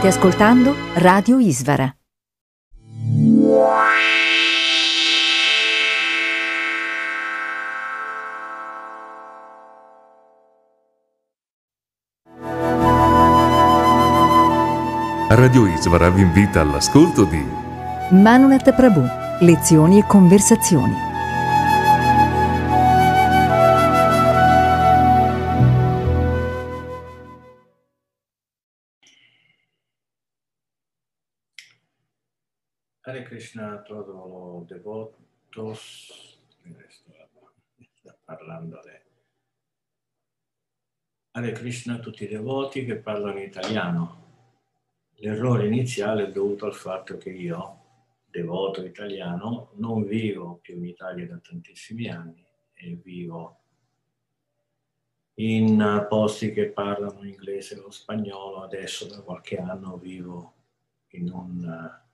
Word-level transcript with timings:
State 0.00 0.16
ascoltando 0.16 0.74
Radio 0.94 1.38
Isvara. 1.38 1.94
Radio 15.28 15.66
Isvara 15.66 16.08
vi 16.08 16.22
invita 16.22 16.62
all'ascolto 16.62 17.24
di 17.24 17.44
Manunet 18.08 18.72
Prabhu, 18.74 19.04
lezioni 19.40 19.98
e 19.98 20.06
conversazioni. 20.06 21.09
Hare 33.10 33.24
Krishna 33.24 33.72
a 33.72 33.82
todos 33.82 34.14
los 34.14 34.68
devotos. 34.68 36.38
Sta 37.98 38.16
parlando 38.24 38.80
de... 38.84 39.02
Hare 41.32 41.50
Krishna 41.50 41.94
a 41.94 41.98
tutti 41.98 42.22
i 42.22 42.28
devoti 42.28 42.84
che 42.84 42.98
parlano 42.98 43.40
italiano. 43.40 44.18
L'errore 45.16 45.66
iniziale 45.66 46.28
è 46.28 46.30
dovuto 46.30 46.66
al 46.66 46.74
fatto 46.74 47.16
che 47.16 47.30
io, 47.30 47.80
devoto 48.26 48.84
italiano, 48.84 49.72
non 49.74 50.04
vivo 50.04 50.60
più 50.62 50.76
in 50.76 50.84
Italia 50.84 51.26
da 51.26 51.38
tantissimi 51.38 52.08
anni 52.08 52.46
e 52.74 52.94
vivo 52.94 53.58
in 55.34 56.06
posti 56.08 56.52
che 56.52 56.68
parlano 56.68 57.24
inglese 57.24 57.76
o 57.80 57.90
spagnolo. 57.90 58.62
Adesso 58.62 59.08
da 59.08 59.20
qualche 59.20 59.56
anno 59.56 59.96
vivo 59.96 60.54
in 61.08 61.32
un 61.32 62.08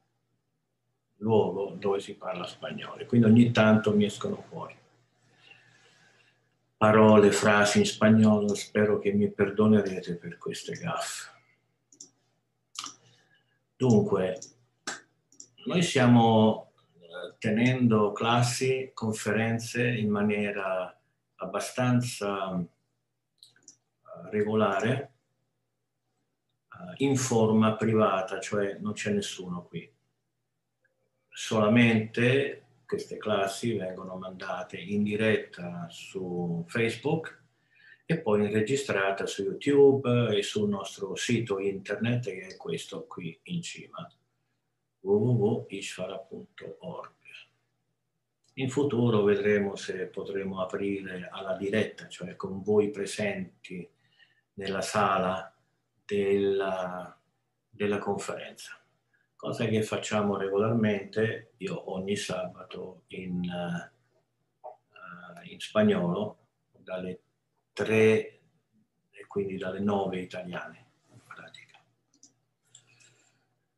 luogo 1.19 1.77
dove 1.79 2.01
si 2.01 2.15
parla 2.15 2.47
spagnolo. 2.47 3.05
Quindi 3.07 3.27
ogni 3.27 3.51
tanto 3.51 3.95
mi 3.95 4.05
escono 4.05 4.45
fuori 4.49 4.77
parole, 6.77 7.33
frasi 7.33 7.79
in 7.79 7.87
spagnolo, 7.87 8.55
spero 8.55 8.99
che 8.99 9.13
mi 9.13 9.31
perdonerete 9.31 10.17
per 10.17 10.37
queste 10.37 10.75
gaffe. 10.75 11.31
Dunque, 13.77 14.39
noi 15.67 15.83
stiamo 15.83 16.73
eh, 16.95 17.35
tenendo 17.39 18.13
classi, 18.13 18.91
conferenze 18.95 19.87
in 19.87 20.11
maniera 20.11 20.99
abbastanza 21.37 22.59
eh, 22.59 22.67
regolare, 24.31 25.13
eh, 26.71 27.05
in 27.05 27.17
forma 27.17 27.75
privata, 27.77 28.39
cioè 28.39 28.79
non 28.81 28.93
c'è 28.93 29.13
nessuno 29.13 29.65
qui 29.65 29.96
solamente 31.37 32.65
queste 32.87 33.19
classi 33.19 33.75
vengono 33.75 34.17
mandate 34.17 34.79
in 34.79 35.03
diretta 35.03 35.87
su 35.91 36.65
Facebook 36.67 37.43
e 38.07 38.21
poi 38.21 38.51
registrate 38.51 39.27
su 39.27 39.43
YouTube 39.43 40.35
e 40.35 40.43
sul 40.43 40.71
nostro 40.71 41.15
sito 41.15 41.59
internet 41.59 42.25
che 42.25 42.47
è 42.47 42.57
questo 42.57 43.05
qui 43.05 43.39
in 43.45 43.61
cima 43.61 44.11
www.ishvara.org 45.01 47.13
in 48.55 48.71
futuro 48.71 49.23
vedremo 49.23 49.77
se 49.77 50.07
potremo 50.07 50.63
aprire 50.63 51.29
alla 51.31 51.55
diretta, 51.55 52.09
cioè 52.09 52.35
con 52.37 52.63
voi 52.63 52.91
presenti 52.91 53.87
nella 54.55 54.81
sala 54.81 55.55
della, 56.03 57.15
della 57.69 57.99
conferenza 57.99 58.81
cosa 59.37 59.67
che 59.67 59.83
facciamo 59.83 60.37
regolarmente, 60.37 61.53
io 61.59 61.93
ogni 61.93 62.17
sabato 62.17 63.03
in, 63.09 63.41
uh, 63.45 63.91
in 65.51 65.61
spagnolo, 65.61 66.39
dalle 66.73 67.21
3 67.73 68.41
e 69.11 69.27
quindi 69.27 69.57
dalle 69.57 69.81
9 69.81 70.19
italiane 70.19 70.87
in 71.11 71.21
pratica. 71.27 71.85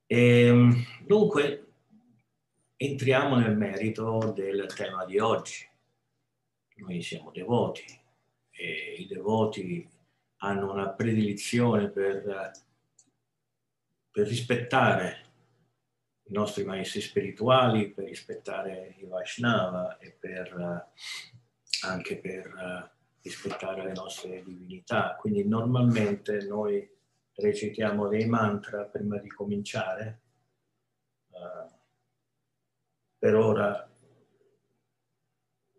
E, 0.06 0.40
ehm, 0.46 0.84
dunque, 1.05 1.66
entriamo 2.76 3.37
nel 3.37 3.56
merito 3.56 4.32
del 4.32 4.72
tema 4.75 5.05
di 5.05 5.19
oggi. 5.19 5.66
Noi 6.76 7.02
siamo 7.02 7.32
devoti 7.32 7.84
e 8.50 8.94
i 8.99 9.06
devoti 9.06 9.88
hanno 10.37 10.70
una 10.70 10.90
predilizione 10.90 11.88
per, 11.88 12.52
per 14.10 14.26
rispettare 14.28 15.27
i 16.28 16.32
nostri 16.32 16.64
maestri 16.64 17.00
spirituali, 17.00 17.90
per 17.90 18.04
rispettare 18.04 18.94
i 18.98 19.06
Vaishnava 19.06 19.96
e 19.98 20.10
per, 20.12 20.90
anche 21.86 22.19
per 22.19 22.46
eh, 22.46 22.90
rispettare 23.22 23.82
le 23.82 23.92
nostre 23.92 24.42
divinità. 24.42 25.16
Quindi 25.19 25.46
normalmente 25.46 26.44
noi 26.44 26.88
recitiamo 27.34 28.08
dei 28.08 28.26
mantra 28.26 28.84
prima 28.84 29.19
di 29.19 29.28
cominciare. 29.28 30.20
Uh, 31.30 31.76
per 33.19 33.34
ora, 33.34 33.90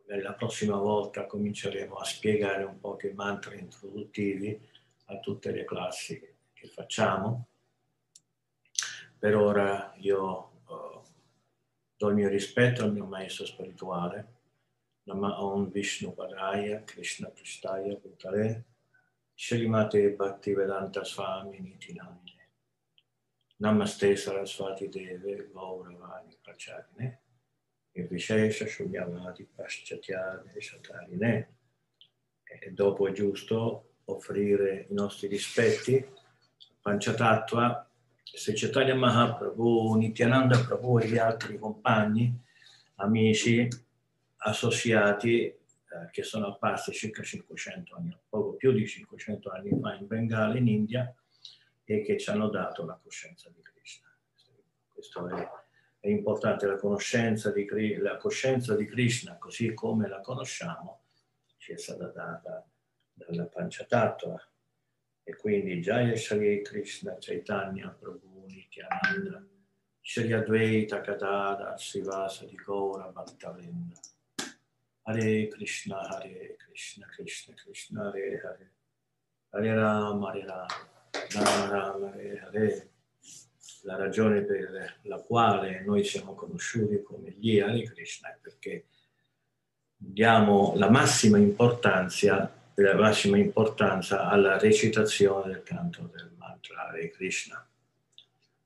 la 0.06 0.34
prossima 0.34 0.78
volta 0.78 1.26
cominceremo 1.28 1.96
a 1.96 2.04
spiegare 2.04 2.64
un 2.64 2.80
po' 2.80 2.96
che 2.96 3.14
mantra 3.14 3.54
introduttivi 3.54 4.60
a 5.06 5.20
tutte 5.20 5.52
le 5.52 5.66
classi 5.66 6.20
che 6.54 6.68
facciamo 6.68 7.49
per 9.20 9.36
ora 9.36 9.94
io 9.98 10.52
uh, 10.68 11.02
do 11.98 12.08
il 12.08 12.16
mio 12.16 12.30
rispetto 12.30 12.84
al 12.84 12.94
mio 12.94 13.06
maestro 13.06 13.46
spirituale, 13.46 14.38
Nama 15.04 15.66
Vishnu 15.72 16.14
Padaya, 16.14 16.84
Krishna 16.84 17.30
Pristaya 17.30 17.96
Bhutale, 17.96 18.66
Srimate 19.36 20.16
Bhaktivedanta 20.16 21.04
Swami 21.04 21.60
Niti 21.60 21.94
Namine, 21.94 22.48
Namaste 23.58 24.16
Sarasvati 24.16 24.88
Deve 24.88 25.50
Gauravani 25.52 26.38
Pracharine, 26.42 27.22
Vishesha 27.92 28.68
Shunyavati 28.68 29.48
Paschatyade 29.54 30.62
Shatarine. 30.62 31.48
E 32.44 32.72
dopo 32.72 33.08
è 33.08 33.12
giusto 33.12 33.96
offrire 34.06 34.86
i 34.90 34.94
nostri 34.94 35.28
rispetti, 35.28 36.08
Panchatattva, 36.82 37.89
se 38.38 38.54
Chaitanya 38.54 38.96
Mahaprabhu, 38.96 39.96
Nityananda 39.96 40.60
Prabhu 40.60 41.00
e 41.00 41.08
gli 41.08 41.18
altri 41.18 41.58
compagni, 41.58 42.34
amici, 42.96 43.68
associati 44.38 45.46
eh, 45.46 45.58
che 46.12 46.24
sono 46.24 46.48
apparsi 46.48 46.92
circa 46.92 47.24
500 47.24 47.96
anni, 47.96 48.16
poco 48.30 48.54
più 48.54 48.72
di 48.72 48.88
500 48.88 49.50
anni 49.50 49.80
fa 49.80 49.96
in 49.96 50.08
Bengala, 50.08 50.58
in 50.58 50.68
India, 50.68 51.14
e 51.84 52.02
che 52.04 52.18
ci 52.18 52.30
hanno 52.30 52.50
dato 52.50 52.86
la 52.86 53.00
coscienza 53.02 53.50
di 53.50 53.62
Krishna. 53.64 54.08
Questo 54.94 55.28
è, 55.28 55.50
è 56.00 56.08
importante, 56.08 56.68
la, 56.68 56.78
conoscenza 56.78 57.52
di, 57.52 57.68
la 57.98 58.18
coscienza 58.18 58.76
di 58.76 58.86
Krishna, 58.86 59.38
così 59.38 59.74
come 59.74 60.08
la 60.08 60.22
conosciamo, 60.22 61.02
ci 61.58 61.74
è 61.74 61.78
stata 61.78 62.06
data 62.08 62.64
dalla 63.12 63.46
Panchatattva, 63.46 64.40
e 65.30 65.36
quindi 65.36 65.80
Jaya 65.80 66.16
Shri 66.16 66.64
Krishna 66.64 67.16
Chaitanya 67.20 67.90
Prabhu 67.90 68.46
Nityananda 68.48 69.46
Shri 70.02 70.34
Advaita 70.34 71.02
Kadada 71.02 71.78
Sivasa 71.78 72.46
di 72.46 72.56
Gaura 72.56 73.12
Bhattavinda 73.12 74.00
Hare 75.04 75.48
Krishna 75.50 76.00
Hare 76.00 76.56
Krishna 76.58 77.06
Krishna 77.06 77.54
Krishna 77.54 78.06
Hare 78.06 78.42
Hare. 78.44 78.72
Hare 79.52 79.76
Rama 79.76 80.30
Hare 80.30 80.46
Rama 80.46 80.68
Rama 81.32 81.70
Rama 81.70 82.08
Hare 82.08 82.40
Hare. 82.40 82.90
La 83.84 83.98
ragione 83.98 84.42
per 84.42 85.00
la 85.04 85.22
quale 85.22 85.82
noi 85.82 86.04
siamo 86.04 86.34
conosciuti 86.34 87.04
come 87.04 87.30
gli 87.38 87.60
Hare 87.60 87.84
Krishna 87.84 88.30
è 88.30 88.38
perché 88.42 88.88
diamo 89.96 90.74
la 90.76 90.90
massima 90.90 91.38
importanza 91.38 92.59
della 92.80 92.96
massima 92.96 93.38
importanza 93.38 94.30
alla 94.30 94.58
recitazione 94.58 95.52
del 95.52 95.64
canto 95.64 96.10
del 96.14 96.32
mantra 96.38 96.88
Hare 96.88 97.10
Krishna. 97.10 97.68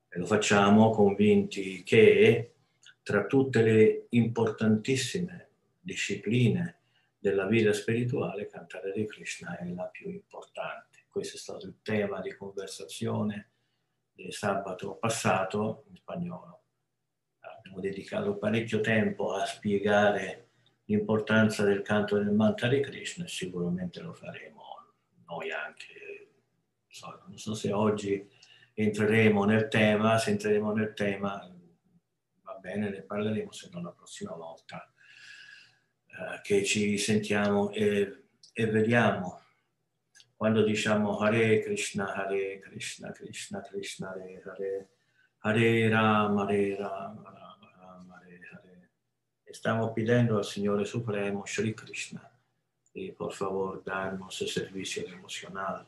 E 0.08 0.20
lo 0.20 0.28
facciamo 0.28 0.92
convinti 0.92 1.82
che 1.82 2.54
tra 3.02 3.26
tutte 3.26 3.64
le 3.64 4.06
importantissime 4.10 5.50
discipline 5.80 6.82
della 7.18 7.48
vita 7.48 7.74
spirituale, 7.74 8.46
cantare 8.46 8.92
Hare 8.92 9.06
Krishna 9.06 9.58
è 9.58 9.66
la 9.66 9.86
più 9.86 10.12
importante. 10.12 11.06
Questo 11.10 11.38
è 11.38 11.40
stato 11.40 11.66
il 11.66 11.78
tema 11.82 12.22
di 12.22 12.36
conversazione 12.36 13.50
del 14.14 14.32
sabato 14.32 14.94
passato 14.98 15.86
in 15.90 15.96
spagnolo. 15.96 16.62
Abbiamo 17.40 17.80
dedicato 17.80 18.38
parecchio 18.38 18.80
tempo 18.80 19.34
a 19.34 19.44
spiegare 19.46 20.50
l'importanza 20.86 21.64
del 21.64 21.82
canto 21.82 22.18
del 22.18 22.32
mantra 22.32 22.68
di 22.68 22.82
Krishna 22.82 23.28
sicuramente 23.28 24.02
lo 24.02 24.14
faremo 24.14 24.64
noi 25.28 25.52
anche. 25.52 26.28
non 27.28 27.38
so 27.38 27.54
se 27.56 27.72
oggi 27.72 28.30
entreremo 28.74 29.46
nel 29.46 29.68
tema, 29.68 30.18
se 30.18 30.32
entreremo 30.32 30.74
nel 30.74 30.94
tema 30.94 31.50
va 32.42 32.54
bene, 32.56 32.90
ne 32.90 33.02
parleremo, 33.02 33.52
se 33.52 33.70
no 33.72 33.82
la 33.82 33.92
prossima 33.92 34.34
volta 34.34 34.92
eh, 36.08 36.42
che 36.42 36.64
ci 36.64 36.98
sentiamo 36.98 37.72
e, 37.72 38.26
e 38.52 38.66
vediamo. 38.68 39.42
Quando 40.36 40.64
diciamo 40.64 41.20
Hare 41.20 41.60
Krishna, 41.60 42.14
Hare 42.14 42.60
Krishna, 42.60 43.12
Krishna 43.12 43.62
Krishna, 43.62 44.10
Hare 44.10 44.42
Hare, 44.46 44.90
Hare 45.40 45.90
Rama, 45.90 46.44
Hare 46.44 46.76
Rama, 46.76 47.22
Rama. 47.24 47.43
Stiamo 49.54 49.94
pidiendo 49.94 50.38
al 50.38 50.46
Signore 50.46 50.84
Supremo, 50.84 51.46
Shri 51.46 51.76
Krishna, 51.76 52.28
y 52.92 53.12
por 53.12 53.32
favor 53.34 53.84
darnos 53.84 54.42
el 54.42 54.48
servicio 54.48 55.04
devocional, 55.08 55.88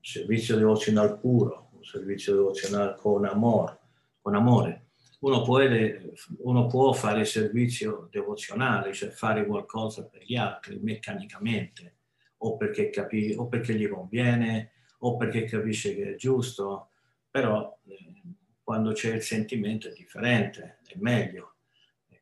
servicio 0.00 0.56
devocional 0.56 1.18
puro, 1.18 1.70
un 1.72 1.84
servizio 1.84 2.34
devozionale 2.34 2.94
con 2.96 3.26
amor, 3.26 3.76
con 4.20 4.36
amore. 4.36 4.90
Uno, 5.20 5.42
puede, 5.42 6.12
uno 6.38 6.68
può 6.68 6.92
fare 6.92 7.24
servizio 7.24 8.08
devozionale, 8.12 8.92
cioè 8.92 9.08
fare 9.08 9.44
qualcosa 9.44 10.04
per 10.04 10.22
gli 10.22 10.36
altri 10.36 10.78
meccanicamente, 10.78 11.96
o 12.38 12.56
perché, 12.56 12.90
capi, 12.90 13.34
o 13.36 13.48
perché 13.48 13.74
gli 13.74 13.88
conviene, 13.88 14.72
o 14.98 15.16
perché 15.16 15.44
capisce 15.46 15.96
che 15.96 16.12
è 16.12 16.14
giusto, 16.14 16.90
però 17.28 17.76
eh, 17.86 18.22
quando 18.64 18.92
c'è 18.92 19.14
il 19.14 19.22
sentimento 19.22 19.88
è 19.88 19.92
differente, 19.92 20.78
è 20.86 20.94
meglio 20.96 21.54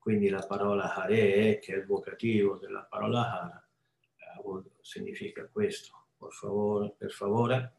quindi 0.02 0.28
la 0.30 0.44
parola 0.44 0.96
Hare, 0.96 1.60
che 1.60 1.74
è 1.74 1.76
il 1.76 1.86
vocativo 1.86 2.56
della 2.56 2.82
parola 2.82 3.40
Hara, 3.40 3.68
eh, 4.16 4.62
significa 4.80 5.46
questo. 5.46 6.06
Per 6.18 6.32
favore, 6.32 6.92
per 6.98 7.12
favore 7.12 7.74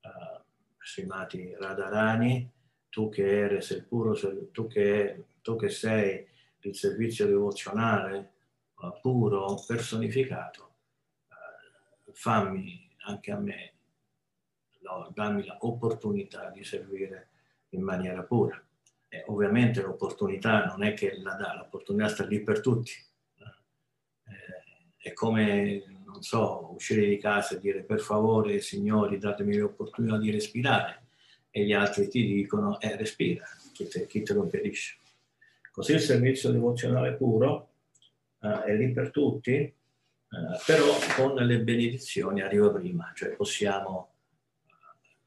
uh, 0.00 0.42
stimati 0.76 1.54
Radharani, 1.54 2.50
tu 2.88 3.08
che 3.08 3.44
eri 3.44 3.58
il 3.58 3.86
puro, 3.88 4.18
tu 4.50 4.66
che, 4.66 5.24
tu 5.40 5.54
che 5.54 5.68
sei 5.68 6.26
il 6.62 6.74
servizio 6.74 7.26
devozionale 7.26 8.32
uh, 8.78 8.98
puro, 9.00 9.62
personificato, 9.64 10.74
uh, 11.28 12.12
fammi 12.12 12.90
anche 13.04 13.30
a 13.30 13.38
me, 13.38 13.72
no, 14.80 15.12
dammi 15.14 15.46
l'opportunità 15.46 16.50
di 16.50 16.64
servire 16.64 17.28
in 17.72 17.82
maniera 17.82 18.22
pura 18.22 18.62
eh, 19.12 19.24
ovviamente 19.26 19.82
l'opportunità 19.82 20.64
non 20.64 20.82
è 20.82 20.94
che 20.94 21.18
la 21.20 21.34
dà, 21.34 21.54
l'opportunità 21.54 22.08
sta 22.08 22.24
lì 22.24 22.42
per 22.42 22.62
tutti. 22.62 22.92
Eh, 24.24 24.96
è 24.96 25.12
come, 25.12 26.00
non 26.06 26.22
so, 26.22 26.72
uscire 26.72 27.06
di 27.06 27.18
casa 27.18 27.54
e 27.54 27.60
dire 27.60 27.82
per 27.82 28.00
favore 28.00 28.60
signori 28.60 29.18
datemi 29.18 29.58
l'opportunità 29.58 30.16
di 30.16 30.30
respirare 30.30 31.08
e 31.50 31.66
gli 31.66 31.74
altri 31.74 32.08
ti 32.08 32.24
dicono 32.24 32.80
eh, 32.80 32.96
respira, 32.96 33.44
chi 33.74 33.86
te, 33.86 34.06
chi 34.06 34.22
te 34.22 34.32
lo 34.32 34.44
impedisce. 34.44 34.96
Così 35.70 35.92
il 35.92 36.00
servizio 36.00 36.50
devozionale 36.50 37.12
puro 37.12 37.68
eh, 38.40 38.62
è 38.64 38.74
lì 38.74 38.92
per 38.92 39.10
tutti, 39.10 39.52
eh, 39.52 39.74
però 40.64 40.86
con 41.16 41.34
le 41.34 41.60
benedizioni 41.60 42.40
arriva 42.40 42.70
prima, 42.70 43.12
cioè 43.14 43.36
possiamo 43.36 44.14
eh, 44.64 44.70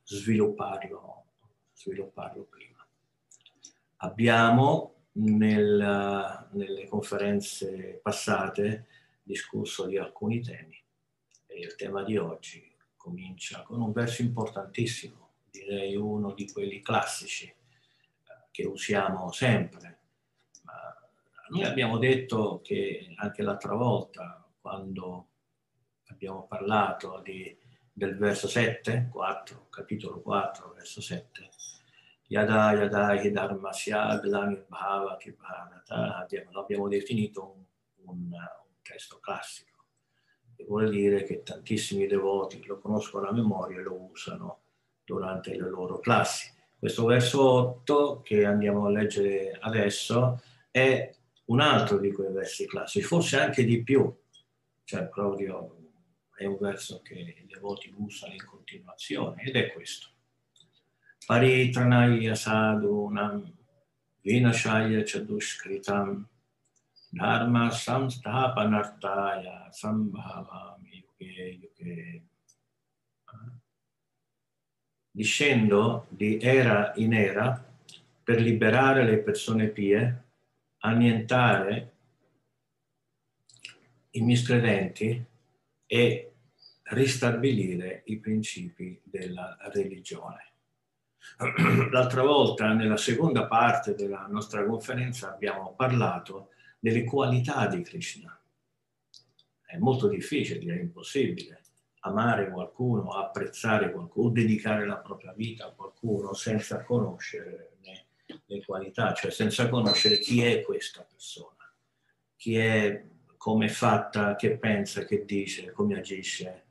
svilupparlo, 0.05 1.24
svilupparlo 1.75 2.43
prima. 2.45 2.85
Abbiamo 3.97 5.07
nel, 5.13 6.47
nelle 6.51 6.87
conferenze 6.87 7.99
passate 8.01 8.87
discusso 9.21 9.85
di 9.85 9.97
alcuni 9.97 10.41
temi 10.41 10.81
e 11.45 11.59
il 11.59 11.75
tema 11.75 12.03
di 12.03 12.17
oggi 12.17 12.73
comincia 12.95 13.61
con 13.61 13.81
un 13.81 13.91
verso 13.91 14.21
importantissimo, 14.21 15.33
direi 15.49 15.95
uno 15.95 16.33
di 16.33 16.51
quelli 16.51 16.81
classici 16.81 17.45
eh, 17.45 17.55
che 18.51 18.65
usiamo 18.65 19.31
sempre. 19.31 19.99
Noi 21.47 21.63
abbiamo 21.63 21.99
detto 21.99 22.59
che 22.63 23.13
anche 23.17 23.43
l'altra 23.43 23.75
volta, 23.75 24.43
quando 24.59 25.27
abbiamo 26.07 26.47
parlato 26.47 27.21
di, 27.23 27.55
del 27.93 28.17
verso 28.17 28.47
7, 28.47 29.09
4, 29.11 29.67
capitolo 29.69 30.21
4, 30.21 30.73
verso 30.75 31.01
7, 31.01 31.49
Yada 32.27 32.73
Yada 32.73 33.21
Hidharmasya 33.21 34.19
Glanibhava 34.19 35.15
Kibharata, 35.17 36.25
l'abbiamo 36.51 36.87
definito 36.87 37.43
un, 37.43 37.63
un, 38.05 38.17
un 38.31 38.75
testo 38.81 39.19
classico, 39.19 39.85
che 40.55 40.65
vuol 40.65 40.89
dire 40.89 41.23
che 41.23 41.43
tantissimi 41.43 42.07
devoti 42.07 42.63
lo 42.65 42.79
conoscono 42.79 43.27
a 43.27 43.31
memoria 43.31 43.79
e 43.79 43.83
lo 43.83 44.09
usano 44.09 44.61
durante 45.03 45.51
le 45.51 45.69
loro 45.69 45.99
classi. 45.99 46.51
Questo 46.77 47.05
verso 47.05 47.41
8 47.43 48.21
che 48.21 48.43
andiamo 48.45 48.85
a 48.85 48.89
leggere 48.89 49.57
adesso 49.59 50.41
è 50.71 51.13
un 51.45 51.59
altro 51.59 51.99
di 51.99 52.11
quei 52.11 52.31
versi 52.31 52.65
classici, 52.65 53.05
forse 53.05 53.39
anche 53.39 53.63
di 53.63 53.83
più, 53.83 54.11
cioè 54.83 55.07
proprio 55.07 55.77
è 56.35 56.45
un 56.45 56.57
verso 56.59 57.01
che 57.03 57.13
i 57.13 57.45
devoti 57.45 57.93
usano 57.95 58.33
in 58.33 58.45
continuazione 58.45 59.43
ed 59.43 59.55
è 59.55 59.71
questo. 59.71 60.09
Paritranaya 61.27 62.35
sadhunam 62.35 63.51
vinashaya 64.23 65.03
chadushkritam 65.03 66.25
dharma 67.11 67.71
samsthapanartaya 67.71 69.73
sambhavami 69.73 71.01
yuge 71.01 71.59
yuge. 71.61 72.21
Discendo 75.11 76.05
di 76.09 76.37
era 76.39 76.93
in 76.97 77.13
era 77.13 77.65
per 78.23 78.39
liberare 78.39 79.03
le 79.03 79.17
persone 79.17 79.69
pie, 79.69 80.23
annientare 80.79 81.93
i 84.11 84.21
miscredenti 84.21 85.25
e 85.87 86.33
ristabilire 86.83 88.03
i 88.05 88.17
principi 88.17 89.01
della 89.03 89.57
religione. 89.73 90.54
L'altra 91.91 92.23
volta, 92.23 92.73
nella 92.73 92.97
seconda 92.97 93.47
parte 93.47 93.95
della 93.95 94.25
nostra 94.29 94.65
conferenza, 94.65 95.33
abbiamo 95.33 95.73
parlato 95.75 96.49
delle 96.79 97.03
qualità 97.03 97.67
di 97.67 97.81
Krishna. 97.81 98.39
È 99.65 99.77
molto 99.77 100.07
difficile, 100.07 100.59
direi 100.59 100.81
impossibile, 100.81 101.61
amare 102.01 102.49
qualcuno, 102.49 103.09
apprezzare 103.11 103.91
qualcuno, 103.91 104.29
dedicare 104.29 104.85
la 104.85 104.97
propria 104.97 105.33
vita 105.33 105.65
a 105.65 105.71
qualcuno 105.71 106.33
senza 106.33 106.83
conoscere 106.83 107.71
le 108.45 108.63
qualità, 108.63 109.13
cioè 109.13 109.31
senza 109.31 109.69
conoscere 109.69 110.19
chi 110.19 110.41
è 110.41 110.61
questa 110.61 111.03
persona, 111.03 111.73
chi 112.35 112.57
è, 112.57 113.05
come 113.37 113.65
è 113.65 113.69
fatta, 113.69 114.35
che 114.35 114.57
pensa, 114.57 115.05
che 115.05 115.25
dice, 115.25 115.71
come 115.71 115.97
agisce, 115.97 116.63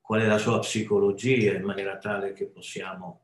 qual 0.00 0.20
è 0.20 0.26
la 0.26 0.38
sua 0.38 0.58
psicologia, 0.58 1.54
in 1.54 1.62
maniera 1.62 1.96
tale 1.98 2.32
che 2.32 2.46
possiamo 2.46 3.23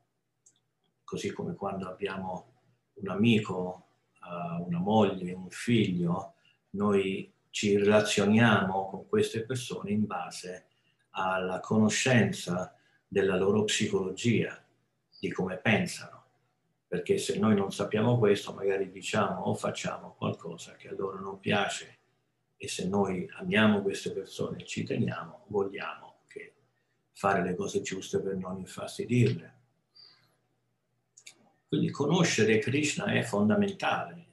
così 1.11 1.33
come 1.33 1.57
quando 1.57 1.89
abbiamo 1.89 2.53
un 2.95 3.09
amico, 3.09 3.89
uh, 4.21 4.65
una 4.65 4.79
moglie, 4.79 5.33
un 5.33 5.51
figlio, 5.51 6.35
noi 6.71 7.33
ci 7.51 7.77
relazioniamo 7.77 8.87
con 8.89 9.09
queste 9.09 9.45
persone 9.45 9.91
in 9.91 10.07
base 10.07 10.69
alla 11.11 11.59
conoscenza 11.59 12.77
della 13.09 13.37
loro 13.37 13.65
psicologia, 13.65 14.57
di 15.19 15.33
come 15.33 15.57
pensano. 15.57 16.27
Perché 16.87 17.19
se 17.19 17.41
noi 17.41 17.57
non 17.57 17.73
sappiamo 17.73 18.17
questo, 18.17 18.53
magari 18.53 18.89
diciamo 18.93 19.41
o 19.41 19.55
facciamo 19.55 20.15
qualcosa 20.17 20.77
che 20.77 20.91
a 20.91 20.95
loro 20.95 21.19
non 21.19 21.41
piace 21.41 21.99
e 22.57 22.69
se 22.69 22.87
noi 22.87 23.29
amiamo 23.39 23.83
queste 23.83 24.13
persone 24.13 24.61
e 24.61 24.65
ci 24.65 24.85
teniamo, 24.85 25.47
vogliamo 25.49 26.11
fare 27.21 27.43
le 27.43 27.55
cose 27.55 27.83
giuste 27.83 28.19
per 28.21 28.35
non 28.37 28.57
infastidirle. 28.57 29.60
Quindi 31.71 31.93
conoscere 31.93 32.59
Krishna 32.59 33.05
è 33.13 33.23
fondamentale 33.23 34.27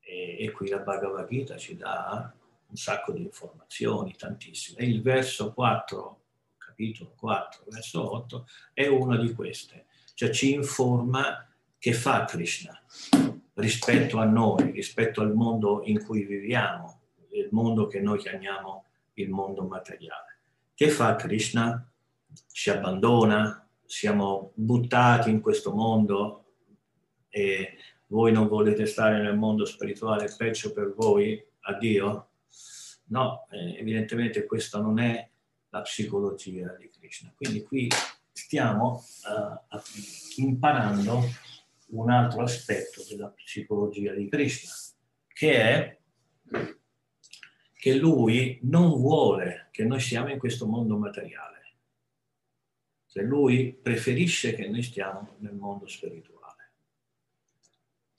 e, 0.00 0.36
e, 0.38 0.50
qui 0.50 0.68
la 0.68 0.80
Bhagavad 0.80 1.26
Gita 1.26 1.56
ci 1.56 1.78
dà 1.78 2.30
un 2.66 2.76
sacco 2.76 3.12
di 3.12 3.22
informazioni, 3.22 4.14
tantissime. 4.14 4.80
E 4.80 4.84
il 4.84 5.00
verso 5.00 5.54
4, 5.54 6.20
capitolo 6.58 7.14
4, 7.16 7.64
verso 7.70 8.14
8, 8.14 8.46
è 8.74 8.86
una 8.86 9.16
di 9.16 9.32
queste. 9.32 9.86
Cioè 10.12 10.28
ci 10.28 10.52
informa 10.52 11.50
che 11.78 11.94
fa 11.94 12.26
Krishna 12.26 12.78
rispetto 13.54 14.18
a 14.18 14.26
noi, 14.26 14.72
rispetto 14.72 15.22
al 15.22 15.32
mondo 15.32 15.80
in 15.84 16.04
cui 16.04 16.24
viviamo, 16.26 17.00
il 17.30 17.48
mondo 17.50 17.86
che 17.86 18.00
noi 18.00 18.18
chiamiamo 18.18 18.84
il 19.14 19.30
mondo 19.30 19.62
materiale. 19.62 20.40
Che 20.74 20.90
fa 20.90 21.16
Krishna? 21.16 21.90
Ci 22.52 22.68
abbandona, 22.68 23.66
siamo 23.86 24.52
buttati 24.54 25.30
in 25.30 25.40
questo 25.40 25.72
mondo 25.72 26.41
e 27.34 27.78
voi 28.08 28.30
non 28.30 28.46
volete 28.46 28.84
stare 28.84 29.22
nel 29.22 29.38
mondo 29.38 29.64
spirituale, 29.64 30.32
peggio 30.36 30.72
per 30.72 30.92
voi, 30.94 31.42
a 31.60 31.78
Dio? 31.78 32.28
No, 33.04 33.46
eh, 33.50 33.78
evidentemente 33.78 34.44
questa 34.44 34.80
non 34.80 34.98
è 34.98 35.28
la 35.70 35.80
psicologia 35.80 36.76
di 36.78 36.90
Krishna. 36.90 37.32
Quindi 37.34 37.62
qui 37.62 37.88
stiamo 38.30 39.02
uh, 39.24 39.78
imparando 40.36 41.22
un 41.88 42.10
altro 42.10 42.42
aspetto 42.42 43.02
della 43.08 43.28
psicologia 43.28 44.12
di 44.12 44.28
Krishna, 44.28 44.70
che 45.28 45.54
è 45.54 45.98
che 47.72 47.94
lui 47.94 48.58
non 48.64 48.90
vuole 48.90 49.68
che 49.70 49.84
noi 49.84 50.00
stiamo 50.00 50.30
in 50.30 50.38
questo 50.38 50.66
mondo 50.66 50.98
materiale. 50.98 51.50
Cioè 53.06 53.22
lui 53.24 53.72
preferisce 53.72 54.54
che 54.54 54.68
noi 54.68 54.82
stiamo 54.82 55.36
nel 55.38 55.54
mondo 55.54 55.86
spirituale. 55.86 56.31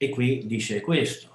E 0.03 0.09
qui 0.09 0.45
dice 0.45 0.81
questo. 0.81 1.29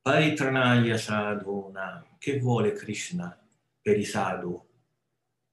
Paritranaya 0.00 0.96
sadhuna, 0.96 2.06
che 2.16 2.38
vuole 2.38 2.70
Krishna 2.70 3.36
per 3.82 3.98
i 3.98 4.04
sadhu? 4.04 4.64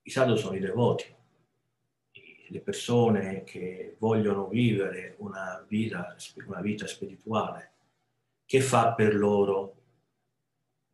I 0.04 0.12
sadhu 0.12 0.36
sono 0.36 0.56
i 0.56 0.60
devoti, 0.60 1.12
le 2.50 2.60
persone 2.60 3.44
che 3.44 3.96
vogliono 3.98 4.48
vivere 4.48 5.16
una 5.18 5.66
vita, 5.68 6.16
una 6.46 6.62
vita 6.62 6.86
spirituale. 6.86 7.72
Che 8.46 8.62
fa 8.62 8.94
per 8.94 9.16
loro 9.16 9.78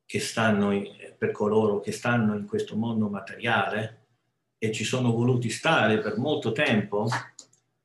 che 0.05 0.21
stanno, 0.21 0.71
per 1.17 1.31
coloro 1.31 1.81
che 1.81 1.91
stanno 1.91 2.33
in 2.37 2.45
questo 2.45 2.77
mondo 2.77 3.09
materiale 3.09 4.05
e 4.57 4.71
ci 4.71 4.85
sono 4.85 5.11
voluti 5.11 5.49
stare 5.49 5.99
per 5.99 6.17
molto 6.17 6.53
tempo 6.53 7.09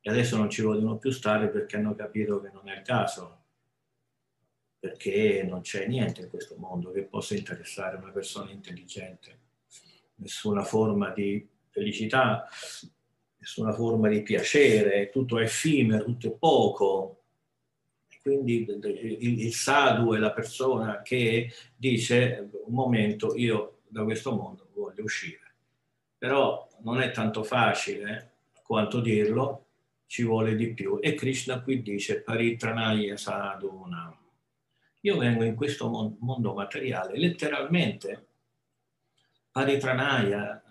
e 0.06 0.10
adesso 0.10 0.36
non 0.36 0.50
ci 0.50 0.60
vogliono 0.60 0.98
più 0.98 1.10
stare 1.10 1.48
perché 1.48 1.76
hanno 1.76 1.94
capito 1.94 2.38
che 2.42 2.50
non 2.52 2.68
è 2.68 2.76
il 2.76 2.82
caso, 2.82 3.44
perché 4.78 5.42
non 5.48 5.62
c'è 5.62 5.86
niente 5.86 6.20
in 6.20 6.28
questo 6.28 6.56
mondo 6.58 6.92
che 6.92 7.04
possa 7.04 7.34
interessare 7.34 7.96
una 7.96 8.10
persona 8.10 8.50
intelligente, 8.50 9.38
nessuna 10.16 10.62
forma 10.62 11.08
di 11.08 11.48
felicità, 11.70 12.46
nessuna 13.38 13.72
forma 13.72 14.08
di 14.08 14.20
piacere, 14.20 15.08
tutto 15.08 15.38
è 15.38 15.44
effimero, 15.44 16.04
tutto 16.04 16.26
è 16.26 16.32
poco, 16.32 17.22
quindi 18.20 18.66
il, 18.66 19.54
sadhu 19.54 20.12
è 20.12 20.18
la 20.18 20.32
persona 20.32 21.00
che 21.00 21.50
dice 21.74 22.50
un 22.66 22.74
momento 22.74 23.34
io 23.36 23.78
da 23.88 24.04
questo 24.04 24.34
mondo 24.34 24.68
voglio 24.74 25.04
uscire. 25.04 25.54
Però 26.18 26.68
non 26.82 27.00
è 27.00 27.10
tanto 27.10 27.42
facile 27.42 28.32
quanto 28.62 29.00
dirlo, 29.00 29.63
ci 30.06 30.22
vuole 30.22 30.54
di 30.54 30.72
più. 30.74 30.98
E 31.00 31.14
Krishna 31.14 31.62
qui 31.62 31.82
dice 31.82 32.22
paritranaya 32.22 33.16
sadhunam. 33.16 34.16
Io 35.00 35.18
vengo 35.18 35.44
in 35.44 35.54
questo 35.54 35.88
mondo 35.88 36.54
materiale, 36.54 37.18
letteralmente 37.18 38.26
paritranaya 39.50 40.62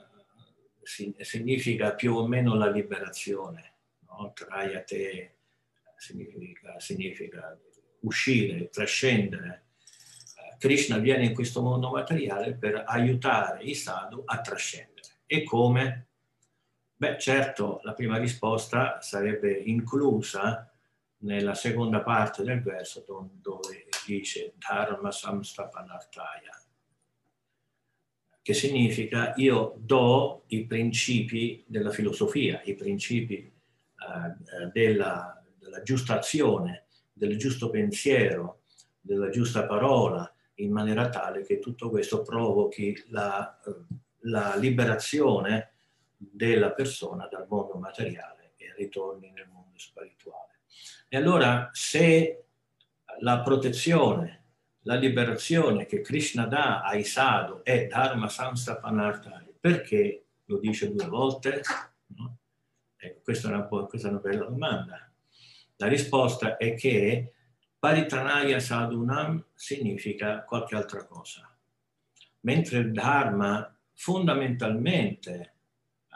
eh, 0.98 1.24
significa 1.24 1.94
più 1.94 2.16
o 2.16 2.28
meno 2.28 2.56
la 2.56 2.70
liberazione, 2.70 3.76
no? 4.08 4.34
Trayate 4.34 5.36
significa, 5.96 6.80
significa 6.80 7.58
uscire, 8.02 8.70
trascendere. 8.70 9.68
Eh, 10.36 10.58
Krishna 10.58 10.98
viene 10.98 11.26
in 11.26 11.34
questo 11.34 11.62
mondo 11.62 11.92
materiale 11.92 12.56
per 12.56 12.84
aiutare 12.86 13.64
i 13.64 13.74
sadhu 13.74 14.24
a 14.26 14.42
trascendere. 14.42 15.08
E 15.26 15.44
come? 15.44 16.08
Beh, 17.04 17.20
certo, 17.20 17.82
la 17.84 17.92
prima 17.92 18.18
risposta 18.18 19.02
sarebbe 19.02 19.52
inclusa 19.52 20.74
nella 21.24 21.54
seconda 21.54 22.02
parte 22.02 22.44
del 22.44 22.62
verso 22.64 23.04
dove 23.42 23.90
dice 24.06 24.54
Dharma 24.56 25.12
Samstapanartaya, 25.12 26.64
che 28.42 28.54
significa 28.54 29.34
io 29.36 29.76
do 29.80 30.44
i 30.48 30.66
principi 30.66 31.66
della 31.68 31.92
filosofia, 31.92 32.62
i 32.64 32.74
principi 32.74 33.36
eh, 33.36 34.70
della, 34.72 35.44
della 35.60 35.82
giusta 35.82 36.20
azione, 36.20 36.86
del 37.12 37.38
giusto 37.38 37.70
pensiero, 37.70 38.62
della 39.02 39.28
giusta 39.28 39.66
parola, 39.66 40.34
in 40.56 40.72
maniera 40.72 41.10
tale 41.10 41.44
che 41.44 41.60
tutto 41.60 41.90
questo 41.90 42.22
provochi 42.22 42.98
la, 43.10 43.60
la 44.20 44.56
liberazione 44.56 45.73
della 46.32 46.72
persona 46.72 47.28
dal 47.28 47.48
mondo 47.48 47.76
materiale 47.76 48.54
e 48.58 48.74
ritorni 48.76 49.32
nel 49.32 49.48
mondo 49.52 49.78
spirituale. 49.78 50.60
E 51.08 51.18
allora 51.18 51.70
se 51.74 52.46
la 53.20 53.42
protezione, 53.42 54.46
la 54.82 54.96
liberazione 54.96 55.86
che 55.86 56.02
Krishna 56.02 56.46
dà 56.46 56.82
ai 56.82 57.04
sadhu 57.04 57.62
è 57.64 57.88
Dharma 57.88 58.28
Samstapanartari, 58.28 59.56
perché 59.60 60.26
lo 60.46 60.58
dice 60.58 60.92
due 60.92 61.08
volte? 61.08 61.62
No? 62.08 62.38
Ecco, 62.98 63.22
questa, 63.22 63.56
è 63.56 63.68
questa 63.88 64.08
è 64.08 64.12
una 64.12 64.20
bella 64.20 64.46
domanda. 64.46 65.12
La 65.78 65.88
risposta 65.88 66.58
è 66.58 66.76
che 66.76 67.34
Paritranaya 67.78 68.60
Sadhunam 68.60 69.46
significa 69.54 70.44
qualche 70.44 70.76
altra 70.76 71.06
cosa, 71.06 71.54
mentre 72.42 72.78
il 72.80 72.92
Dharma 72.92 73.78
fondamentalmente 73.94 75.53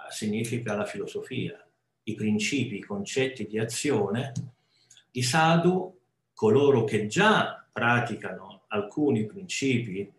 significa 0.09 0.75
la 0.75 0.85
filosofia, 0.85 1.63
i 2.03 2.15
principi, 2.15 2.77
i 2.77 2.83
concetti 2.83 3.45
di 3.47 3.59
azione, 3.59 4.31
i 5.11 5.23
sadhu, 5.23 5.97
coloro 6.33 6.83
che 6.83 7.07
già 7.07 7.67
praticano 7.71 8.63
alcuni 8.67 9.25
principi 9.25 9.99
eh, 9.99 10.11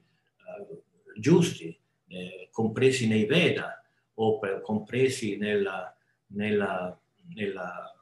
giusti, 1.18 1.76
eh, 2.08 2.48
compresi 2.50 3.06
nei 3.06 3.24
Veda 3.24 3.82
o 4.14 4.38
per, 4.38 4.60
compresi 4.62 5.36
nella, 5.36 5.94
nella, 6.28 6.98
nella 7.34 7.92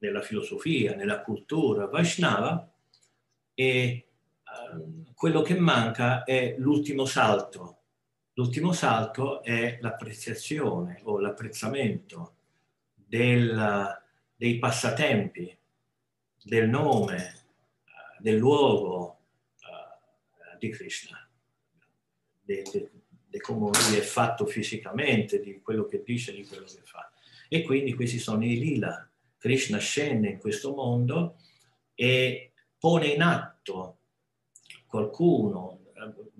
nella 0.00 0.20
filosofia, 0.22 0.94
nella 0.94 1.20
cultura 1.20 1.86
Vaishnava 1.86 2.68
e 3.54 4.06
uh, 4.74 5.12
quello 5.14 5.42
che 5.42 5.58
manca 5.58 6.24
è 6.24 6.54
l'ultimo 6.58 7.04
salto. 7.04 7.79
L'ultimo 8.40 8.72
salto 8.72 9.42
è 9.42 9.76
l'apprezzazione 9.82 11.02
o 11.02 11.18
l'apprezzamento 11.18 12.36
dei 13.06 14.58
passatempi, 14.58 15.54
del 16.42 16.66
nome, 16.70 17.44
uh, 17.84 18.22
del 18.22 18.38
luogo 18.38 19.18
uh, 19.60 20.56
di 20.58 20.70
Krishna, 20.70 21.28
di 22.42 23.38
come 23.42 23.78
lui 23.78 23.98
è 23.98 24.00
fatto 24.00 24.46
fisicamente, 24.46 25.38
di 25.40 25.60
quello 25.60 25.84
che 25.84 26.02
dice, 26.02 26.32
di 26.32 26.46
quello 26.46 26.64
che 26.64 26.80
fa. 26.82 27.12
E 27.46 27.62
quindi 27.62 27.92
questi 27.92 28.18
sono 28.18 28.42
i 28.42 28.58
lila, 28.58 29.06
Krishna 29.36 29.76
scende 29.76 30.30
in 30.30 30.38
questo 30.38 30.72
mondo 30.72 31.36
e 31.94 32.52
pone 32.78 33.08
in 33.08 33.20
atto 33.20 33.98
qualcuno, 34.86 35.79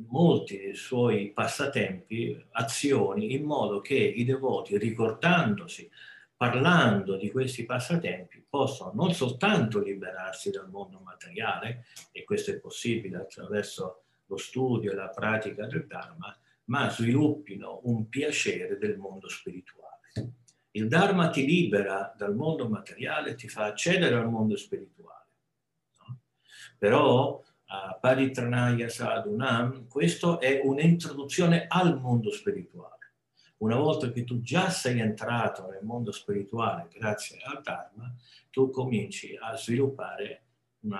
molti 0.08 0.58
dei 0.58 0.74
suoi 0.74 1.32
passatempi, 1.32 2.46
azioni, 2.52 3.34
in 3.34 3.44
modo 3.44 3.80
che 3.80 3.94
i 3.94 4.24
devoti, 4.24 4.78
ricordandosi, 4.78 5.90
parlando 6.36 7.16
di 7.16 7.30
questi 7.30 7.64
passatempi, 7.64 8.44
possano 8.48 8.92
non 8.94 9.12
soltanto 9.12 9.80
liberarsi 9.80 10.50
dal 10.50 10.70
mondo 10.70 11.00
materiale, 11.00 11.84
e 12.12 12.24
questo 12.24 12.50
è 12.50 12.58
possibile 12.58 13.18
attraverso 13.18 14.02
lo 14.26 14.36
studio 14.36 14.92
e 14.92 14.94
la 14.94 15.08
pratica 15.08 15.66
del 15.66 15.86
Dharma, 15.86 16.34
ma 16.64 16.88
sviluppino 16.88 17.80
un 17.84 18.08
piacere 18.08 18.78
del 18.78 18.96
mondo 18.96 19.28
spirituale. 19.28 19.98
Il 20.72 20.86
Dharma 20.86 21.28
ti 21.30 21.44
libera 21.44 22.14
dal 22.16 22.34
mondo 22.34 22.68
materiale, 22.68 23.34
ti 23.34 23.48
fa 23.48 23.64
accedere 23.64 24.14
al 24.14 24.30
mondo 24.30 24.56
spirituale. 24.56 25.26
No? 25.98 26.20
Però 26.78 27.42
Paritranaya 28.00 28.88
Sadhunam, 28.88 29.86
questo 29.86 30.40
è 30.40 30.60
un'introduzione 30.64 31.66
al 31.68 32.00
mondo 32.00 32.32
spirituale. 32.32 33.12
Una 33.58 33.76
volta 33.76 34.10
che 34.10 34.24
tu 34.24 34.40
già 34.40 34.70
sei 34.70 34.98
entrato 34.98 35.68
nel 35.68 35.84
mondo 35.84 36.10
spirituale 36.10 36.88
grazie 36.90 37.38
al 37.44 37.62
Dharma, 37.62 38.12
tu 38.50 38.70
cominci 38.70 39.36
a 39.38 39.54
sviluppare 39.54 40.42
un 40.80 40.98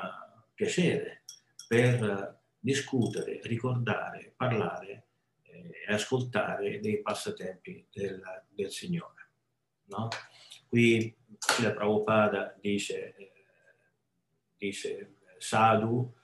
piacere 0.55 1.25
per 1.67 2.39
discutere, 2.59 3.41
ricordare, 3.45 4.33
parlare 4.37 5.07
eh, 5.43 5.71
e 5.89 5.93
ascoltare 5.93 6.79
dei 6.79 7.01
passatempi 7.01 7.87
del, 7.91 8.23
del 8.49 8.71
Signore. 8.71 9.29
No? 9.87 10.09
Qui 10.69 11.17
la 11.63 11.73
Prabhupada 11.73 12.57
dice, 12.61 13.17
eh, 13.17 13.33
dice 14.57 15.17
Sadhu 15.39 16.15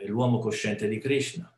è 0.00 0.06
l'uomo 0.06 0.38
cosciente 0.38 0.88
di 0.88 0.98
Krishna. 0.98 1.54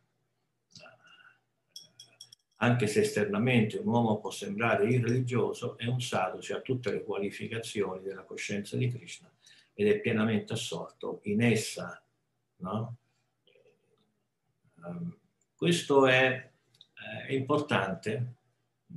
Anche 2.57 2.87
se 2.87 3.01
esternamente 3.01 3.79
un 3.79 3.87
uomo 3.87 4.19
può 4.19 4.31
sembrare 4.31 4.89
irreligioso, 4.89 5.79
è 5.79 5.87
un 5.87 6.01
sadhu, 6.01 6.41
cioè 6.41 6.59
ha 6.59 6.61
tutte 6.61 6.91
le 6.91 7.03
qualificazioni 7.03 8.03
della 8.03 8.23
coscienza 8.23 8.77
di 8.77 8.89
Krishna 8.89 9.33
ed 9.75 9.89
è 9.89 10.01
pienamente 10.01 10.53
assorto 10.53 11.21
in 11.25 11.43
essa. 11.43 12.03
No? 12.57 12.97
Um, 14.85 15.17
questo 15.57 16.07
è, 16.07 16.51
è 17.27 17.33
importante 17.33 18.35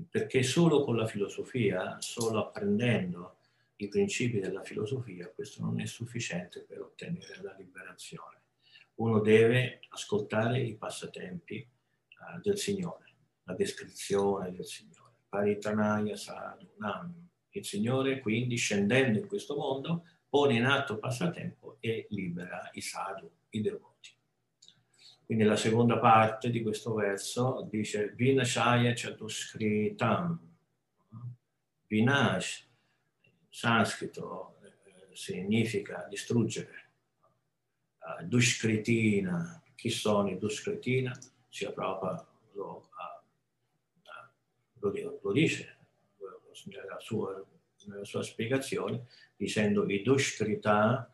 perché 0.09 0.43
solo 0.43 0.83
con 0.83 0.95
la 0.95 1.07
filosofia, 1.07 1.97
solo 2.01 2.47
apprendendo 2.47 3.37
i 3.77 3.87
principi 3.87 4.39
della 4.39 4.63
filosofia, 4.63 5.29
questo 5.29 5.63
non 5.63 5.79
è 5.79 5.85
sufficiente 5.85 6.61
per 6.61 6.81
ottenere 6.81 7.41
la 7.41 7.55
liberazione. 7.57 8.43
Uno 8.95 9.19
deve 9.19 9.81
ascoltare 9.89 10.61
i 10.61 10.75
passatempi 10.75 11.67
uh, 12.19 12.39
del 12.41 12.57
Signore, 12.57 13.15
la 13.43 13.53
descrizione 13.53 14.51
del 14.51 14.65
Signore. 14.65 15.13
Paritanaya 15.27 16.15
sadhu 16.15 16.67
nam. 16.77 17.29
Il 17.49 17.65
Signore 17.65 18.19
quindi 18.19 18.57
scendendo 18.57 19.19
in 19.19 19.27
questo 19.27 19.55
mondo 19.55 20.03
pone 20.29 20.55
in 20.55 20.65
atto 20.65 20.97
passatempo 20.97 21.77
e 21.79 22.07
libera 22.09 22.69
i 22.73 22.81
sadhu, 22.81 23.29
i 23.49 23.61
devoti. 23.61 24.13
Quindi 25.25 25.43
la 25.43 25.55
seconda 25.55 25.97
parte 25.97 26.49
di 26.51 26.61
questo 26.61 26.93
verso 26.93 27.67
dice 27.71 28.13
Vinashaya 28.15 28.93
Chatuskritam. 28.93 30.39
Vinash, 31.87 32.67
in 33.23 33.31
sanscrito, 33.49 34.57
eh, 34.63 35.15
significa 35.15 36.05
distruggere. 36.09 36.84
Uh, 38.05 38.23
dushkritina, 38.23 39.63
chi 39.73 39.89
sono 39.89 40.29
i 40.29 40.37
Dushkritina? 40.37 41.17
Sia 41.49 41.71
proprio 41.71 42.27
lo, 42.53 42.89
uh, 44.03 44.79
lo, 44.79 45.19
lo 45.21 45.31
dice 45.31 45.77
nella 46.65 46.99
sua, 46.99 47.43
nella 47.85 48.05
sua 48.05 48.21
spiegazione, 48.21 49.07
dicendo 49.35 49.89
i 49.89 50.03
Dushkrita 50.03 51.11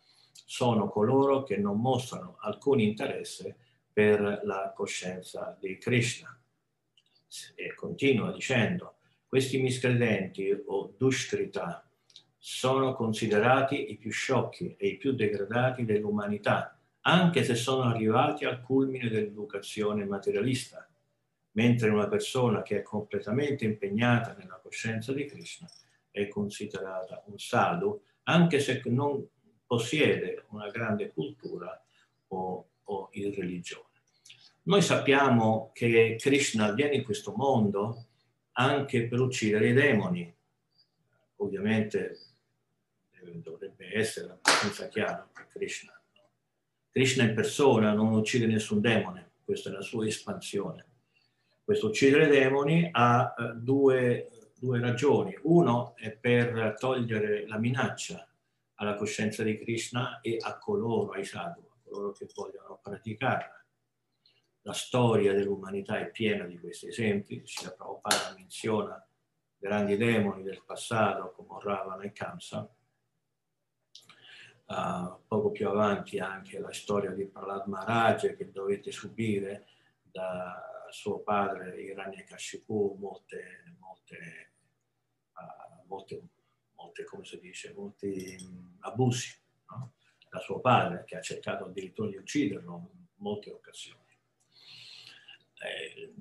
sono 0.51 0.89
coloro 0.89 1.43
che 1.43 1.55
non 1.55 1.79
mostrano 1.79 2.35
alcun 2.41 2.81
interesse 2.81 3.55
per 3.93 4.41
la 4.43 4.73
coscienza 4.75 5.57
di 5.59 5.77
Krishna. 5.77 6.37
E 7.55 7.73
continua 7.73 8.33
dicendo, 8.33 8.95
questi 9.27 9.61
miscredenti 9.61 10.51
o 10.65 10.93
dushkrita 10.97 11.87
sono 12.37 12.93
considerati 12.93 13.91
i 13.91 13.95
più 13.95 14.11
sciocchi 14.11 14.75
e 14.77 14.87
i 14.87 14.97
più 14.97 15.13
degradati 15.13 15.85
dell'umanità, 15.85 16.77
anche 17.01 17.43
se 17.43 17.55
sono 17.55 17.83
arrivati 17.83 18.45
al 18.45 18.61
culmine 18.61 19.09
dell'educazione 19.09 20.05
materialista, 20.05 20.87
mentre 21.51 21.89
una 21.89 22.07
persona 22.07 22.61
che 22.61 22.79
è 22.79 22.81
completamente 22.81 23.65
impegnata 23.65 24.33
nella 24.33 24.59
coscienza 24.61 25.13
di 25.13 25.25
Krishna 25.25 25.67
è 26.09 26.27
considerata 26.27 27.23
un 27.27 27.37
sadhu, 27.37 28.01
anche 28.23 28.59
se 28.59 28.81
non 28.85 29.25
possiede 29.65 30.45
una 30.49 30.69
grande 30.69 31.11
cultura 31.11 31.81
o 32.27 32.71
o 32.91 33.09
in 33.13 33.33
religione. 33.33 33.85
Noi 34.63 34.81
sappiamo 34.81 35.71
che 35.73 36.17
Krishna 36.19 36.71
viene 36.71 36.95
in 36.95 37.03
questo 37.03 37.33
mondo 37.35 38.05
anche 38.53 39.07
per 39.07 39.19
uccidere 39.19 39.69
i 39.69 39.73
demoni. 39.73 40.33
Ovviamente 41.37 42.19
dovrebbe 43.35 43.97
essere 43.97 44.31
abbastanza 44.33 44.87
chiaro 44.87 45.29
che 45.33 45.47
Krishna, 45.53 45.99
Krishna 46.91 47.23
in 47.23 47.33
persona 47.33 47.93
non 47.93 48.13
uccide 48.13 48.45
nessun 48.45 48.81
demone, 48.81 49.31
questa 49.43 49.69
è 49.69 49.73
la 49.73 49.81
sua 49.81 50.05
espansione. 50.05 50.85
Questo 51.63 51.87
uccidere 51.87 52.27
demoni 52.27 52.89
ha 52.91 53.33
eh, 53.37 53.53
due, 53.55 54.51
due 54.59 54.79
ragioni. 54.79 55.37
Uno 55.43 55.95
è 55.95 56.11
per 56.11 56.75
togliere 56.77 57.47
la 57.47 57.57
minaccia 57.57 58.27
alla 58.75 58.95
coscienza 58.95 59.41
di 59.43 59.57
Krishna 59.57 60.19
e 60.19 60.37
a 60.41 60.57
coloro, 60.57 61.11
ai 61.11 61.23
sadhu, 61.23 61.65
coloro 61.83 62.11
che 62.11 62.27
vogliono 62.33 62.79
praticarla. 62.81 63.65
La 64.63 64.73
storia 64.73 65.33
dell'umanità 65.33 65.99
è 65.99 66.11
piena 66.11 66.45
di 66.45 66.59
questi 66.59 66.87
esempi, 66.87 67.41
Srila 67.45 67.71
Prabhupada 67.71 68.33
menziona 68.37 69.07
grandi 69.57 69.95
demoni 69.95 70.43
del 70.43 70.63
passato 70.65 71.31
come 71.35 71.59
Ravana 71.61 72.03
e 72.03 72.11
Kamsa. 72.11 72.67
Poco 75.27 75.51
più 75.51 75.67
avanti 75.67 76.19
anche 76.19 76.59
la 76.59 76.71
storia 76.71 77.11
di 77.11 77.25
Prahlad 77.25 77.67
Maharaj 77.67 78.35
che 78.35 78.51
dovette 78.51 78.91
subire 78.91 79.67
da 80.03 80.87
suo 80.89 81.19
padre 81.19 81.81
Hiranyakashipu 81.81 82.97
molte, 82.99 83.75
molte, 83.79 84.51
uh, 85.33 85.87
molte, 85.87 86.21
molte, 86.75 87.03
come 87.05 87.23
si 87.23 87.39
dice, 87.39 87.73
molti 87.73 88.37
um, 88.41 88.77
abusi. 88.79 89.39
No? 89.69 89.93
da 90.31 90.39
suo 90.39 90.61
padre, 90.61 91.03
che 91.05 91.17
ha 91.17 91.21
cercato 91.21 91.65
addirittura 91.65 92.09
di 92.09 92.15
ucciderlo 92.15 92.89
in 92.93 92.99
molte 93.17 93.51
occasioni. 93.51 93.99
Eh, 95.61 96.13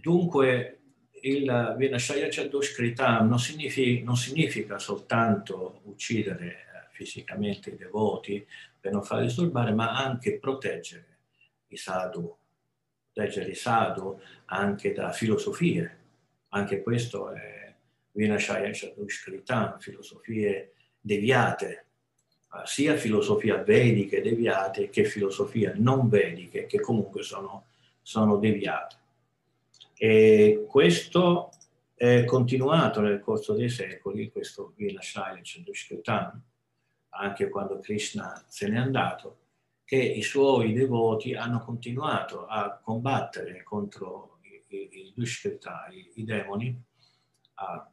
dunque, 0.00 0.82
il 1.22 1.74
Vinashaya 1.76 2.28
Chadushkrita 2.30 3.20
non 3.22 3.40
significa, 3.40 4.04
non 4.04 4.16
significa 4.16 4.78
soltanto 4.78 5.80
uccidere 5.86 6.69
fisicamente 7.04 7.70
i 7.70 7.76
devoti 7.76 8.46
per 8.78 8.92
non 8.92 9.02
farli 9.02 9.24
disturbare, 9.26 9.72
ma 9.72 9.96
anche 9.96 10.38
proteggere 10.38 11.18
i 11.68 11.76
sadhu, 11.78 12.36
proteggere 13.10 13.50
i 13.50 13.54
sadhu 13.54 14.20
anche 14.46 14.92
da 14.92 15.10
filosofie. 15.10 15.98
Anche 16.48 16.82
questo 16.82 17.30
è 17.30 17.74
Vinashaya 18.12 18.68
Chadushkrita, 18.70 19.78
filosofie 19.80 20.72
deviate, 21.00 21.86
sia 22.64 22.96
filosofia 22.96 23.62
vediche 23.62 24.20
deviate 24.20 24.90
che 24.90 25.04
filosofia 25.04 25.72
non 25.76 26.08
vediche 26.08 26.66
che 26.66 26.80
comunque 26.80 27.22
sono, 27.22 27.66
sono 28.02 28.36
deviate. 28.36 28.96
E 29.96 30.66
questo 30.68 31.50
è 31.94 32.24
continuato 32.24 33.00
nel 33.00 33.20
corso 33.20 33.54
dei 33.54 33.68
secoli, 33.70 34.30
questo 34.30 34.72
Vinashaya 34.76 35.38
Chandushkritam, 35.42 36.42
anche 37.10 37.48
quando 37.48 37.78
Krishna 37.78 38.44
se 38.48 38.68
n'è 38.68 38.78
andato, 38.78 39.38
che 39.84 39.96
i 39.96 40.22
suoi 40.22 40.72
devoti 40.72 41.34
hanno 41.34 41.60
continuato 41.60 42.46
a 42.46 42.78
combattere 42.78 43.62
contro 43.62 44.38
i, 44.42 44.76
i, 44.76 44.88
i 44.92 45.14
i, 45.16 46.10
i 46.14 46.24
demoni, 46.24 46.82
a, 47.54 47.90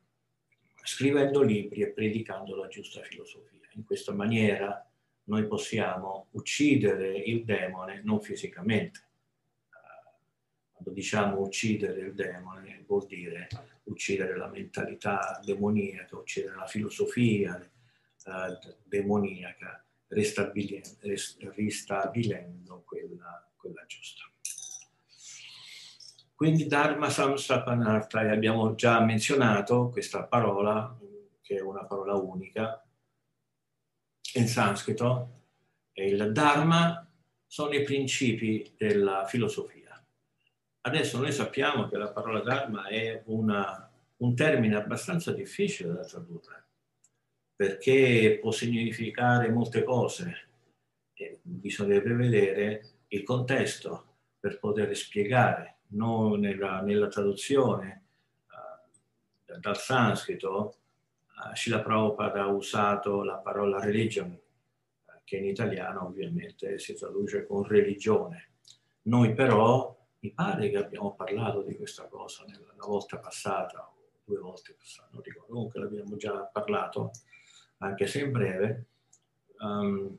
scrivendo 0.84 1.41
libri 1.41 1.82
e 1.82 1.89
predicando 1.89 2.56
la 2.56 2.67
giusta 2.67 3.01
filosofia 3.01 3.58
in 3.77 3.86
questa 3.86 4.12
maniera 4.12 4.84
noi 5.25 5.45
possiamo 5.47 6.27
uccidere 6.32 7.17
il 7.17 7.45
demone 7.45 8.01
non 8.03 8.21
fisicamente. 8.21 9.06
Quando 10.71 10.91
diciamo 10.93 11.39
uccidere 11.39 12.01
il 12.01 12.13
demone 12.13 12.84
vuol 12.86 13.06
dire 13.06 13.47
uccidere 13.84 14.36
la 14.38 14.47
mentalità 14.47 15.39
demoniaca, 15.43 16.17
uccidere 16.17 16.56
la 16.56 16.67
filosofia 16.67 17.60
demoniaca, 18.83 19.83
ristabilendo, 20.07 22.83
quella, 22.85 23.49
quella 23.55 23.85
giusta. 23.85 24.23
Quindi 26.35 26.67
Dharma 26.67 27.09
Samsapanarta, 27.09 28.19
abbiamo 28.19 28.75
già 28.75 28.99
menzionato 28.99 29.89
questa 29.89 30.25
parola, 30.25 30.95
che 31.41 31.55
è 31.55 31.61
una 31.61 31.85
parola 31.85 32.13
unica, 32.13 32.85
in 34.33 34.47
sanscrito, 34.47 35.31
il 35.93 36.31
Dharma 36.31 37.03
sono 37.47 37.73
i 37.73 37.81
principi 37.81 38.71
della 38.77 39.25
filosofia. 39.25 39.99
Adesso 40.81 41.17
noi 41.17 41.31
sappiamo 41.31 41.87
che 41.87 41.97
la 41.97 42.11
parola 42.11 42.41
Dharma 42.41 42.87
è 42.87 43.23
una, 43.25 43.89
un 44.17 44.35
termine 44.35 44.75
abbastanza 44.75 45.31
difficile 45.31 45.91
da 45.91 46.05
tradurre, 46.05 46.66
perché 47.57 48.37
può 48.39 48.51
significare 48.51 49.49
molte 49.49 49.83
cose 49.83 50.49
e 51.15 51.39
bisognerebbe 51.41 52.13
vedere 52.13 52.89
il 53.07 53.23
contesto 53.23 54.17
per 54.39 54.59
poter 54.59 54.95
spiegare. 54.95 55.79
Noi 55.87 56.39
nella, 56.39 56.81
nella 56.81 57.07
traduzione 57.07 58.03
uh, 58.49 59.59
dal 59.59 59.77
sanscrito 59.77 60.75
uh, 61.25 61.55
Srila 61.55 61.81
Prabhupada 61.81 62.43
ha 62.43 62.47
usato 62.47 63.23
la 63.23 63.37
parola 63.37 63.79
religion, 63.79 64.29
uh, 64.29 65.11
che 65.23 65.37
in 65.37 65.45
italiano 65.45 66.05
ovviamente 66.05 66.77
si 66.77 66.93
traduce 66.93 67.47
con 67.47 67.63
religione. 67.63 68.51
Noi 69.03 69.33
però, 69.33 69.97
mi 70.19 70.31
pare 70.31 70.69
che 70.69 70.77
abbiamo 70.77 71.15
parlato 71.15 71.63
di 71.63 71.75
questa 71.75 72.05
cosa 72.07 72.43
nella, 72.45 72.71
la 72.77 72.85
volta 72.85 73.17
passata, 73.17 73.79
o 73.79 73.95
due 74.23 74.37
volte 74.37 74.75
passate, 74.77 75.09
non 75.13 75.23
ricordo, 75.23 75.53
comunque 75.53 75.79
l'abbiamo 75.79 76.17
già 76.17 76.43
parlato, 76.43 77.11
anche 77.77 78.07
se 78.07 78.21
in 78.21 78.31
breve. 78.31 78.85
Um, 79.59 80.17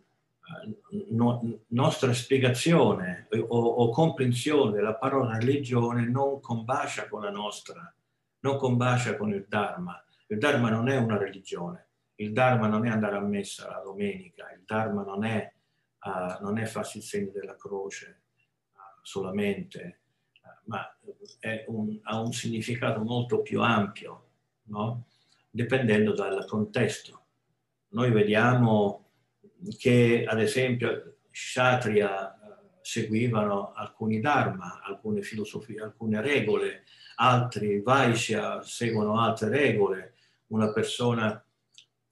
no, 1.11 1.61
nostra 1.68 2.12
spiegazione 2.12 3.29
o, 3.31 3.59
o, 3.59 3.90
comprensione 3.90 4.73
della 4.73 4.94
parola 4.94 5.37
religione 5.37 6.09
non 6.09 6.40
combacia 6.40 7.09
con 7.09 7.23
la 7.23 7.31
nostra, 7.31 7.94
non 8.40 8.57
combacia 8.57 9.16
con 9.16 9.33
il 9.33 9.44
Dharma, 9.47 10.03
il 10.29 10.38
Dharma 10.38 10.71
non 10.71 10.88
è 10.88 10.97
una 10.97 11.18
religione, 11.18 11.87
il 12.16 12.33
Dharma 12.33 12.66
non 12.66 12.87
è 12.87 12.90
andare 12.90 13.16
a 13.16 13.21
messa 13.21 13.68
la 13.68 13.83
domenica, 13.85 14.51
il 14.53 14.62
Dharma 14.64 15.03
non 15.03 15.25
è, 15.25 15.53
uh, 16.01 16.42
non 16.42 16.59
è 16.59 16.64
farsi 16.64 16.99
il 16.99 17.05
segno 17.05 17.31
della 17.31 17.57
croce 17.57 18.23
uh, 18.73 18.79
solamente, 19.03 20.01
ma 20.64 20.85
un, 21.66 21.99
ha 22.03 22.21
un 22.21 22.33
significato 22.33 23.01
molto 23.03 23.40
più 23.42 23.62
ampio, 23.62 24.27
no? 24.64 25.05
dipendendo 25.51 26.12
dal 26.12 26.44
contesto. 26.47 27.18
Noi 27.90 28.11
vediamo 28.11 29.11
che, 29.79 30.24
ad 30.27 30.40
esempio, 30.40 31.16
Kshatriya 31.31 32.35
eh, 32.35 32.38
seguivano 32.81 33.72
alcuni 33.72 34.20
dharma, 34.20 34.81
alcune 34.83 35.22
filosofie, 35.22 35.81
alcune 35.81 36.20
regole, 36.20 36.85
altri 37.16 37.81
Vaishya 37.81 38.62
seguono 38.62 39.20
altre 39.20 39.48
regole. 39.48 40.14
Una 40.48 40.72
persona 40.72 41.42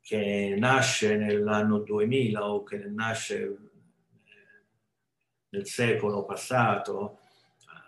che 0.00 0.54
nasce 0.58 1.16
nell'anno 1.16 1.78
2000 1.80 2.48
o 2.48 2.62
che 2.62 2.78
nasce 2.78 3.42
eh, 3.42 3.56
nel 5.50 5.66
secolo 5.66 6.24
passato 6.24 7.18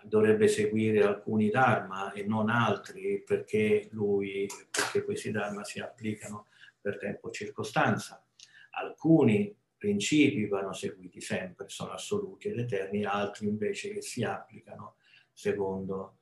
dovrebbe 0.03 0.47
seguire 0.47 1.03
alcuni 1.03 1.49
dharma 1.49 2.11
e 2.13 2.23
non 2.23 2.49
altri 2.49 3.23
perché, 3.25 3.87
lui, 3.91 4.47
perché 4.69 5.03
questi 5.03 5.31
dharma 5.31 5.63
si 5.63 5.79
applicano 5.79 6.47
per 6.81 6.97
tempo 6.97 7.29
circostanza. 7.31 8.23
Alcuni 8.71 9.55
principi 9.77 10.47
vanno 10.47 10.73
seguiti 10.73 11.21
sempre, 11.21 11.69
sono 11.69 11.91
assoluti 11.91 12.49
ed 12.49 12.59
eterni, 12.59 13.05
altri 13.05 13.47
invece 13.47 13.91
che 13.91 14.01
si 14.01 14.23
applicano 14.23 14.97
secondo, 15.31 16.17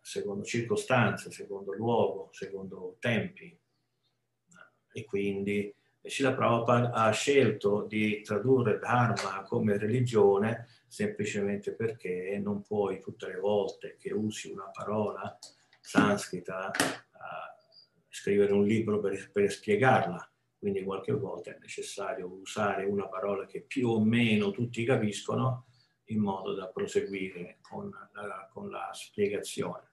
secondo 0.00 0.44
circostanze, 0.44 1.30
secondo 1.30 1.72
luogo, 1.72 2.30
secondo 2.32 2.96
tempi. 2.98 3.56
E 4.92 5.04
quindi 5.04 5.72
Srila 6.02 6.34
Prabhupada 6.34 6.92
ha 6.92 7.10
scelto 7.10 7.82
di 7.82 8.22
tradurre 8.22 8.78
Dharma 8.78 9.42
come 9.42 9.76
religione 9.76 10.66
semplicemente 10.88 11.74
perché 11.74 12.40
non 12.42 12.62
puoi 12.62 12.98
tutte 12.98 13.28
le 13.28 13.38
volte 13.38 13.96
che 13.98 14.12
usi 14.12 14.50
una 14.50 14.70
parola 14.72 15.38
sanscrita 15.78 16.70
uh, 16.70 17.59
scrivere 18.10 18.52
un 18.52 18.66
libro 18.66 19.00
per, 19.00 19.30
per 19.30 19.50
spiegarla. 19.50 20.30
Quindi 20.58 20.82
qualche 20.82 21.12
volta 21.12 21.52
è 21.52 21.58
necessario 21.58 22.30
usare 22.30 22.84
una 22.84 23.08
parola 23.08 23.46
che 23.46 23.62
più 23.62 23.88
o 23.88 24.04
meno 24.04 24.50
tutti 24.50 24.84
capiscono 24.84 25.66
in 26.06 26.20
modo 26.20 26.52
da 26.54 26.68
proseguire 26.68 27.58
con 27.62 27.88
la, 28.12 28.48
con 28.52 28.68
la 28.68 28.90
spiegazione. 28.92 29.88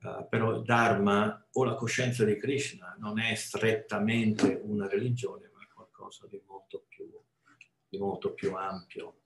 Uh, 0.00 0.26
però 0.30 0.52
il 0.52 0.62
Dharma 0.62 1.46
o 1.52 1.64
la 1.64 1.74
coscienza 1.74 2.24
di 2.24 2.38
Krishna 2.38 2.96
non 2.98 3.20
è 3.20 3.34
strettamente 3.34 4.58
una 4.62 4.88
religione, 4.88 5.50
ma 5.52 5.62
è 5.62 5.68
qualcosa 5.68 6.26
di 6.26 6.40
molto 6.46 6.86
più, 6.88 7.10
di 7.86 7.98
molto 7.98 8.32
più 8.32 8.54
ampio 8.54 9.16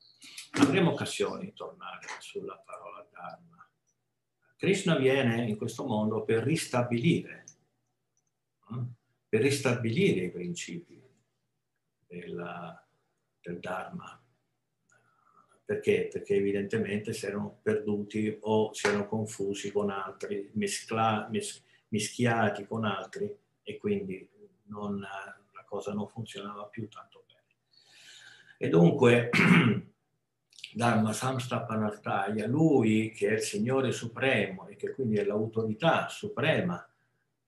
avremo 0.52 0.92
occasione 0.92 1.44
di 1.44 1.52
tornare 1.52 2.06
sulla 2.18 2.60
parola 2.64 3.06
Dharma. 3.10 3.68
Krishna 4.56 4.96
viene 4.96 5.44
in 5.48 5.56
questo 5.56 5.84
mondo 5.84 6.24
per 6.24 6.42
ristabilire? 6.42 7.43
Per 9.28 9.40
ristabilire 9.40 10.26
i 10.26 10.30
principi 10.30 11.00
della, 12.06 12.86
del 13.40 13.58
Dharma. 13.58 14.20
Perché? 15.64 16.08
Perché 16.12 16.34
evidentemente 16.34 17.12
si 17.12 17.26
erano 17.26 17.58
perduti 17.62 18.36
o 18.42 18.72
si 18.74 18.86
erano 18.86 19.06
confusi 19.06 19.72
con 19.72 19.90
altri, 19.90 20.50
mescla, 20.54 21.26
mes, 21.30 21.62
mischiati 21.88 22.66
con 22.66 22.84
altri 22.84 23.34
e 23.62 23.78
quindi 23.78 24.28
non, 24.64 25.00
la 25.00 25.64
cosa 25.64 25.92
non 25.92 26.08
funzionava 26.08 26.66
più 26.66 26.88
tanto 26.88 27.24
bene. 27.26 27.42
E 28.58 28.68
dunque 28.68 29.30
Dharma 30.74 31.12
Samstapanartaya, 31.12 32.46
lui 32.46 33.10
che 33.10 33.28
è 33.28 33.32
il 33.32 33.40
Signore 33.40 33.90
Supremo 33.90 34.66
e 34.68 34.76
che 34.76 34.90
quindi 34.92 35.16
è 35.16 35.24
l'autorità 35.24 36.08
suprema 36.08 36.86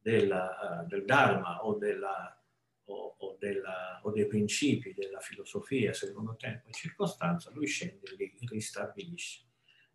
della, 0.06 0.82
uh, 0.84 0.86
del 0.86 1.04
Dharma 1.04 1.64
o, 1.64 1.74
della, 1.74 2.40
o, 2.84 3.16
o, 3.18 3.36
della, 3.40 3.98
o, 4.04 4.12
dei 4.12 4.28
principi 4.28 4.94
della 4.94 5.18
filosofia 5.18 5.92
secondo 5.92 6.36
tempo 6.36 6.68
e 6.68 6.72
circostanza, 6.72 7.50
lui 7.52 7.66
scende 7.66 8.06
e 8.12 8.14
li 8.16 8.38
ristabilisce. 8.42 9.42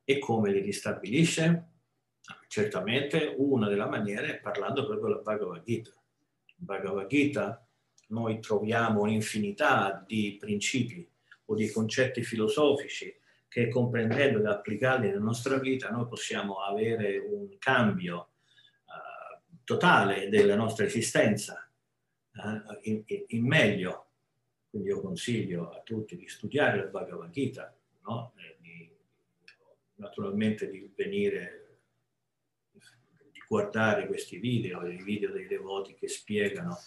E 0.04 0.20
come 0.20 0.52
li 0.52 0.60
ristabilisce? 0.60 1.68
Certamente 2.50 3.34
una 3.38 3.70
delle 3.70 3.86
maniere 3.86 4.36
è 4.36 4.40
parlando 4.42 4.86
proprio 4.86 5.08
della 5.08 5.22
Bhagavad 5.22 5.64
Gita. 5.64 5.92
In 5.92 6.66
Bhagavad 6.66 7.08
Gita 7.08 7.66
noi 8.08 8.42
troviamo 8.42 9.04
un'infinità 9.04 10.04
di 10.06 10.36
principi 10.38 11.10
o 11.46 11.56
di 11.56 11.72
concetti 11.72 12.22
filosofici 12.22 13.16
che 13.48 13.70
comprendendo 13.70 14.40
ed 14.40 14.46
applicarli 14.46 15.08
nella 15.08 15.20
nostra 15.20 15.58
vita 15.58 15.90
noi 15.90 16.06
possiamo 16.08 16.60
avere 16.60 17.18
un 17.18 17.58
cambio 17.60 18.31
totale 19.64 20.30
della 20.30 20.56
nostra 20.56 20.86
esistenza 20.86 21.70
uh, 22.34 22.80
in, 22.84 23.04
in, 23.06 23.46
meglio. 23.46 24.08
Quindi 24.70 24.90
io 24.90 25.02
consiglio 25.02 25.70
a 25.70 25.82
tutti 25.82 26.16
di 26.16 26.28
studiare 26.28 26.78
la 26.78 26.86
Bhagavad 26.86 27.30
Gita, 27.30 27.76
no? 28.06 28.34
di, 28.60 28.90
naturalmente 29.96 30.70
di 30.70 30.92
venire, 30.96 31.62
guardare 33.52 34.08
questi 34.08 34.38
video, 34.38 34.88
i 34.88 35.04
video 35.04 35.30
dei 35.32 35.46
devoti 35.46 35.94
che 35.94 36.08
spiegano, 36.08 36.80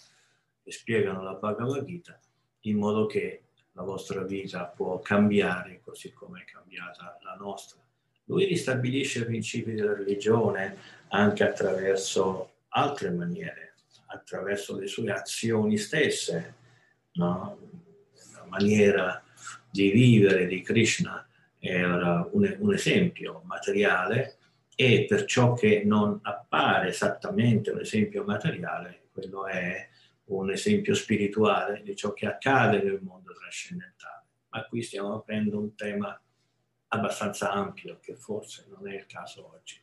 che 0.63 0.71
spiegano 0.71 1.21
la 1.21 1.33
Bhagavad 1.33 1.85
Gita, 1.85 2.19
in 2.61 2.77
modo 2.77 3.05
che 3.05 3.43
la 3.73 3.83
vostra 3.83 4.23
vita 4.23 4.65
può 4.65 4.99
cambiare 4.99 5.81
così 5.83 6.11
come 6.11 6.41
è 6.41 6.51
cambiata 6.51 7.19
la 7.21 7.35
nostra. 7.35 7.79
Lui 8.23 8.45
ristabilisce 8.45 9.19
i 9.19 9.25
principi 9.25 9.73
della 9.73 9.93
religione 9.93 10.75
anche 11.09 11.43
attraverso 11.43 12.54
altre 12.75 13.09
maniere, 13.11 13.75
attraverso 14.07 14.77
le 14.77 14.87
sue 14.87 15.11
azioni 15.11 15.77
stesse, 15.77 16.55
no? 17.13 17.57
la 18.33 18.45
maniera 18.47 19.23
di 19.69 19.91
vivere 19.91 20.45
di 20.45 20.61
Krishna 20.61 21.27
era 21.59 22.27
un, 22.31 22.55
un 22.59 22.73
esempio 22.73 23.41
materiale 23.45 24.37
e 24.75 25.05
per 25.07 25.25
ciò 25.25 25.53
che 25.53 25.83
non 25.85 26.19
appare 26.21 26.89
esattamente 26.89 27.71
un 27.71 27.79
esempio 27.79 28.23
materiale, 28.23 29.07
quello 29.11 29.47
è 29.47 29.89
un 30.25 30.51
esempio 30.51 30.93
spirituale 30.93 31.81
di 31.81 31.95
ciò 31.95 32.11
che 32.13 32.27
accade 32.27 32.81
nel 32.81 32.99
mondo 33.01 33.33
trascendentale. 33.33 34.23
Ma 34.49 34.65
qui 34.65 34.81
stiamo 34.81 35.15
aprendo 35.15 35.59
un 35.59 35.75
tema 35.75 36.19
abbastanza 36.89 37.51
ampio 37.51 37.99
che 38.01 38.15
forse 38.15 38.65
non 38.69 38.87
è 38.89 38.95
il 38.95 39.05
caso 39.05 39.51
oggi 39.53 39.81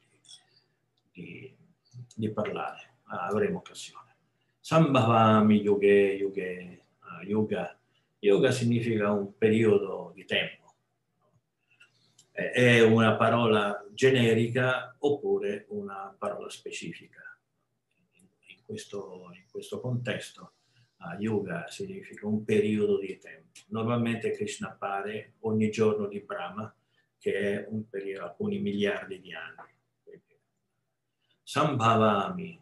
di, 1.10 1.20
di, 1.22 1.56
di 2.14 2.30
parlare, 2.30 2.98
ma 3.04 3.26
avremo 3.26 3.58
occasione. 3.58 4.16
Sambhavami 4.60 5.60
yuge 5.60 6.12
yuge 6.14 6.84
uh, 7.00 7.24
yoga. 7.24 7.78
Yoga 8.20 8.50
significa 8.52 9.10
un 9.10 9.36
periodo 9.36 10.12
di 10.14 10.24
tempo. 10.24 10.74
È 12.30 12.80
una 12.80 13.16
parola 13.16 13.84
generica 13.92 14.94
oppure 14.98 15.66
una 15.68 16.14
parola 16.16 16.48
specifica 16.48 17.32
questo, 18.72 19.30
in 19.34 19.44
questo 19.50 19.80
contesto 19.80 20.54
uh, 20.98 21.20
yoga 21.20 21.66
significa 21.68 22.26
un 22.26 22.42
periodo 22.42 22.98
di 22.98 23.18
tempo. 23.18 23.50
Normalmente 23.68 24.32
Krishna 24.32 24.68
appare 24.68 25.34
ogni 25.40 25.70
giorno 25.70 26.06
di 26.06 26.20
Brahma, 26.20 26.74
che 27.18 27.32
è 27.32 27.66
un 27.68 27.88
periodo, 27.88 28.24
alcuni 28.24 28.58
miliardi 28.58 29.20
di 29.20 29.34
anni. 29.34 29.70
Sambhavami, 31.42 32.60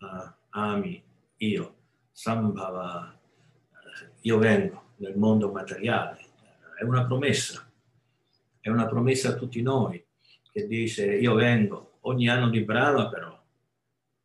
uh, 0.00 0.32
ami, 0.50 1.02
io, 1.38 1.76
sambhava, 2.12 3.18
io 4.20 4.38
vengo 4.38 4.94
nel 4.96 5.16
mondo 5.16 5.50
materiale. 5.50 6.26
È 6.76 6.84
una 6.84 7.06
promessa, 7.06 7.68
è 8.60 8.68
una 8.68 8.86
promessa 8.86 9.30
a 9.30 9.34
tutti 9.34 9.62
noi 9.62 10.04
che 10.52 10.66
dice 10.66 11.06
io 11.16 11.34
vengo 11.34 11.98
ogni 12.02 12.28
anno 12.28 12.48
di 12.48 12.62
Brahma 12.62 13.08
però. 13.08 13.36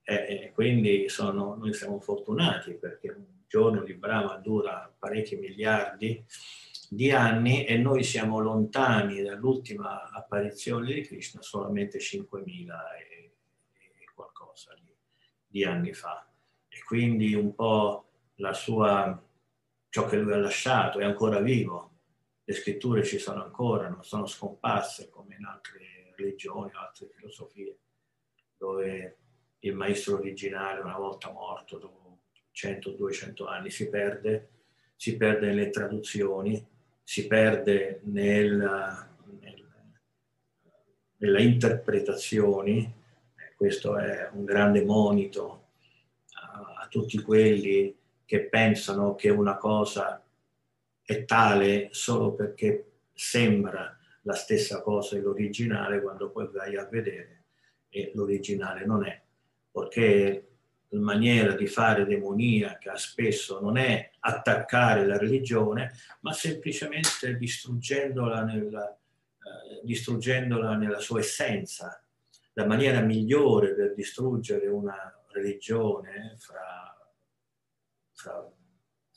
E, 0.03 0.13
e 0.13 0.51
quindi 0.53 1.07
sono, 1.09 1.55
noi 1.55 1.73
siamo 1.73 1.99
fortunati 1.99 2.73
perché 2.73 3.09
un 3.09 3.25
giorno 3.47 3.83
di 3.83 3.93
Brahma 3.93 4.35
dura 4.37 4.91
parecchi 4.97 5.35
miliardi 5.35 6.25
di 6.89 7.11
anni 7.11 7.65
e 7.65 7.77
noi 7.77 8.03
siamo 8.03 8.39
lontani 8.39 9.21
dall'ultima 9.21 10.09
apparizione 10.11 10.93
di 10.93 11.01
Krishna 11.01 11.41
solamente 11.41 11.99
5.000 11.99 12.45
e, 12.45 13.12
qualcosa 14.53 14.73
di, 14.79 14.95
di, 15.47 15.63
anni 15.63 15.93
fa. 15.93 16.27
E 16.69 16.83
quindi 16.83 17.33
un 17.33 17.53
po' 17.53 18.09
la 18.35 18.53
sua, 18.53 19.21
ciò 19.89 20.05
che 20.05 20.17
lui 20.17 20.33
ha 20.33 20.37
lasciato 20.37 20.99
è 20.99 21.03
ancora 21.03 21.39
vivo. 21.39 21.91
Le 22.43 22.53
scritture 22.53 23.03
ci 23.03 23.17
sono 23.17 23.43
ancora, 23.43 23.89
non 23.89 24.03
sono 24.03 24.25
scomparse 24.25 25.09
come 25.09 25.35
in 25.35 25.45
altre 25.45 26.13
religioni 26.15 26.71
o 26.73 26.79
altre 26.79 27.07
filosofie, 27.07 27.77
dove 28.57 29.17
il 29.59 29.73
maestro 29.73 30.17
originale 30.17 30.81
una 30.81 30.97
volta 30.97 31.31
morto 31.31 31.77
dopo 31.77 32.19
100-200 32.53 33.47
anni 33.47 33.71
si 33.71 33.89
perde, 33.89 34.49
si 34.95 35.15
perde 35.15 35.47
nelle 35.47 35.69
traduzioni, 35.69 36.63
si 37.01 37.27
perde 37.27 38.01
nel, 38.03 38.57
nel, 39.39 39.65
nelle 41.17 41.43
interpretazioni, 41.43 42.79
eh, 42.79 43.02
questo 43.55 43.97
è 43.97 44.29
un 44.33 44.45
grande 44.45 44.83
monito 44.83 45.67
a, 46.41 46.81
a 46.83 46.87
tutti 46.87 47.21
quelli 47.21 47.95
che 48.25 48.45
pensano 48.45 49.15
che 49.15 49.29
una 49.29 49.57
cosa 49.57 50.23
è 51.03 51.25
tale 51.25 51.89
solo 51.91 52.33
perché 52.33 52.91
sembra 53.13 53.97
la 54.21 54.33
stessa 54.33 54.81
cosa 54.81 55.15
dell'originale 55.15 56.01
quando 56.01 56.29
poi 56.31 56.47
vai 56.51 56.75
a 56.77 56.85
vedere 56.85 57.43
e 57.89 58.11
l'originale 58.15 58.85
non 58.85 59.05
è, 59.05 59.21
perché 59.71 60.47
la 60.89 60.99
maniera 60.99 61.55
di 61.55 61.67
fare 61.67 62.05
demoniaca 62.05 62.95
spesso 62.97 63.59
non 63.59 63.77
è 63.77 64.11
attaccare 64.19 65.05
la 65.05 65.17
religione, 65.17 65.91
ma 66.21 66.33
semplicemente 66.33 67.35
distruggendola 67.37 68.43
nella, 68.43 68.89
eh, 68.89 69.81
distruggendola 69.83 70.75
nella 70.75 70.99
sua 70.99 71.19
essenza. 71.19 72.03
La 72.53 72.65
maniera 72.65 73.01
migliore 73.01 73.73
per 73.73 73.93
distruggere 73.93 74.67
una 74.67 74.95
religione 75.29 76.35
fra, 76.37 77.11
fra 78.11 78.51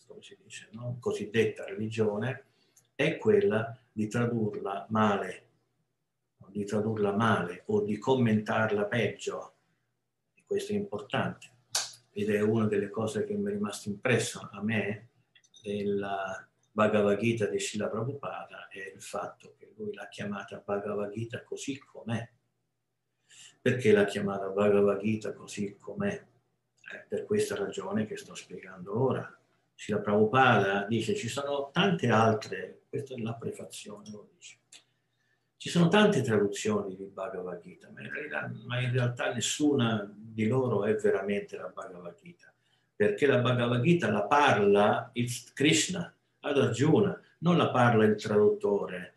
come 0.07 0.23
si 0.23 0.39
dice, 0.43 0.69
no? 0.73 0.97
cosiddetta 1.01 1.65
religione, 1.65 2.47
è 2.95 3.19
quella 3.19 3.79
di 3.93 4.09
tradurla 4.09 4.87
male, 4.89 5.49
di 6.49 6.65
tradurla 6.65 7.13
male 7.13 7.63
o 7.67 7.83
di 7.83 7.99
commentarla 7.99 8.85
peggio. 8.87 9.55
E 10.35 10.43
questo 10.47 10.73
è 10.73 10.77
importante 10.77 11.55
ed 12.11 12.31
è 12.31 12.41
una 12.41 12.67
delle 12.67 12.89
cose 12.89 13.25
che 13.25 13.35
mi 13.35 13.51
è 13.51 13.53
rimasto 13.53 13.91
impresso 13.91 14.49
a 14.51 14.63
me 14.63 15.11
della 15.63 16.49
Bhagavad 16.73 17.19
Gita 17.19 17.47
di 17.47 17.59
Srila 17.59 17.89
Prabhupada 17.89 18.69
è 18.69 18.93
il 18.95 19.03
fatto 19.03 19.55
che 19.59 19.73
lui 19.77 19.93
l'ha 19.93 20.09
chiamata 20.09 20.63
Bhagavad 20.65 21.11
Gita 21.11 21.43
così 21.43 21.79
com'è. 21.79 22.27
Perché 23.61 23.93
l'ha 23.93 24.05
chiamata 24.05 24.49
Bhagavad 24.49 25.01
Gita 25.01 25.33
così 25.33 25.77
com'è? 25.79 26.25
Eh, 26.93 27.05
per 27.09 27.25
questa 27.25 27.57
ragione 27.57 28.07
che 28.07 28.17
sto 28.17 28.35
spiegando 28.35 29.01
ora. 29.01 29.37
Srila 29.75 30.01
Prabhupada 30.01 30.87
dice 30.89 31.15
ci 31.15 31.29
sono 31.29 31.71
tante 31.73 32.09
altre, 32.09 32.83
questa 32.89 33.15
è 33.15 33.19
la 33.19 33.35
prefazione, 33.35 34.09
lo 34.11 34.29
dice. 34.35 34.59
Ci 35.57 35.69
sono 35.69 35.89
tante 35.89 36.23
traduzioni 36.23 36.95
di 36.97 37.05
Bhagavad 37.05 37.61
Gita, 37.61 37.91
ma 37.91 38.81
in, 38.81 38.93
realtà, 38.93 39.33
nessuna 39.33 40.09
di 40.15 40.47
loro 40.47 40.85
è 40.85 40.95
veramente 40.95 41.57
la 41.57 41.69
Bhagavad 41.69 42.15
Gita, 42.23 42.53
perché 42.95 43.27
la 43.27 43.39
Bhagavad 43.39 43.83
Gita 43.83 44.11
la 44.11 44.23
parla 44.25 45.11
il 45.15 45.31
Krishna 45.53 46.15
ad 46.41 46.59
Arjuna, 46.59 47.21
non 47.39 47.57
la 47.57 47.71
parla 47.71 48.05
il 48.05 48.15
traduttore, 48.15 49.15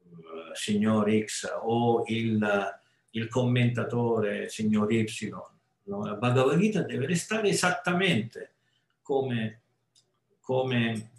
uh, 0.00 0.52
signor 0.54 1.10
X, 1.24 1.48
o 1.62 2.02
il, 2.08 2.80
il 3.12 3.28
commentatore, 3.28 4.48
signor 4.48 4.92
Y. 4.92 5.28
No? 5.84 6.04
La 6.04 6.14
Bhagavad 6.14 6.58
Gita 6.58 6.82
deve 6.82 7.06
restare 7.06 7.48
esattamente 7.48 8.54
come, 9.02 9.62
come, 10.40 11.10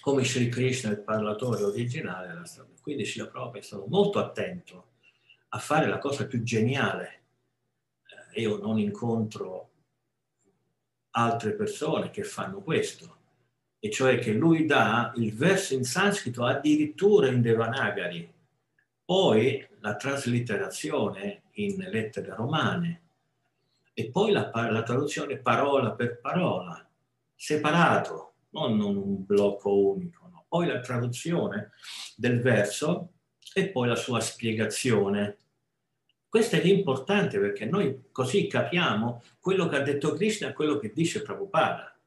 come 0.00 0.24
Sri 0.24 0.48
Krishna, 0.48 0.90
il 0.90 1.00
parlatore 1.00 1.62
originale 1.62 2.28
della 2.28 2.46
storia. 2.46 2.74
Quindi 2.80 3.04
Srila 3.04 3.28
Prabhupada 3.28 3.58
è 3.58 3.62
stato 3.62 3.86
molto 3.88 4.18
attento 4.18 4.88
a 5.48 5.58
fare 5.58 5.86
la 5.88 5.98
cosa 5.98 6.26
più 6.26 6.42
geniale 6.42 7.20
io 8.34 8.58
non 8.58 8.78
incontro 8.78 9.68
altre 11.12 11.52
persone 11.54 12.10
che 12.10 12.22
fanno 12.22 12.60
questo, 12.60 13.16
e 13.80 13.90
cioè 13.90 14.18
che 14.18 14.32
lui 14.32 14.66
dà 14.66 15.12
il 15.16 15.34
verso 15.34 15.74
in 15.74 15.84
sanscrito 15.84 16.44
addirittura 16.44 17.28
in 17.28 17.40
Devanagari, 17.40 18.32
poi 19.10 19.66
la 19.80 19.96
traslitterazione 19.96 21.42
in 21.54 21.78
lettere 21.78 22.32
romane 22.32 23.02
e 23.92 24.08
poi 24.08 24.30
la, 24.30 24.52
la 24.70 24.84
traduzione 24.84 25.38
parola 25.38 25.90
per 25.90 26.20
parola, 26.20 26.88
separato, 27.34 28.34
non 28.50 28.78
un 28.78 29.26
blocco 29.26 29.76
unico, 29.76 30.28
no. 30.30 30.44
poi 30.46 30.68
la 30.68 30.78
traduzione 30.78 31.72
del 32.14 32.40
verso 32.40 33.14
e 33.52 33.70
poi 33.70 33.88
la 33.88 33.96
sua 33.96 34.20
spiegazione 34.20 35.38
questo 36.28 36.54
è 36.54 36.62
importante 36.62 37.40
perché 37.40 37.64
noi 37.64 38.10
così 38.12 38.46
capiamo 38.46 39.24
quello 39.40 39.66
che 39.66 39.74
ha 39.74 39.80
detto 39.80 40.12
Krishna 40.12 40.50
e 40.50 40.52
quello 40.52 40.78
che 40.78 40.92
dice 40.92 41.22
Prabhupada. 41.22 41.98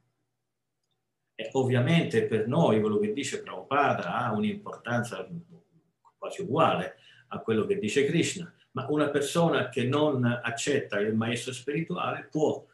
E 1.36 1.50
ovviamente 1.52 2.24
per 2.24 2.48
noi 2.48 2.80
quello 2.80 3.00
che 3.00 3.12
dice 3.12 3.44
Prabhupada 3.44 4.16
ha 4.16 4.32
un'importanza 4.32 5.28
quasi 6.24 6.42
uguale 6.42 6.96
a 7.30 7.40
quello 7.40 7.66
che 7.66 7.78
dice 7.78 8.06
Krishna, 8.06 8.54
ma 8.72 8.86
una 8.90 9.10
persona 9.10 9.68
che 9.68 9.84
non 9.84 10.24
accetta 10.24 11.00
il 11.00 11.14
maestro 11.14 11.52
spirituale 11.52 12.30
può, 12.32 12.66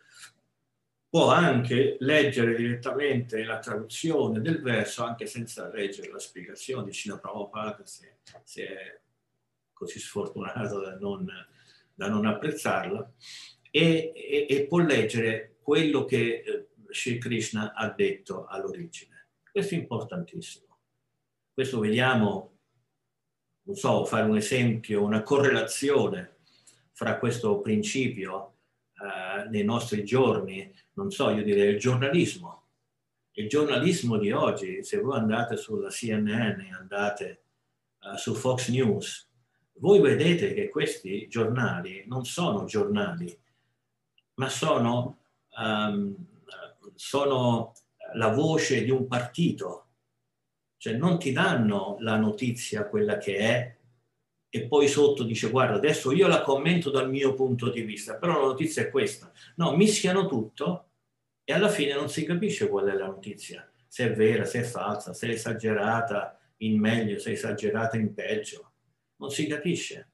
può 1.10 1.32
anche 1.32 1.98
leggere 2.00 2.56
direttamente 2.56 3.44
la 3.44 3.58
traduzione 3.58 4.40
del 4.40 4.62
verso 4.62 5.04
anche 5.04 5.26
senza 5.26 5.68
leggere 5.70 6.12
la 6.12 6.20
spiegazione 6.20 6.86
di 6.86 6.94
Srila 6.94 7.18
Prabhupada 7.18 7.84
se, 7.86 8.18
se 8.44 8.68
è 8.68 9.00
così 9.74 10.00
sfortunato 10.00 10.80
da 10.80 10.96
non, 10.98 11.28
da 11.96 12.08
non 12.08 12.28
apprezzarla, 12.28 13.12
e, 13.72 14.12
e, 14.16 14.46
e, 14.48 14.66
può 14.68 14.80
leggere 14.80 15.56
quello 15.62 16.06
che 16.06 16.44
eh, 16.46 16.68
Sri 16.90 17.18
Krishna 17.18 17.74
ha 17.74 17.90
detto 17.90 18.46
all'origine. 18.46 19.30
Questo 19.52 19.74
è 19.74 19.78
importantissimo. 19.78 20.78
Questo 21.54 21.80
vediamo, 21.80 22.59
non 23.70 23.78
so, 23.78 24.04
fare 24.04 24.28
un 24.28 24.36
esempio, 24.36 25.04
una 25.04 25.22
correlazione 25.22 26.38
fra 26.92 27.20
questo 27.20 27.60
principio 27.60 28.56
eh, 28.96 29.48
nei 29.48 29.64
nostri 29.64 30.04
giorni, 30.04 30.74
non 30.94 31.12
so, 31.12 31.30
io 31.30 31.44
direi 31.44 31.74
il 31.74 31.80
giornalismo. 31.80 32.64
Il 33.34 33.48
giornalismo 33.48 34.18
di 34.18 34.32
oggi, 34.32 34.84
se 34.84 35.00
voi 35.00 35.20
andate 35.20 35.56
sulla 35.56 35.90
CNN, 35.90 36.62
andate 36.72 37.44
uh, 38.02 38.18
su 38.18 38.34
Fox 38.34 38.70
News, 38.70 39.30
voi 39.74 40.02
vedete 40.02 40.56
che 40.56 40.68
questi 40.68 41.28
giornali 41.28 42.04
non 42.08 42.26
sono 42.26 42.66
giornali, 42.66 43.40
ma 44.34 44.50
sono, 44.50 45.20
um, 45.58 46.16
sono 46.96 47.74
la 48.16 48.30
voce 48.30 48.84
di 48.84 48.90
un 48.90 49.08
partito. 49.08 49.89
Cioè 50.80 50.94
non 50.94 51.20
ti 51.20 51.34
danno 51.34 51.98
la 52.00 52.16
notizia 52.16 52.88
quella 52.88 53.18
che 53.18 53.36
è 53.36 53.78
e 54.48 54.66
poi 54.66 54.88
sotto 54.88 55.24
dice 55.24 55.50
guarda 55.50 55.76
adesso 55.76 56.14
io 56.14 56.28
la 56.28 56.42
commento 56.42 56.90
dal 56.90 57.10
mio 57.10 57.34
punto 57.34 57.70
di 57.70 57.82
vista, 57.82 58.16
però 58.16 58.40
la 58.40 58.48
notizia 58.48 58.84
è 58.84 58.90
questa. 58.90 59.30
No, 59.58 59.76
mischiano 59.76 60.26
tutto 60.26 60.86
e 61.44 61.52
alla 61.52 61.68
fine 61.68 61.94
non 61.96 62.08
si 62.08 62.24
capisce 62.24 62.70
qual 62.70 62.88
è 62.88 62.94
la 62.94 63.08
notizia, 63.08 63.70
se 63.90 64.06
è 64.06 64.14
vera, 64.14 64.46
se 64.46 64.62
è 64.62 64.64
falsa, 64.64 65.14
se 65.14 65.28
è 65.28 65.32
esagerata 65.32 66.40
in 66.60 66.80
meglio, 66.80 67.20
se 67.20 67.32
è 67.32 67.34
esagerata 67.34 67.98
in 67.98 68.14
peggio. 68.14 68.72
Non 69.18 69.32
si 69.32 69.48
capisce, 69.48 70.12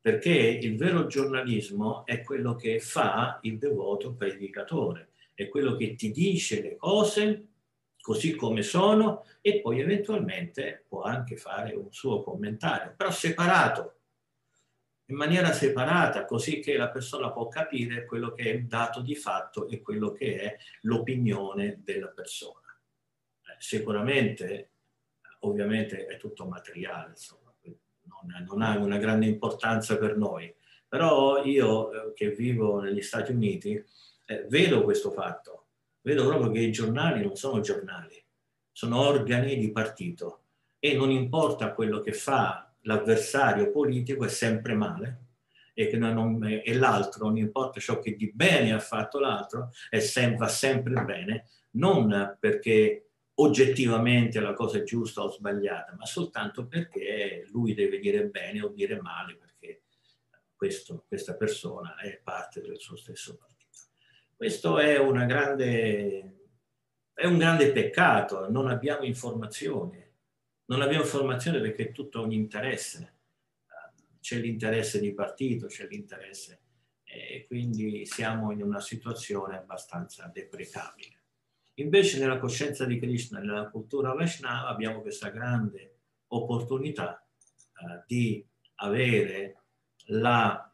perché 0.00 0.30
il 0.30 0.74
vero 0.78 1.06
giornalismo 1.06 2.06
è 2.06 2.22
quello 2.22 2.54
che 2.54 2.80
fa 2.80 3.40
il 3.42 3.58
devoto 3.58 4.14
predicatore, 4.14 5.10
è 5.34 5.48
quello 5.48 5.76
che 5.76 5.96
ti 5.96 6.10
dice 6.10 6.62
le 6.62 6.76
cose 6.76 7.48
così 8.00 8.34
come 8.34 8.62
sono 8.62 9.24
e 9.40 9.60
poi 9.60 9.80
eventualmente 9.80 10.84
può 10.88 11.02
anche 11.02 11.36
fare 11.36 11.74
un 11.74 11.92
suo 11.92 12.22
commentario, 12.22 12.94
però 12.96 13.10
separato, 13.10 13.94
in 15.06 15.16
maniera 15.16 15.52
separata, 15.52 16.24
così 16.24 16.60
che 16.60 16.76
la 16.76 16.90
persona 16.90 17.32
può 17.32 17.48
capire 17.48 18.04
quello 18.04 18.32
che 18.32 18.42
è 18.44 18.48
il 18.48 18.66
dato 18.66 19.00
di 19.00 19.14
fatto 19.14 19.66
e 19.68 19.80
quello 19.80 20.12
che 20.12 20.36
è 20.36 20.56
l'opinione 20.82 21.80
della 21.82 22.08
persona. 22.08 22.66
Eh, 23.40 23.56
sicuramente, 23.58 24.72
ovviamente 25.40 26.06
è 26.06 26.18
tutto 26.18 26.44
materiale, 26.44 27.10
insomma 27.10 27.48
non, 28.08 28.44
non 28.44 28.62
ha 28.62 28.76
una 28.78 28.98
grande 28.98 29.26
importanza 29.26 29.96
per 29.98 30.16
noi. 30.16 30.52
Però 30.88 31.44
io 31.44 31.92
eh, 31.92 32.12
che 32.14 32.30
vivo 32.30 32.80
negli 32.80 33.02
Stati 33.02 33.32
Uniti 33.32 33.82
eh, 34.24 34.46
vedo 34.48 34.82
questo 34.82 35.10
fatto, 35.10 35.67
vedo 36.02 36.26
proprio 36.26 36.50
che 36.50 36.60
i 36.60 36.72
giornali 36.72 37.22
non 37.22 37.36
sono 37.36 37.60
giornali, 37.60 38.22
sono 38.72 39.00
organi 39.00 39.56
di 39.56 39.70
partito 39.72 40.42
e 40.78 40.94
non 40.94 41.10
importa 41.10 41.74
quello 41.74 42.00
che 42.00 42.12
fa 42.12 42.72
l'avversario 42.82 43.70
politico 43.70 44.24
è 44.24 44.28
sempre 44.28 44.74
male 44.74 45.26
e, 45.74 45.96
non, 45.96 46.42
e 46.44 46.74
l'altro, 46.74 47.26
non 47.26 47.36
importa 47.36 47.78
ciò 47.78 47.98
che 48.00 48.16
di 48.16 48.32
bene 48.32 48.72
ha 48.72 48.80
fatto 48.80 49.20
l'altro, 49.20 49.70
sem- 50.00 50.36
va 50.36 50.48
sempre 50.48 51.04
bene, 51.04 51.48
non 51.72 52.36
perché 52.40 53.10
oggettivamente 53.34 54.40
la 54.40 54.54
cosa 54.54 54.78
è 54.78 54.82
giusta 54.82 55.22
o 55.22 55.30
sbagliata, 55.30 55.94
ma 55.96 56.04
soltanto 56.04 56.66
perché 56.66 57.46
lui 57.52 57.74
deve 57.74 57.98
dire 57.98 58.26
bene 58.26 58.62
o 58.62 58.68
dire 58.68 59.00
male, 59.00 59.36
perché 59.36 59.82
questo, 60.56 61.04
questa 61.06 61.34
persona 61.34 61.96
è 61.96 62.20
parte 62.22 62.60
del 62.60 62.78
suo 62.78 62.96
stesso 62.96 63.36
partito. 63.36 63.57
Questo 64.38 64.78
è, 64.78 64.96
grande, 65.26 66.46
è 67.12 67.26
un 67.26 67.38
grande 67.38 67.72
peccato, 67.72 68.48
non 68.48 68.68
abbiamo 68.68 69.02
informazioni, 69.02 70.00
non 70.66 70.80
abbiamo 70.80 71.02
informazioni 71.02 71.60
perché 71.60 71.88
è 71.88 71.92
tutto 71.92 72.22
un 72.22 72.30
interesse. 72.30 73.16
c'è 74.20 74.38
l'interesse 74.38 75.00
di 75.00 75.12
partito, 75.12 75.66
c'è 75.66 75.88
l'interesse 75.88 76.60
e 77.02 77.46
quindi 77.48 78.06
siamo 78.06 78.52
in 78.52 78.62
una 78.62 78.78
situazione 78.78 79.56
abbastanza 79.56 80.30
deprecabile. 80.32 81.22
Invece 81.74 82.20
nella 82.20 82.38
coscienza 82.38 82.84
di 82.84 83.00
Krishna, 83.00 83.40
nella 83.40 83.68
cultura 83.68 84.12
Vaishnava, 84.12 84.68
abbiamo 84.68 85.00
questa 85.00 85.30
grande 85.30 85.96
opportunità 86.28 87.20
eh, 87.20 88.04
di 88.06 88.46
avere 88.76 89.62
la, 90.10 90.67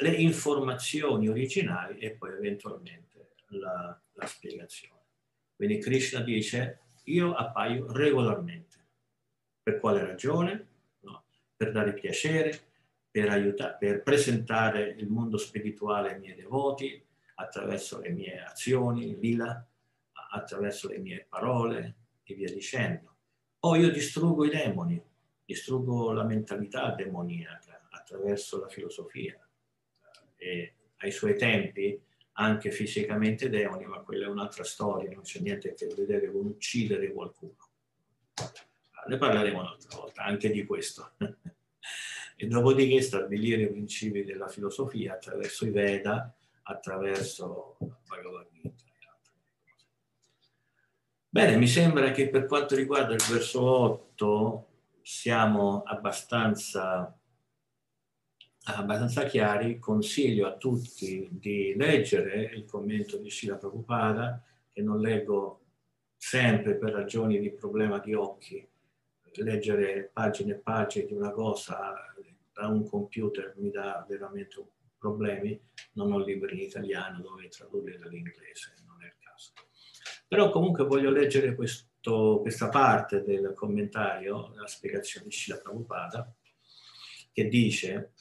le 0.00 0.10
informazioni 0.10 1.28
originali 1.28 1.98
e 1.98 2.12
poi 2.12 2.32
eventualmente 2.32 3.34
la, 3.48 3.98
la 4.12 4.26
spiegazione. 4.26 5.02
Quindi 5.54 5.78
Krishna 5.78 6.20
dice, 6.20 6.80
io 7.04 7.32
appaio 7.34 7.92
regolarmente. 7.92 8.72
Per 9.62 9.78
quale 9.78 10.04
ragione? 10.04 10.66
No. 11.00 11.24
Per 11.56 11.70
dare 11.70 11.94
piacere, 11.94 12.58
per, 13.10 13.30
aiutare, 13.30 13.76
per 13.78 14.02
presentare 14.02 14.88
il 14.98 15.08
mondo 15.08 15.38
spirituale 15.38 16.14
ai 16.14 16.18
miei 16.18 16.34
devoti 16.34 17.02
attraverso 17.36 18.00
le 18.00 18.10
mie 18.10 18.42
azioni, 18.42 19.18
lila, 19.18 19.64
attraverso 20.32 20.88
le 20.88 20.98
mie 20.98 21.26
parole 21.28 21.94
e 22.24 22.34
via 22.34 22.52
dicendo. 22.52 23.16
Poi 23.58 23.80
io 23.80 23.90
distruggo 23.90 24.44
i 24.44 24.50
demoni, 24.50 25.00
distruggo 25.44 26.12
la 26.12 26.24
mentalità 26.24 26.90
demoniaca 26.94 27.86
attraverso 27.90 28.60
la 28.60 28.68
filosofia. 28.68 29.38
E 30.44 30.74
ai 30.98 31.10
suoi 31.10 31.36
tempi 31.36 31.98
anche 32.32 32.70
fisicamente 32.70 33.48
demoni, 33.48 33.86
ma 33.86 34.00
quella 34.00 34.26
è 34.26 34.28
un'altra 34.28 34.64
storia, 34.64 35.10
non 35.10 35.22
c'è 35.22 35.40
niente 35.40 35.70
a 35.70 35.74
che 35.74 35.86
vedere 35.86 36.30
con 36.30 36.46
uccidere 36.46 37.12
qualcuno. 37.12 37.56
Ne 39.06 39.16
parleremo 39.16 39.60
un'altra 39.60 39.96
volta 39.96 40.24
anche 40.24 40.50
di 40.50 40.64
questo. 40.64 41.12
e 42.36 42.46
dopodiché 42.46 43.00
stabilire 43.00 43.62
i 43.62 43.70
principi 43.70 44.24
della 44.24 44.48
filosofia 44.48 45.14
attraverso 45.14 45.66
i 45.66 45.70
Veda, 45.70 46.34
attraverso 46.62 47.76
Bhagavad 48.08 48.48
Gita. 48.50 49.18
Bene, 51.28 51.56
mi 51.56 51.66
sembra 51.66 52.10
che 52.10 52.28
per 52.28 52.46
quanto 52.46 52.74
riguarda 52.74 53.14
il 53.14 53.24
verso 53.30 53.62
8 53.62 54.68
siamo 55.02 55.82
abbastanza, 55.82 57.16
abbastanza 58.64 59.24
chiari. 59.24 59.78
Consiglio 59.78 60.46
a 60.46 60.56
tutti 60.56 61.28
di 61.30 61.74
leggere 61.76 62.50
il 62.54 62.64
commento 62.64 63.16
di 63.18 63.30
Srila 63.30 63.56
Prabhupada, 63.56 64.42
che 64.72 64.82
non 64.82 65.00
leggo 65.00 65.60
sempre 66.16 66.74
per 66.76 66.92
ragioni 66.92 67.38
di 67.38 67.50
problema 67.50 67.98
di 67.98 68.14
occhi. 68.14 68.66
Leggere 69.36 70.10
pagine 70.12 70.52
e 70.52 70.56
pagine 70.56 71.06
di 71.06 71.12
una 71.12 71.30
cosa 71.30 71.92
da 72.52 72.68
un 72.68 72.88
computer 72.88 73.54
mi 73.56 73.70
dà 73.70 74.06
veramente 74.08 74.64
problemi. 74.96 75.60
Non 75.94 76.12
ho 76.12 76.18
libri 76.18 76.54
in 76.54 76.60
italiano 76.60 77.20
dove 77.20 77.48
tradurli 77.48 77.98
dall'inglese, 77.98 78.74
non 78.86 79.02
è 79.02 79.06
il 79.06 79.14
caso. 79.18 79.52
Però 80.28 80.50
comunque 80.50 80.84
voglio 80.84 81.10
leggere 81.10 81.54
questo 81.54 81.92
questa 82.42 82.68
parte 82.68 83.22
del 83.22 83.54
commentario, 83.54 84.52
la 84.54 84.66
spiegazione 84.66 85.26
di 85.26 85.32
Shila 85.32 85.56
Prabhupada, 85.56 86.30
che 87.32 87.48
dice 87.48 88.12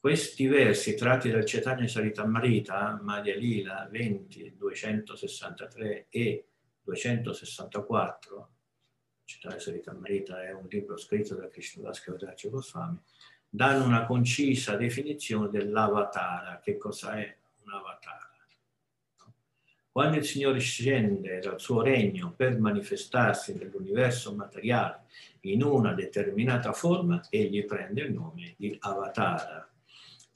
questi 0.00 0.46
versi 0.46 0.94
tratti 0.94 1.30
dal 1.30 1.44
Chaitanya 1.44 1.86
Saritamrita, 1.86 2.98
Madhya 3.02 3.36
Lila 3.36 3.86
20, 3.90 4.54
263 4.56 6.06
e 6.08 6.46
264, 6.82 8.48
Chaitanya 9.24 9.58
Saritamrita 9.60 10.42
è 10.42 10.52
un 10.52 10.66
libro 10.70 10.96
scritto 10.96 11.34
da 11.34 11.48
Krishnadas 11.48 12.00
Kaviraj 12.00 12.48
Goswami, 12.48 12.98
danno 13.48 13.84
una 13.84 14.06
concisa 14.06 14.76
definizione 14.76 15.50
dell'avatara. 15.50 16.60
Che 16.60 16.78
cosa 16.78 17.18
è 17.18 17.36
un 17.64 17.72
avatara? 17.72 18.30
Quando 19.92 20.18
il 20.18 20.24
Signore 20.24 20.60
scende 20.60 21.40
dal 21.40 21.60
suo 21.60 21.82
regno 21.82 22.32
per 22.34 22.58
manifestarsi 22.58 23.54
nell'universo 23.54 24.34
materiale 24.34 25.02
in 25.40 25.64
una 25.64 25.92
determinata 25.94 26.72
forma, 26.72 27.20
egli 27.28 27.64
prende 27.64 28.02
il 28.02 28.12
nome 28.12 28.54
di 28.56 28.76
Avatara. 28.80 29.69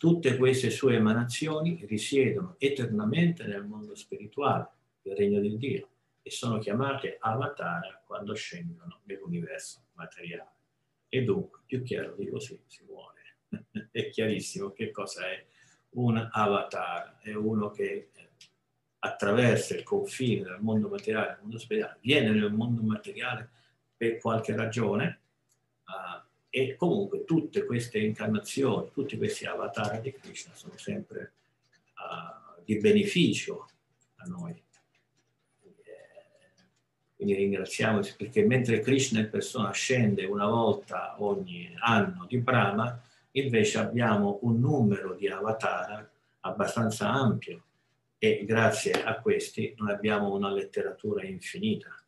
Tutte 0.05 0.37
queste 0.37 0.69
sue 0.69 0.97
emanazioni 0.97 1.83
risiedono 1.87 2.57
eternamente 2.59 3.47
nel 3.47 3.65
mondo 3.65 3.95
spirituale, 3.95 4.69
il 5.05 5.17
regno 5.17 5.41
di 5.41 5.57
Dio, 5.57 5.89
e 6.21 6.31
sono 6.31 6.59
chiamate 6.59 7.17
Avatara 7.19 8.03
quando 8.05 8.35
scendono 8.35 9.01
nell'universo 9.05 9.87
materiale. 9.95 10.57
E 11.09 11.23
dunque, 11.23 11.61
più 11.65 11.83
chiaro 11.83 12.15
di 12.19 12.29
così 12.29 12.61
si 12.67 12.85
vuole. 12.85 13.39
è 13.93 14.11
chiarissimo 14.11 14.73
che 14.73 14.91
cosa 14.91 15.27
è 15.27 15.43
un 15.93 16.29
avatar, 16.31 17.21
è 17.23 17.33
uno 17.33 17.71
che 17.71 18.11
attraversa 18.99 19.75
il 19.75 19.85
confine 19.85 20.43
dal 20.43 20.61
mondo 20.61 20.91
materiale 20.91 21.31
al 21.31 21.39
mondo 21.41 21.57
spirituale, 21.57 21.97
viene 22.03 22.29
nel 22.29 22.53
mondo 22.53 22.83
materiale 22.83 23.49
per 23.97 24.19
qualche 24.19 24.55
ragione 24.55 25.21
uh, 25.87 26.24
e 26.57 26.77
comunque 26.77 27.25
tutte 27.25 27.65
queste 27.65 27.99
incarnazioni, 27.99 28.93
tutti 28.93 29.17
questi 29.17 29.45
avatar 29.45 30.01
di 30.01 30.13
Krishna 30.13 30.55
sono 30.55 30.75
sempre 30.77 31.33
uh, 31.97 32.63
di 32.65 32.79
beneficio 32.79 33.69
a 34.19 34.25
noi. 34.29 34.63
Quindi 37.17 37.35
ringraziamo 37.35 38.03
perché 38.17 38.45
mentre 38.45 38.79
Krishna 38.79 39.19
in 39.19 39.31
persona 39.31 39.73
scende 39.73 40.27
una 40.27 40.47
volta 40.47 41.17
ogni 41.19 41.75
anno 41.81 42.25
di 42.29 42.39
Brahma, 42.39 43.03
invece 43.33 43.79
abbiamo 43.79 44.39
un 44.43 44.61
numero 44.61 45.15
di 45.15 45.27
avatar 45.27 46.09
abbastanza 46.41 47.11
ampio 47.11 47.65
e 48.17 48.45
grazie 48.45 48.93
a 49.03 49.19
questi 49.21 49.75
noi 49.79 49.91
abbiamo 49.91 50.33
una 50.33 50.53
letteratura 50.53 51.25
infinita 51.25 52.04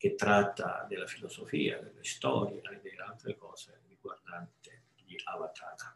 che 0.00 0.14
tratta 0.14 0.86
della 0.88 1.06
filosofia, 1.06 1.78
delle 1.78 2.02
storie 2.02 2.62
e 2.62 2.80
delle 2.80 3.02
altre 3.06 3.36
cose 3.36 3.82
riguardanti 3.86 4.70
gli 5.04 5.14
avatar. 5.24 5.94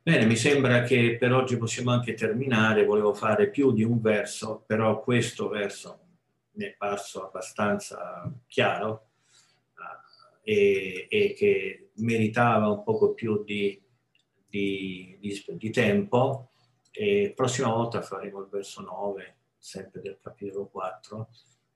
Bene, 0.00 0.26
mi 0.26 0.36
sembra 0.36 0.82
che 0.82 1.16
per 1.18 1.32
oggi 1.32 1.56
possiamo 1.56 1.90
anche 1.90 2.14
terminare, 2.14 2.84
volevo 2.84 3.14
fare 3.14 3.50
più 3.50 3.72
di 3.72 3.82
un 3.82 4.00
verso, 4.00 4.62
però 4.64 5.02
questo 5.02 5.48
verso 5.48 6.04
mi 6.52 6.66
è 6.66 6.74
parso 6.78 7.26
abbastanza 7.26 8.32
chiaro 8.46 9.08
uh, 9.74 10.38
e, 10.44 11.08
e, 11.10 11.32
che 11.32 11.90
meritava 11.94 12.68
un 12.68 12.84
poco 12.84 13.12
più 13.12 13.42
di, 13.42 13.82
di, 14.46 15.18
di, 15.18 15.44
di 15.48 15.70
tempo 15.70 16.52
e 16.92 17.32
prossima 17.34 17.70
volta 17.70 18.02
faremo 18.02 18.38
il 18.38 18.48
verso 18.48 18.82
9, 18.82 19.36
sempre 19.58 20.00
del 20.00 20.20
capitolo 20.22 20.66
4. 20.66 21.28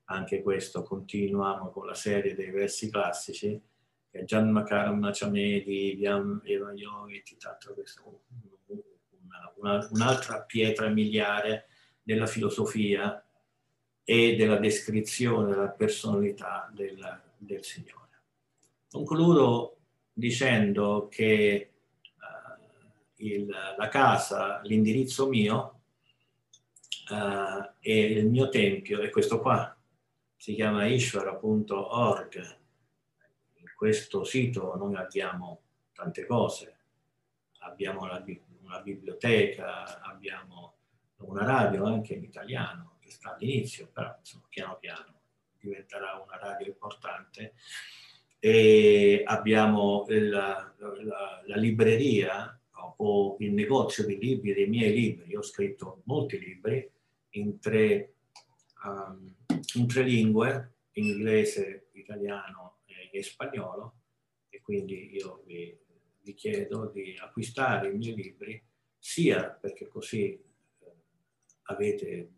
Anche 0.09 0.41
questo 0.41 0.83
continuiamo 0.83 1.69
con 1.69 1.85
la 1.85 1.93
serie 1.93 2.33
dei 2.33 2.49
versi 2.49 2.89
classici, 2.89 3.61
che 4.09 4.19
è 4.19 4.23
Janmakaram 4.23 4.99
Nachamedi, 4.99 5.95
Vyam 5.95 6.41
Eva 6.45 6.71
Yogi, 6.71 7.23
tanto 7.37 7.75
una, 9.55 9.87
un'altra 9.91 10.41
pietra 10.43 10.87
miliare 10.87 11.67
della 12.01 12.25
filosofia 12.25 13.21
e 14.03 14.35
della 14.37 14.57
descrizione 14.57 15.49
della 15.49 15.69
personalità 15.69 16.71
del, 16.73 17.21
del 17.37 17.63
Signore. 17.63 18.21
Concludo 18.89 19.77
dicendo 20.13 21.09
che 21.11 21.71
il, 23.17 23.47
la 23.77 23.87
casa, 23.89 24.61
l'indirizzo 24.63 25.27
mio 25.27 25.81
uh, 27.09 27.69
e 27.79 27.99
il 27.99 28.27
mio 28.27 28.49
tempio 28.49 29.01
è 29.01 29.09
questo 29.09 29.39
qua, 29.39 29.76
si 30.37 30.53
chiama 30.53 30.85
ishvara.org. 30.85 32.57
In 33.55 33.65
questo 33.75 34.23
sito 34.23 34.75
noi 34.75 34.95
abbiamo 34.95 35.61
tante 35.91 36.25
cose, 36.25 36.77
abbiamo 37.59 38.03
una, 38.03 38.23
una 38.61 38.79
biblioteca, 38.81 39.99
abbiamo 40.01 40.75
una 41.17 41.43
radio 41.43 41.85
anche 41.85 42.13
in 42.13 42.23
italiano 42.23 42.97
che 42.99 43.09
sta 43.09 43.33
all'inizio, 43.33 43.89
però 43.91 44.15
insomma, 44.17 44.45
piano 44.47 44.77
piano 44.77 45.19
diventerà 45.59 46.23
una 46.23 46.37
radio 46.37 46.67
importante. 46.67 47.55
E 48.39 49.23
abbiamo 49.25 50.05
la, 50.07 50.73
la, 50.77 51.43
la 51.43 51.55
libreria 51.55 52.57
o 52.97 53.35
il 53.39 53.51
negozio 53.51 54.05
di 54.05 54.17
libri, 54.17 54.53
dei 54.53 54.67
miei 54.67 54.93
libri, 54.93 55.29
io 55.29 55.39
ho 55.39 55.43
scritto 55.43 56.01
molti 56.05 56.39
libri 56.39 56.89
in 57.31 57.59
tre, 57.59 58.13
um, 58.83 59.35
in 59.75 59.87
tre 59.87 60.03
lingue, 60.03 60.75
inglese, 60.93 61.89
italiano 61.93 62.79
e, 63.11 63.23
spagnolo, 63.23 64.01
e 64.49 64.61
quindi 64.61 65.15
io 65.15 65.43
vi, 65.45 65.77
vi, 66.21 66.33
chiedo 66.33 66.87
di 66.87 67.15
acquistare 67.19 67.89
i 67.89 67.97
miei 67.97 68.15
libri 68.15 68.63
sia 68.97 69.49
perché 69.49 69.87
così 69.87 70.31
eh, 70.31 70.95
avete 71.63 72.31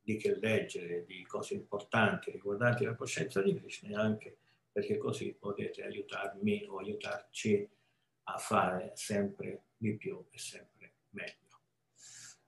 di 0.00 0.16
che 0.16 0.38
leggere 0.38 1.04
di 1.04 1.22
cose 1.24 1.54
importanti 1.54 2.30
riguardanti 2.30 2.84
la 2.84 2.94
coscienza 2.94 3.42
di 3.42 3.54
Krishna 3.54 3.90
e 3.90 3.94
anche 3.94 4.38
perché 4.72 4.96
così 4.96 5.34
potete 5.38 5.84
aiutarmi 5.84 6.64
o 6.68 6.78
aiutarci 6.78 7.68
a 8.24 8.38
fare 8.38 8.92
sempre 8.94 9.64
di 9.76 9.96
più 9.96 10.24
e 10.30 10.38
sempre 10.38 10.94
meglio. 11.10 11.60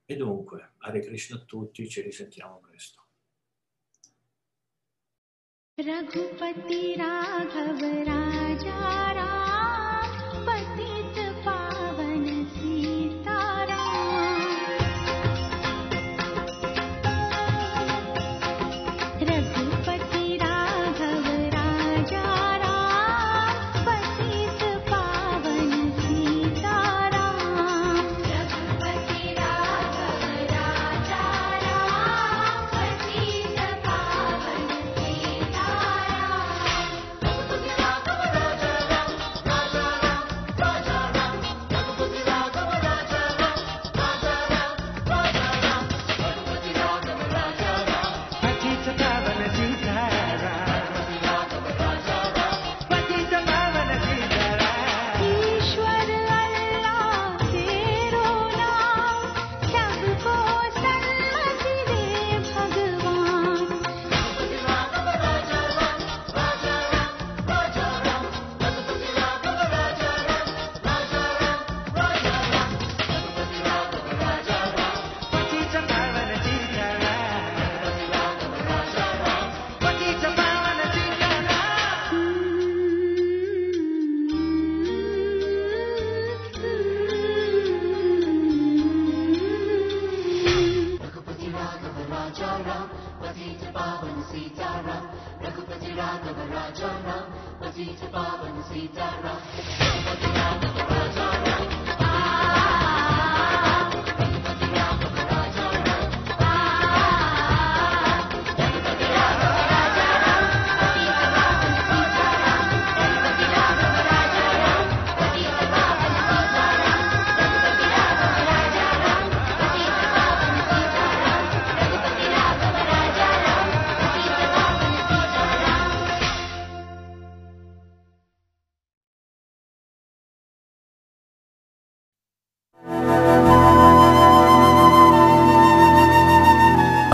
E 0.05 0.17
dunque, 0.17 0.73
Hare 0.79 1.01
Krishna 1.01 1.37
a 1.37 1.45
tutti, 1.45 1.89
ci 1.89 2.01
risentiamo 2.01 2.59
presto. 2.61 3.10
Raghupati 5.87 6.81
राघव 7.01 7.81
Raja 8.09 9.13
राम 9.13 9.40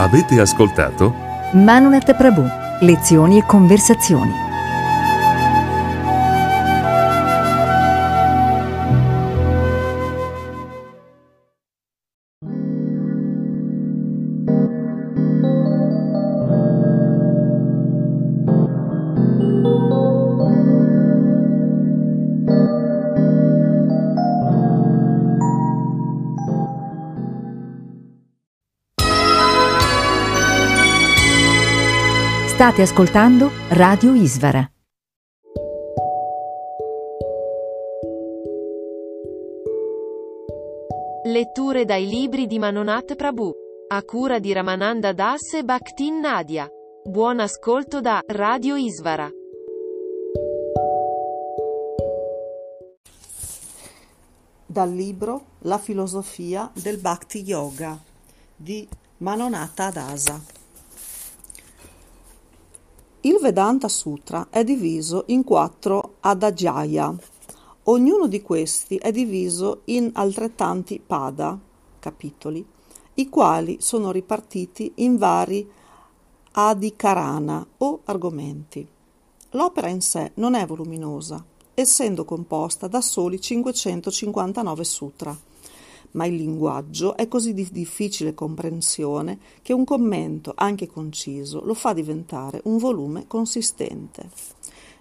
Avete 0.06 0.38
ascoltato? 0.38 1.12
Manunet 1.54 2.14
Prabhu. 2.14 2.48
Lezioni 2.78 3.38
e 3.38 3.42
conversazioni. 3.44 4.45
State 32.66 32.82
ascoltando 32.82 33.52
Radio 33.68 34.12
Isvara. 34.12 34.68
Letture 41.26 41.84
dai 41.84 42.08
libri 42.08 42.48
di 42.48 42.58
Manonat 42.58 43.14
Prabhu. 43.14 43.52
A 43.86 44.02
cura 44.02 44.40
di 44.40 44.52
Ramananda 44.52 45.12
Das 45.12 45.52
e 45.52 45.62
Bhaktin 45.62 46.18
Nadia. 46.18 46.68
Buon 47.04 47.38
ascolto 47.38 48.00
da 48.00 48.20
Radio 48.26 48.74
Isvara. 48.74 49.30
dal 54.66 54.92
libro 54.92 55.44
La 55.60 55.78
filosofia 55.78 56.68
del 56.74 56.98
Bhakti 56.98 57.42
Yoga 57.42 57.96
di 58.56 58.88
Manonata 59.18 59.86
Adasa. 59.86 60.55
Il 63.26 63.38
Vedanta 63.40 63.88
Sutra 63.88 64.46
è 64.50 64.62
diviso 64.62 65.24
in 65.26 65.42
quattro 65.42 66.18
adagaya. 66.20 67.12
Ognuno 67.84 68.28
di 68.28 68.40
questi 68.40 68.98
è 68.98 69.10
diviso 69.10 69.80
in 69.86 70.12
altrettanti 70.14 71.02
pada, 71.04 71.58
capitoli, 71.98 72.64
i 73.14 73.28
quali 73.28 73.78
sono 73.80 74.12
ripartiti 74.12 74.92
in 74.98 75.16
vari 75.16 75.68
adikarana 76.52 77.66
o 77.78 78.02
argomenti. 78.04 78.86
L'opera 79.50 79.88
in 79.88 80.02
sé 80.02 80.30
non 80.34 80.54
è 80.54 80.64
voluminosa, 80.64 81.44
essendo 81.74 82.24
composta 82.24 82.86
da 82.86 83.00
soli 83.00 83.40
559 83.40 84.84
sutra, 84.84 85.36
ma 86.16 86.26
il 86.26 86.34
linguaggio 86.34 87.16
è 87.16 87.28
così 87.28 87.54
di 87.54 87.68
difficile 87.70 88.34
comprensione 88.34 89.38
che 89.62 89.72
un 89.72 89.84
commento, 89.84 90.52
anche 90.56 90.88
conciso, 90.88 91.62
lo 91.64 91.74
fa 91.74 91.92
diventare 91.92 92.60
un 92.64 92.78
volume 92.78 93.26
consistente. 93.26 94.28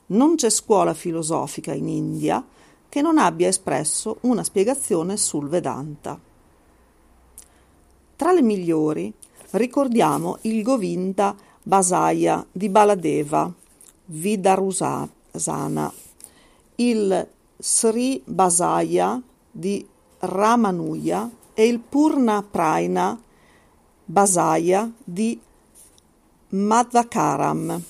Non 0.07 0.35
c'è 0.35 0.49
scuola 0.49 0.93
filosofica 0.93 1.73
in 1.73 1.87
India 1.87 2.45
che 2.87 3.01
non 3.01 3.17
abbia 3.17 3.47
espresso 3.47 4.17
una 4.21 4.43
spiegazione 4.43 5.17
sul 5.17 5.47
Vedanta. 5.47 6.19
Tra 8.15 8.31
le 8.31 8.41
migliori 8.41 9.11
ricordiamo 9.51 10.37
il 10.41 10.61
Govinda 10.63 11.35
Basaya 11.63 12.45
di 12.51 12.69
Baladeva, 12.69 13.51
Vidarusana, 14.05 15.91
il 16.75 17.27
Sri 17.57 18.21
Basaya 18.25 19.21
di 19.49 19.85
Ramanuja 20.19 21.29
e 21.53 21.65
il 21.65 21.79
Purna 21.79 22.43
Praina 22.43 23.19
Basaya 24.03 24.91
di 25.03 25.39
Madhakaram. 26.49 27.83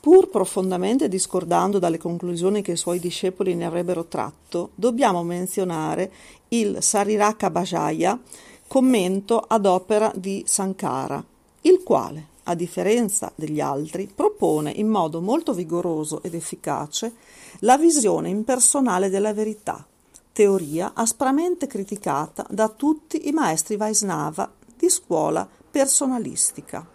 Pur 0.00 0.28
profondamente 0.28 1.08
discordando 1.08 1.78
dalle 1.78 1.98
conclusioni 1.98 2.62
che 2.62 2.72
i 2.72 2.76
suoi 2.76 2.98
discepoli 2.98 3.54
ne 3.54 3.66
avrebbero 3.66 4.04
tratto, 4.04 4.70
dobbiamo 4.74 5.22
menzionare 5.22 6.12
il 6.48 6.82
Sariraka 6.82 7.50
Bhajaya, 7.50 8.18
commento 8.66 9.38
ad 9.38 9.66
opera 9.66 10.12
di 10.14 10.44
Sankara, 10.46 11.22
il 11.62 11.82
quale, 11.82 12.26
a 12.48 12.54
differenza 12.54 13.30
degli 13.34 13.60
altri, 13.60 14.10
propone 14.12 14.70
in 14.70 14.88
modo 14.88 15.20
molto 15.20 15.52
vigoroso 15.52 16.22
ed 16.22 16.34
efficace 16.34 17.12
la 17.60 17.76
visione 17.76 18.30
impersonale 18.30 19.10
della 19.10 19.34
verità, 19.34 19.86
teoria 20.32 20.92
aspramente 20.94 21.66
criticata 21.66 22.46
da 22.48 22.68
tutti 22.68 23.28
i 23.28 23.32
maestri 23.32 23.76
Vaisnava 23.76 24.50
di 24.76 24.88
scuola 24.88 25.46
personalistica. 25.70 26.86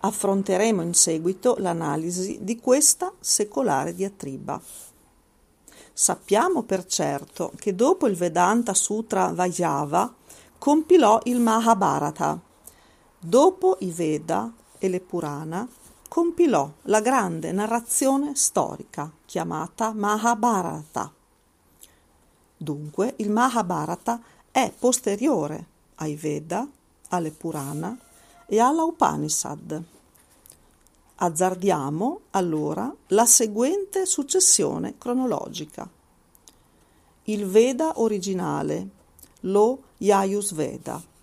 Affronteremo 0.00 0.82
in 0.82 0.94
seguito 0.94 1.56
l'analisi 1.58 2.38
di 2.42 2.60
questa 2.60 3.12
secolare 3.18 3.94
diatriba. 3.94 4.60
Sappiamo 5.92 6.62
per 6.62 6.84
certo 6.84 7.52
che 7.56 7.74
dopo 7.74 8.06
il 8.06 8.14
Vedanta 8.14 8.74
Sutra 8.74 9.32
Vajava 9.32 10.14
compilò 10.58 11.20
il 11.24 11.40
Mahabharata. 11.40 12.47
Dopo 13.20 13.78
i 13.80 13.90
Veda 13.90 14.52
e 14.78 14.88
le 14.88 15.00
Purana 15.00 15.68
compilò 16.08 16.70
la 16.82 17.00
grande 17.00 17.50
narrazione 17.50 18.36
storica 18.36 19.10
chiamata 19.26 19.92
Mahabharata. 19.92 21.12
Dunque 22.56 23.14
il 23.16 23.30
Mahabharata 23.30 24.22
è 24.52 24.72
posteriore 24.78 25.66
ai 25.96 26.14
Veda, 26.14 26.64
alle 27.08 27.32
Purana 27.32 27.98
e 28.46 28.60
alla 28.60 28.84
Upanishad. 28.84 29.82
Azzardiamo 31.16 32.20
allora 32.30 32.94
la 33.08 33.26
seguente 33.26 34.06
successione 34.06 34.94
cronologica. 34.96 35.90
Il 37.24 37.46
Veda 37.46 37.94
originale, 37.96 38.88
lo 39.40 39.82
Yajus 39.96 40.54
Veda. 40.54 41.16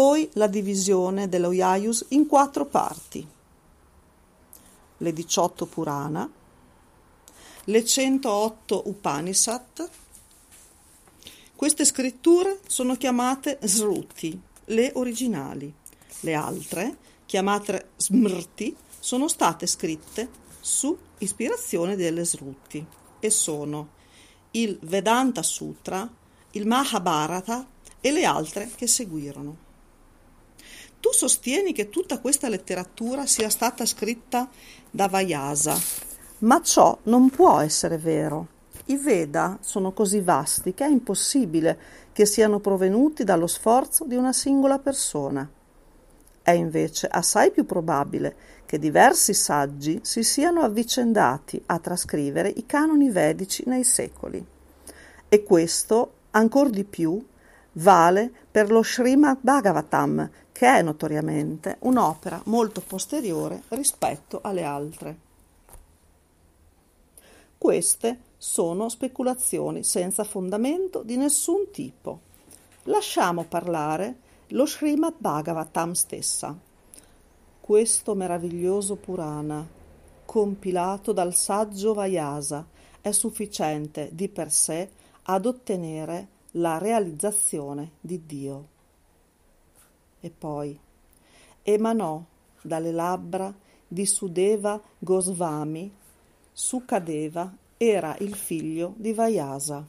Poi 0.00 0.30
la 0.32 0.46
divisione 0.46 1.28
dello 1.28 1.52
Yajus 1.52 2.06
in 2.08 2.26
quattro 2.26 2.64
parti. 2.64 3.28
Le 4.96 5.12
18 5.12 5.66
Purana, 5.66 6.26
le 7.64 7.84
108 7.84 8.82
Upanishad. 8.86 9.90
Queste 11.54 11.84
scritture 11.84 12.60
sono 12.66 12.96
chiamate 12.96 13.58
Sruti, 13.62 14.40
le 14.64 14.90
originali. 14.94 15.70
Le 16.20 16.32
altre, 16.32 16.96
chiamate 17.26 17.90
Smrti, 17.96 18.74
sono 18.98 19.28
state 19.28 19.66
scritte 19.66 20.30
su 20.60 20.96
ispirazione 21.18 21.94
delle 21.94 22.24
Sruti 22.24 22.82
e 23.20 23.28
sono 23.28 23.90
il 24.52 24.78
Vedanta 24.80 25.42
Sutra, 25.42 26.10
il 26.52 26.66
Mahabharata 26.66 27.68
e 28.00 28.10
le 28.10 28.24
altre 28.24 28.70
che 28.74 28.86
seguirono. 28.86 29.68
Tu 31.00 31.12
sostieni 31.12 31.72
che 31.72 31.88
tutta 31.88 32.20
questa 32.20 32.50
letteratura 32.50 33.24
sia 33.24 33.48
stata 33.48 33.86
scritta 33.86 34.48
da 34.90 35.08
Vyasa, 35.08 35.74
ma 36.38 36.60
ciò 36.60 36.98
non 37.04 37.30
può 37.30 37.58
essere 37.60 37.96
vero. 37.96 38.58
I 38.86 38.96
Veda 38.96 39.56
sono 39.62 39.92
così 39.92 40.20
vasti 40.20 40.74
che 40.74 40.84
è 40.84 40.88
impossibile 40.88 41.78
che 42.12 42.26
siano 42.26 42.60
provenuti 42.60 43.24
dallo 43.24 43.46
sforzo 43.46 44.04
di 44.04 44.14
una 44.14 44.34
singola 44.34 44.78
persona. 44.78 45.48
È 46.42 46.50
invece 46.50 47.06
assai 47.06 47.50
più 47.50 47.64
probabile 47.64 48.36
che 48.66 48.78
diversi 48.78 49.32
saggi 49.32 50.00
si 50.02 50.22
siano 50.22 50.60
avvicendati 50.60 51.62
a 51.66 51.78
trascrivere 51.78 52.48
i 52.48 52.66
canoni 52.66 53.10
vedici 53.10 53.62
nei 53.66 53.84
secoli. 53.84 54.44
E 55.28 55.42
questo, 55.44 56.12
ancor 56.32 56.70
di 56.70 56.84
più, 56.84 57.24
vale 57.74 58.30
per 58.50 58.70
lo 58.70 58.82
Srimad 58.82 59.38
Bhagavatam, 59.40 60.30
che 60.60 60.66
è 60.66 60.82
notoriamente 60.82 61.78
un'opera 61.80 62.42
molto 62.44 62.82
posteriore 62.82 63.62
rispetto 63.68 64.40
alle 64.42 64.62
altre. 64.62 65.16
Queste 67.56 68.18
sono 68.36 68.90
speculazioni 68.90 69.82
senza 69.82 70.22
fondamento 70.22 71.02
di 71.02 71.16
nessun 71.16 71.70
tipo. 71.70 72.20
Lasciamo 72.82 73.44
parlare 73.44 74.18
lo 74.48 74.66
Srimad 74.66 75.14
Bhagavatam 75.16 75.92
stessa. 75.92 76.54
Questo 77.58 78.14
meraviglioso 78.14 78.96
Purana, 78.96 79.66
compilato 80.26 81.12
dal 81.12 81.34
saggio 81.34 81.94
Vyasa, 81.94 82.66
è 83.00 83.12
sufficiente 83.12 84.10
di 84.12 84.28
per 84.28 84.52
sé 84.52 84.90
ad 85.22 85.46
ottenere 85.46 86.28
la 86.50 86.76
realizzazione 86.76 87.92
di 87.98 88.26
Dio. 88.26 88.78
E 90.20 90.30
poi 90.30 90.78
emanò 91.62 92.22
dalle 92.62 92.92
labbra 92.92 93.52
di 93.86 94.06
Sudeva 94.06 94.80
Gosvami, 94.98 95.92
Sukadeva 96.52 97.52
era 97.76 98.16
il 98.20 98.34
figlio 98.34 98.94
di 98.96 99.12
Vyasa. 99.12 99.86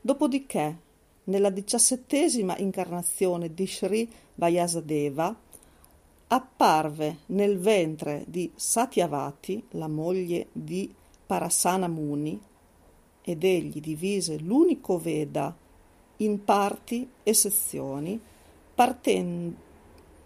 Dopodiché, 0.00 0.78
nella 1.24 1.50
diciassettesima 1.50 2.56
incarnazione 2.58 3.52
di 3.52 3.66
Sri 3.66 4.10
Vyasadeva, 4.34 5.36
apparve 6.28 7.18
nel 7.26 7.58
ventre 7.58 8.24
di 8.28 8.50
Satyavati, 8.54 9.66
la 9.70 9.88
moglie 9.88 10.46
di 10.52 10.94
Parasana 11.26 11.88
Muni, 11.88 12.40
ed 13.20 13.44
egli 13.44 13.80
divise 13.80 14.38
l'unico 14.38 14.98
Veda 14.98 15.54
in 16.18 16.44
parti 16.44 17.08
e 17.22 17.34
sezioni, 17.34 18.20
parten- 18.74 19.56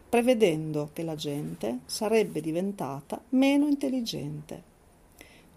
prevedendo 0.09 0.91
che 0.93 1.03
la 1.03 1.15
gente 1.15 1.81
sarebbe 1.87 2.41
diventata 2.41 3.21
meno 3.31 3.67
intelligente. 3.67 4.71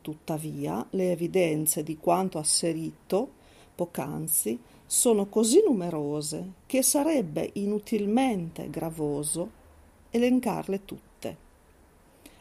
Tuttavia, 0.01 0.85
le 0.91 1.11
evidenze 1.11 1.83
di 1.83 1.97
quanto 1.97 2.37
asserito 2.37 3.43
poc'anzi 3.75 4.59
sono 4.85 5.25
così 5.25 5.61
numerose 5.65 6.51
che 6.65 6.83
sarebbe 6.83 7.49
inutilmente 7.53 8.69
gravoso 8.69 9.63
elencarle 10.11 10.85
tutte. 10.85 11.37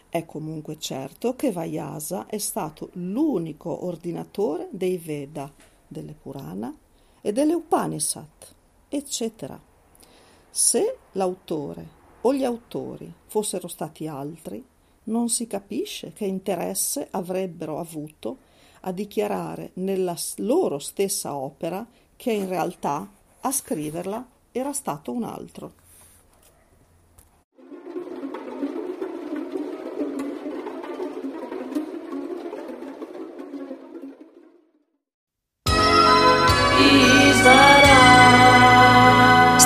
È 0.08 0.24
comunque 0.24 0.78
certo 0.78 1.34
che 1.34 1.50
Vyasa 1.50 2.26
è 2.26 2.38
stato 2.38 2.90
l'unico 2.92 3.86
ordinatore 3.86 4.68
dei 4.70 4.98
Veda, 4.98 5.52
delle 5.88 6.12
Purana 6.12 6.72
e 7.26 7.32
delle 7.32 7.54
Upanishad, 7.54 8.26
eccetera. 8.86 9.58
Se 10.50 10.98
l'autore 11.12 11.88
o 12.20 12.34
gli 12.34 12.44
autori 12.44 13.10
fossero 13.24 13.66
stati 13.66 14.06
altri, 14.06 14.62
non 15.04 15.30
si 15.30 15.46
capisce 15.46 16.12
che 16.12 16.26
interesse 16.26 17.08
avrebbero 17.10 17.78
avuto 17.78 18.36
a 18.80 18.92
dichiarare 18.92 19.70
nella 19.76 20.14
loro 20.36 20.78
stessa 20.78 21.34
opera 21.34 21.86
che 22.14 22.30
in 22.30 22.46
realtà 22.46 23.10
a 23.40 23.50
scriverla 23.50 24.26
era 24.52 24.74
stato 24.74 25.10
un 25.10 25.24
altro. 25.24 25.72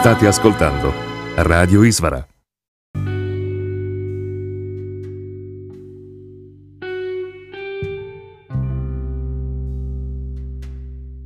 State 0.08 0.26
ascoltando 0.26 0.90
Radio 1.34 1.84
Isvara. 1.84 2.26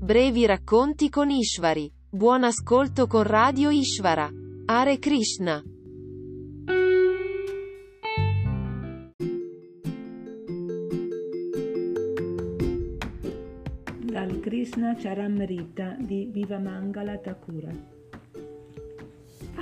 Brevi 0.01 0.47
racconti 0.47 1.09
con 1.11 1.31
Ishvari. 1.31 1.93
Buon 2.11 2.43
ascolto 2.43 3.07
con 3.07 3.23
Radio 3.23 3.71
Ishvara. 3.71 4.29
Hare 4.65 4.99
Krishna. 4.99 5.63
Dal 14.01 14.41
Krishna 14.41 14.97
Charamrita 14.99 15.95
di 16.01 16.29
Vivamangala 16.33 17.17
Thakura. 17.19 18.01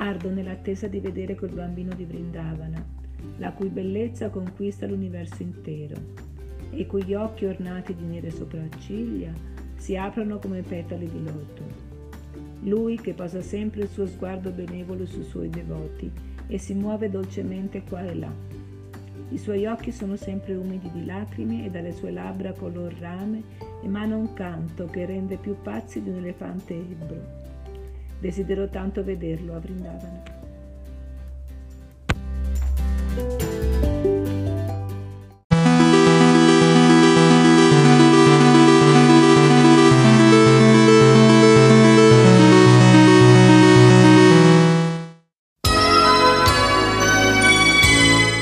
Ardo 0.03 0.31
nell'attesa 0.31 0.87
di 0.87 0.99
vedere 0.99 1.35
quel 1.35 1.53
bambino 1.53 1.93
di 1.95 2.07
Vrindavana, 2.07 2.83
la 3.37 3.53
cui 3.53 3.69
bellezza 3.69 4.31
conquista 4.31 4.87
l'universo 4.87 5.43
intero, 5.43 5.95
e 6.71 6.87
cui 6.87 7.13
occhi 7.13 7.45
ornati 7.45 7.95
di 7.95 8.05
nere 8.05 8.31
sopracciglia 8.31 9.31
si 9.77 9.99
aprono 9.99 10.39
come 10.39 10.63
petali 10.63 11.07
di 11.07 11.23
loto. 11.23 11.63
Lui 12.63 12.97
che 12.97 13.13
posa 13.13 13.43
sempre 13.43 13.83
il 13.83 13.89
suo 13.89 14.07
sguardo 14.07 14.51
benevolo 14.51 15.05
sui 15.05 15.25
suoi 15.25 15.51
devoti 15.51 16.11
e 16.47 16.57
si 16.57 16.73
muove 16.73 17.11
dolcemente 17.11 17.83
qua 17.83 18.01
e 18.01 18.15
là. 18.15 18.33
I 19.29 19.37
suoi 19.37 19.67
occhi 19.67 19.93
sono 19.93 20.17
sempre 20.17 20.55
umidi 20.55 20.91
di 20.93 21.05
lacrime 21.05 21.67
e 21.67 21.71
dalle 21.71 21.93
sue 21.93 22.11
labbra 22.11 22.53
color 22.53 22.95
rame 22.95 23.43
emana 23.83 24.17
un 24.17 24.33
canto 24.33 24.87
che 24.87 25.05
rende 25.05 25.37
più 25.37 25.57
pazzi 25.61 26.03
di 26.03 26.09
un 26.09 26.17
elefante 26.17 26.75
ebbro. 26.75 27.39
Desidero 28.21 28.68
tanto 28.68 29.03
vederlo 29.03 29.55
a 29.55 29.59
Vrindavana. 29.59 30.23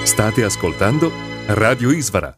State 0.03 0.43
ascoltando 0.43 1.13
Radio 1.47 1.93
Isvara 1.93 2.37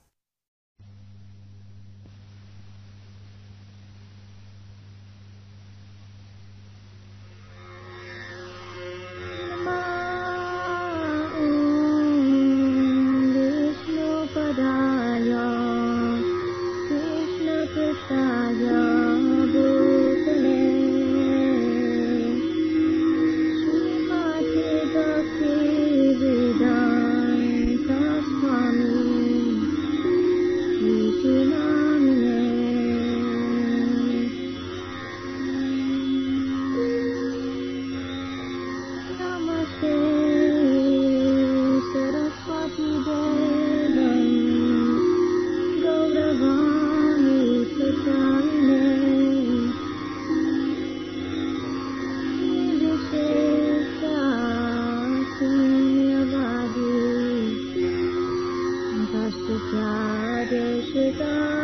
的 61.18 61.59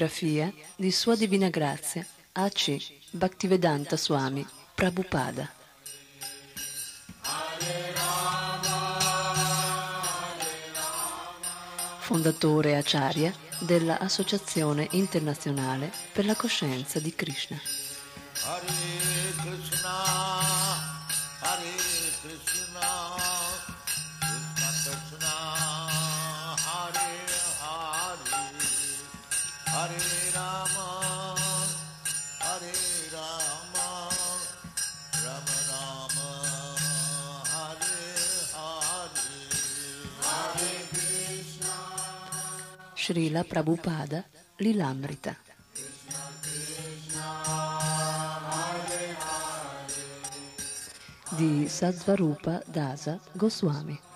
biografia 0.00 0.50
di 0.76 0.90
Sua 0.90 1.14
Divina 1.14 1.50
Grazia, 1.50 2.06
A.C. 2.32 2.78
Bhaktivedanta 3.10 3.98
Swami 3.98 4.46
Prabhupada. 4.74 5.50
Fondatore 11.98 12.76
Acharya 12.78 13.30
dell'Associazione 13.60 14.88
Internazionale 14.92 15.92
per 16.12 16.24
la 16.24 16.34
Coscienza 16.34 16.98
di 16.98 17.14
Krishna. 17.14 17.79
era 43.40 43.44
Prabhupada 43.44 44.24
Lilamrita. 44.56 45.34
Di 51.30 51.66
Sadvarupa 51.68 52.62
Dasa 52.66 53.18
Goswami. 53.32 54.09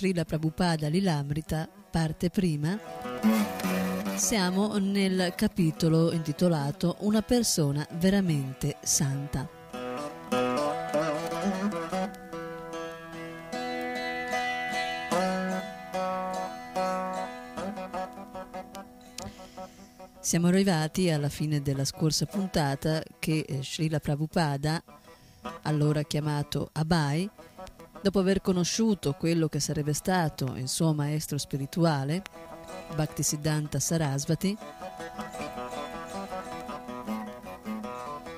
Srila 0.00 0.24
Prabhupada 0.24 0.88
Lilamrita, 0.88 1.68
parte 1.90 2.30
prima, 2.30 2.80
siamo 4.14 4.78
nel 4.78 5.34
capitolo 5.36 6.10
intitolato 6.12 6.96
Una 7.00 7.20
persona 7.20 7.86
veramente 7.98 8.78
santa. 8.80 9.46
Siamo 20.18 20.46
arrivati 20.46 21.10
alla 21.10 21.28
fine 21.28 21.60
della 21.60 21.84
scorsa 21.84 22.24
puntata 22.24 23.02
che 23.18 23.44
eh, 23.46 23.62
Srila 23.62 24.00
Prabhupada, 24.00 24.82
allora 25.64 26.02
chiamato 26.04 26.70
Abai, 26.72 27.28
dopo 28.02 28.18
aver 28.18 28.40
conosciuto 28.40 29.12
quello 29.12 29.48
che 29.48 29.60
sarebbe 29.60 29.92
stato 29.92 30.54
il 30.56 30.68
suo 30.68 30.92
maestro 30.94 31.38
spirituale, 31.38 32.22
Bhaktisiddhanta 32.94 33.78
Sarasvati, 33.78 34.56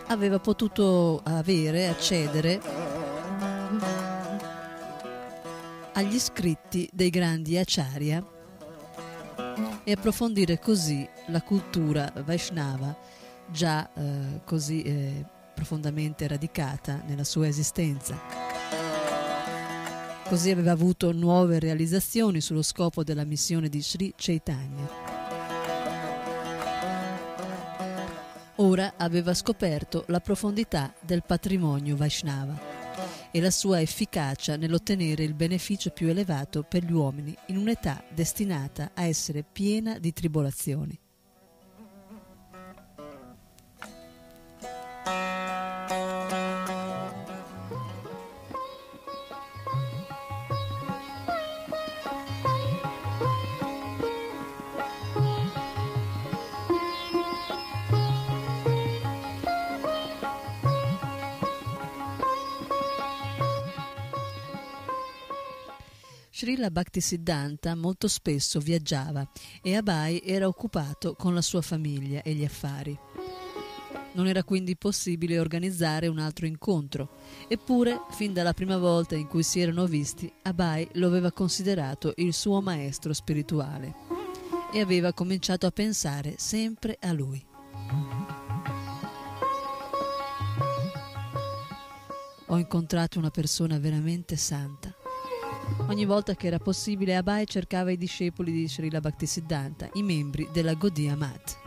aveva 0.08 0.38
potuto 0.38 1.20
avere, 1.24 1.88
accedere 1.88 2.60
agli 5.94 6.18
scritti 6.18 6.88
dei 6.92 7.10
grandi 7.10 7.56
acharya 7.56 8.24
e 9.84 9.92
approfondire 9.92 10.58
così 10.58 11.08
la 11.28 11.42
cultura 11.42 12.12
Vaishnava 12.24 12.96
già 13.46 13.90
eh, 13.92 14.40
così 14.44 14.82
eh, 14.82 15.24
profondamente 15.54 16.26
radicata 16.26 17.02
nella 17.06 17.24
sua 17.24 17.46
esistenza. 17.46 18.41
Così 20.32 20.50
aveva 20.50 20.70
avuto 20.70 21.12
nuove 21.12 21.58
realizzazioni 21.58 22.40
sullo 22.40 22.62
scopo 22.62 23.04
della 23.04 23.26
missione 23.26 23.68
di 23.68 23.82
Sri 23.82 24.14
Chaitanya. 24.16 24.88
Ora 28.54 28.94
aveva 28.96 29.34
scoperto 29.34 30.04
la 30.06 30.20
profondità 30.20 30.94
del 31.02 31.22
patrimonio 31.22 31.96
Vaishnava 31.96 32.58
e 33.30 33.42
la 33.42 33.50
sua 33.50 33.82
efficacia 33.82 34.56
nell'ottenere 34.56 35.22
il 35.22 35.34
beneficio 35.34 35.90
più 35.90 36.08
elevato 36.08 36.62
per 36.62 36.82
gli 36.82 36.92
uomini 36.92 37.36
in 37.48 37.58
un'età 37.58 38.02
destinata 38.08 38.92
a 38.94 39.04
essere 39.04 39.44
piena 39.44 39.98
di 39.98 40.14
tribolazioni. 40.14 40.98
Srila 66.42 66.72
Bhaktisiddhanta 66.72 67.76
molto 67.76 68.08
spesso 68.08 68.58
viaggiava 68.58 69.24
e 69.62 69.76
Abai 69.76 70.20
era 70.24 70.48
occupato 70.48 71.14
con 71.14 71.34
la 71.34 71.40
sua 71.40 71.62
famiglia 71.62 72.20
e 72.22 72.34
gli 72.34 72.44
affari. 72.44 72.98
Non 74.14 74.26
era 74.26 74.42
quindi 74.42 74.76
possibile 74.76 75.38
organizzare 75.38 76.08
un 76.08 76.18
altro 76.18 76.46
incontro, 76.46 77.10
eppure, 77.46 78.00
fin 78.10 78.32
dalla 78.32 78.54
prima 78.54 78.76
volta 78.76 79.14
in 79.14 79.28
cui 79.28 79.44
si 79.44 79.60
erano 79.60 79.86
visti, 79.86 80.32
Abai 80.42 80.88
lo 80.94 81.06
aveva 81.06 81.30
considerato 81.30 82.12
il 82.16 82.34
suo 82.34 82.60
maestro 82.60 83.12
spirituale 83.12 83.94
e 84.72 84.80
aveva 84.80 85.12
cominciato 85.12 85.66
a 85.66 85.70
pensare 85.70 86.34
sempre 86.38 86.98
a 87.02 87.12
lui. 87.12 87.40
Ho 92.46 92.58
incontrato 92.58 93.20
una 93.20 93.30
persona 93.30 93.78
veramente 93.78 94.34
santa. 94.34 94.91
Ogni 95.88 96.04
volta 96.04 96.34
che 96.34 96.46
era 96.46 96.58
possibile, 96.58 97.16
Abai 97.16 97.46
cercava 97.46 97.90
i 97.90 97.96
discepoli 97.96 98.52
di 98.52 98.68
Srila 98.68 99.00
Bhaktisiddhanta, 99.00 99.90
i 99.94 100.02
membri 100.02 100.48
della 100.52 100.74
Gaudiya 100.74 101.16
Mat. 101.16 101.61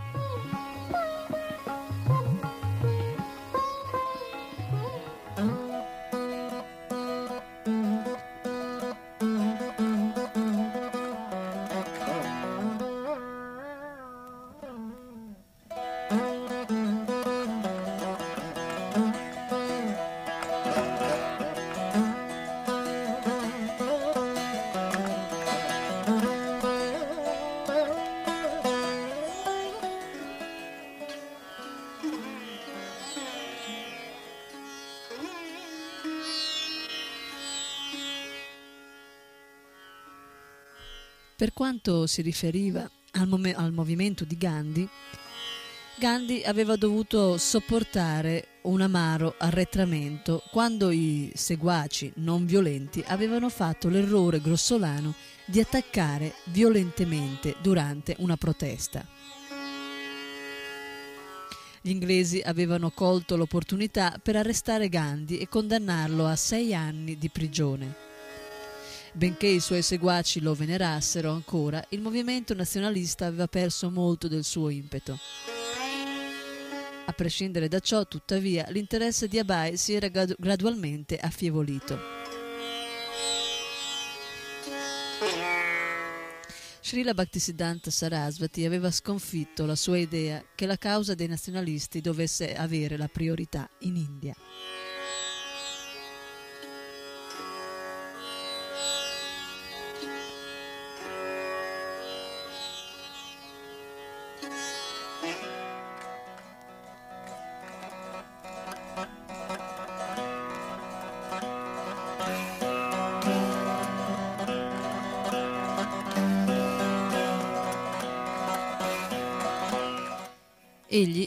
Quanto 41.75 42.07
si 42.07 42.21
riferiva 42.21 42.89
al, 43.11 43.27
mom- 43.27 43.53
al 43.53 43.73
movimento 43.73 44.23
di 44.23 44.37
Gandhi, 44.37 44.87
Gandhi 45.97 46.41
aveva 46.45 46.77
dovuto 46.77 47.37
sopportare 47.37 48.59
un 48.63 48.79
amaro 48.79 49.35
arretramento 49.37 50.41
quando 50.51 50.89
i 50.91 51.31
seguaci 51.35 52.13
non 52.17 52.45
violenti 52.45 53.03
avevano 53.05 53.49
fatto 53.49 53.89
l'errore 53.89 54.39
grossolano 54.39 55.13
di 55.45 55.59
attaccare 55.59 56.35
violentemente 56.45 57.55
durante 57.61 58.15
una 58.19 58.37
protesta. 58.37 59.05
Gli 61.81 61.89
inglesi 61.89 62.41
avevano 62.43 62.89
colto 62.91 63.35
l'opportunità 63.35 64.17
per 64.23 64.37
arrestare 64.37 64.87
Gandhi 64.87 65.39
e 65.39 65.49
condannarlo 65.49 66.25
a 66.25 66.37
sei 66.37 66.73
anni 66.73 67.17
di 67.17 67.29
prigione. 67.29 68.04
Benché 69.15 69.47
i 69.47 69.61
suoi 69.61 69.81
seguaci 69.81 70.41
lo 70.41 70.53
venerassero 70.53 71.31
ancora, 71.31 71.81
il 71.91 72.01
movimento 72.01 72.53
nazionalista 72.53 73.27
aveva 73.27 73.47
perso 73.47 73.89
molto 73.89 74.27
del 74.27 74.43
suo 74.43 74.67
impeto. 74.67 75.17
A 77.05 77.11
prescindere 77.13 77.69
da 77.69 77.79
ciò, 77.79 78.05
tuttavia, 78.07 78.65
l'interesse 78.71 79.29
di 79.29 79.39
Abai 79.39 79.77
si 79.77 79.93
era 79.93 80.09
gradu- 80.09 80.35
gradualmente 80.37 81.17
affievolito. 81.17 81.97
Srila 86.81 87.13
Bhaktisiddhanta 87.13 87.91
Sarasvati 87.91 88.65
aveva 88.65 88.91
sconfitto 88.91 89.65
la 89.65 89.77
sua 89.77 89.97
idea 89.97 90.43
che 90.53 90.65
la 90.65 90.77
causa 90.77 91.15
dei 91.15 91.27
nazionalisti 91.27 92.01
dovesse 92.01 92.53
avere 92.53 92.97
la 92.97 93.07
priorità 93.07 93.69
in 93.79 93.95
India. 93.95 94.35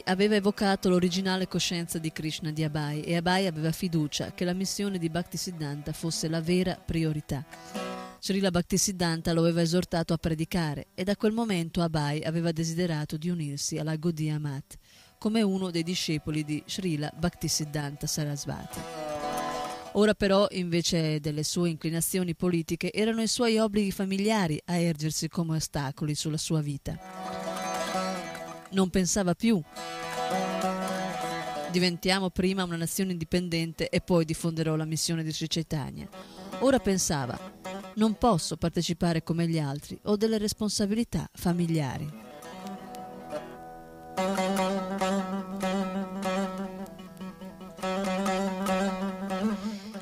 Aveva 0.09 0.33
evocato 0.33 0.89
l'originale 0.89 1.47
coscienza 1.47 1.99
di 1.99 2.11
Krishna 2.11 2.49
di 2.49 2.63
Abai 2.63 3.01
e 3.01 3.15
Abai 3.15 3.45
aveva 3.45 3.71
fiducia 3.71 4.31
che 4.33 4.43
la 4.43 4.53
missione 4.53 4.97
di 4.97 5.07
Bhaktisiddhanta 5.07 5.93
fosse 5.93 6.27
la 6.27 6.41
vera 6.41 6.75
priorità. 6.83 7.45
Srila 8.19 8.49
Bhaktisiddhanta 8.49 9.33
lo 9.33 9.41
aveva 9.41 9.61
esortato 9.61 10.13
a 10.13 10.17
predicare 10.17 10.87
e 10.95 11.03
da 11.03 11.15
quel 11.15 11.31
momento 11.31 11.81
Abai 11.81 12.23
aveva 12.23 12.51
desiderato 12.51 13.17
di 13.17 13.29
unirsi 13.29 13.77
alla 13.77 13.95
Gaudiya 13.95 14.39
Math 14.39 14.77
come 15.19 15.43
uno 15.43 15.69
dei 15.69 15.83
discepoli 15.83 16.43
di 16.43 16.63
Srila 16.65 17.11
Bhaktisiddhanta 17.15 18.07
Sarasvati. 18.07 18.79
Ora 19.93 20.15
però, 20.15 20.47
invece 20.51 21.19
delle 21.19 21.43
sue 21.43 21.69
inclinazioni 21.69 22.35
politiche, 22.35 22.91
erano 22.91 23.21
i 23.21 23.27
suoi 23.27 23.59
obblighi 23.59 23.91
familiari 23.91 24.59
a 24.65 24.75
ergersi 24.75 25.27
come 25.27 25.57
ostacoli 25.57 26.15
sulla 26.15 26.37
sua 26.37 26.61
vita. 26.61 27.28
Non 28.71 28.89
pensava 28.89 29.33
più. 29.33 29.61
Diventiamo 31.71 32.29
prima 32.29 32.63
una 32.63 32.75
nazione 32.75 33.11
indipendente 33.11 33.89
e 33.89 34.01
poi 34.01 34.25
diffonderò 34.25 34.75
la 34.75 34.85
missione 34.85 35.23
di 35.23 35.31
Sri. 35.31 35.49
Ora 36.59 36.79
pensava, 36.79 37.37
non 37.95 38.17
posso 38.17 38.57
partecipare 38.57 39.23
come 39.23 39.47
gli 39.47 39.59
altri, 39.59 39.99
ho 40.03 40.15
delle 40.15 40.37
responsabilità 40.37 41.29
familiari. 41.33 42.27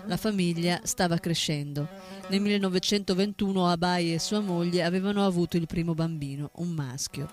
La 0.06 0.18
famiglia 0.18 0.80
stava 0.84 1.18
crescendo. 1.18 1.97
Nel 2.30 2.42
1921 2.42 3.70
Abai 3.70 4.14
e 4.14 4.20
sua 4.20 4.42
moglie 4.42 4.84
avevano 4.84 5.26
avuto 5.26 5.56
il 5.56 5.66
primo 5.66 5.94
bambino, 5.94 6.52
un 6.56 6.70
maschio. 6.72 7.30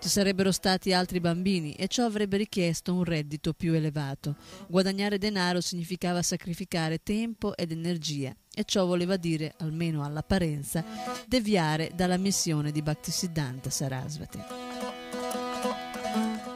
Ci 0.00 0.08
sarebbero 0.08 0.50
stati 0.50 0.92
altri 0.92 1.20
bambini 1.20 1.74
e 1.74 1.86
ciò 1.86 2.04
avrebbe 2.04 2.36
richiesto 2.36 2.92
un 2.92 3.04
reddito 3.04 3.52
più 3.52 3.74
elevato. 3.74 4.34
Guadagnare 4.66 5.18
denaro 5.18 5.60
significava 5.60 6.20
sacrificare 6.20 7.00
tempo 7.04 7.56
ed 7.56 7.70
energia 7.70 8.34
e 8.52 8.64
ciò 8.64 8.84
voleva 8.86 9.16
dire, 9.16 9.54
almeno 9.58 10.02
all'apparenza, 10.02 10.84
deviare 11.28 11.92
dalla 11.94 12.16
missione 12.16 12.72
di 12.72 12.82
Bhaktisiddhanta 12.82 13.70
Sarasvati. 13.70 14.38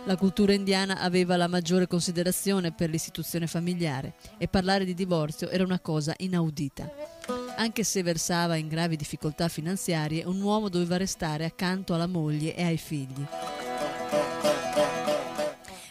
La 0.05 0.17
cultura 0.17 0.53
indiana 0.53 0.99
aveva 0.99 1.37
la 1.37 1.49
maggiore 1.49 1.87
considerazione 1.87 2.73
per 2.73 2.91
l'istituzione 2.91 3.47
familiare 3.47 4.15
e 4.37 4.49
parlare 4.49 4.85
di 4.85 4.95
divorzio 4.95 5.49
era 5.49 5.63
una 5.63 5.81
cosa 5.81 6.15
inaudita. 6.17 7.38
Anche 7.61 7.83
se 7.83 8.05
versava 8.05 8.55
in 8.55 8.69
gravi 8.69 8.95
difficoltà 8.95 9.49
finanziarie, 9.49 10.25
un 10.25 10.41
uomo 10.41 10.69
doveva 10.69 10.97
restare 10.97 11.45
accanto 11.45 11.93
alla 11.93 12.07
moglie 12.07 12.55
e 12.55 12.63
ai 12.63 12.77
figli. 12.77 13.27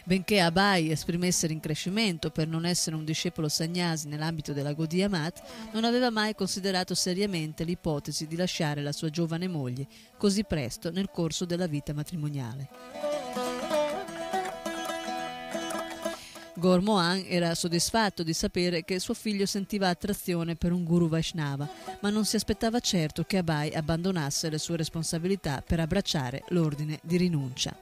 Benché 0.06 0.40
Abai 0.40 0.92
esprimesse 0.92 1.46
rincrescimento 1.46 2.30
per 2.30 2.48
non 2.48 2.66
essere 2.66 2.96
un 2.96 3.04
discepolo 3.04 3.50
sagnasi 3.50 4.08
nell'ambito 4.08 4.54
della 4.54 4.72
Gaudiya 4.72 5.10
Math, 5.10 5.42
non 5.74 5.84
aveva 5.84 6.10
mai 6.10 6.36
considerato 6.36 6.96
seriamente 6.96 7.66
l'ipotesi 7.66 8.28
di 8.28 8.38
lasciare 8.38 8.82
la 8.82 8.94
sua 8.94 9.10
giovane 9.10 9.50
moglie 9.50 9.88
così 10.16 10.46
presto 10.46 10.90
nel 10.90 11.10
corso 11.12 11.44
della 11.44 11.68
vita 11.68 11.94
matrimoniale. 11.94 13.07
Gormohan 16.58 17.24
era 17.28 17.54
soddisfatto 17.54 18.24
di 18.24 18.34
sapere 18.34 18.84
che 18.84 18.98
suo 19.00 19.14
figlio 19.14 19.46
sentiva 19.46 19.90
attrazione 19.90 20.56
per 20.56 20.72
un 20.72 20.84
guru 20.84 21.08
Vaishnava, 21.08 21.70
ma 22.00 22.10
non 22.10 22.26
si 22.26 22.36
aspettava 22.36 22.80
certo 22.80 23.24
che 23.26 23.38
Abai 23.38 23.76
abbandonasse 23.76 24.50
le 24.50 24.58
sue 24.58 24.76
responsabilità 24.76 25.64
per 25.66 25.80
abbracciare 25.80 26.44
l'ordine 26.48 26.98
di 27.04 27.18
rinuncia. 27.18 27.78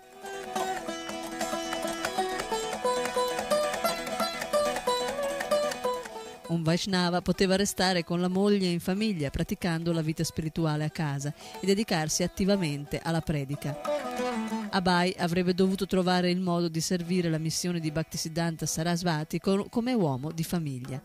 Un 6.47 6.61
Vaishnava 6.61 7.21
poteva 7.21 7.55
restare 7.55 8.03
con 8.03 8.19
la 8.19 8.27
moglie 8.27 8.67
in 8.67 8.81
famiglia 8.81 9.29
praticando 9.29 9.93
la 9.93 10.01
vita 10.01 10.25
spirituale 10.25 10.83
a 10.83 10.89
casa 10.89 11.33
e 11.61 11.65
dedicarsi 11.65 12.23
attivamente 12.23 12.99
alla 13.01 13.21
predica. 13.21 14.54
Abai 14.75 15.15
avrebbe 15.19 15.53
dovuto 15.53 15.85
trovare 15.85 16.29
il 16.29 16.41
modo 16.41 16.67
di 16.67 16.81
servire 16.81 17.29
la 17.29 17.37
missione 17.37 17.79
di 17.79 17.91
Bhaktisiddhanta 17.91 18.65
Sarasvati 18.65 19.39
come 19.39 19.93
uomo 19.93 20.33
di 20.33 20.43
famiglia. 20.43 21.01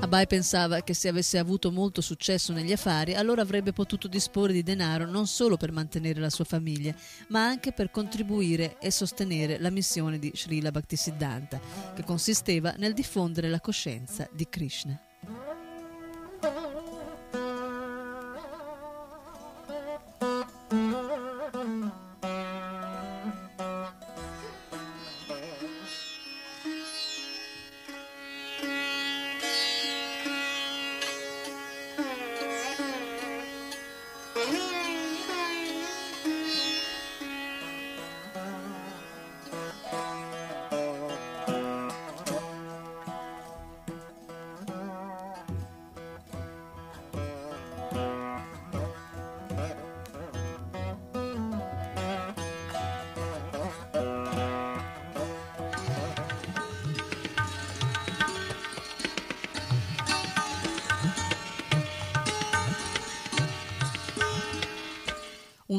Abai 0.00 0.26
pensava 0.26 0.82
che 0.82 0.92
se 0.92 1.08
avesse 1.08 1.38
avuto 1.38 1.72
molto 1.72 2.02
successo 2.02 2.52
negli 2.52 2.70
affari, 2.70 3.14
allora 3.14 3.40
avrebbe 3.40 3.72
potuto 3.72 4.08
disporre 4.08 4.52
di 4.52 4.62
denaro 4.62 5.06
non 5.06 5.26
solo 5.26 5.56
per 5.56 5.72
mantenere 5.72 6.20
la 6.20 6.28
sua 6.28 6.44
famiglia, 6.44 6.94
ma 7.28 7.46
anche 7.46 7.72
per 7.72 7.90
contribuire 7.90 8.76
e 8.78 8.90
sostenere 8.90 9.58
la 9.58 9.70
missione 9.70 10.18
di 10.18 10.30
Srila 10.34 10.70
Bhaktisiddhanta, 10.70 11.58
che 11.94 12.04
consisteva 12.04 12.74
nel 12.76 12.92
diffondere 12.92 13.48
la 13.48 13.60
coscienza 13.60 14.28
di 14.30 14.46
Krishna. 14.50 15.00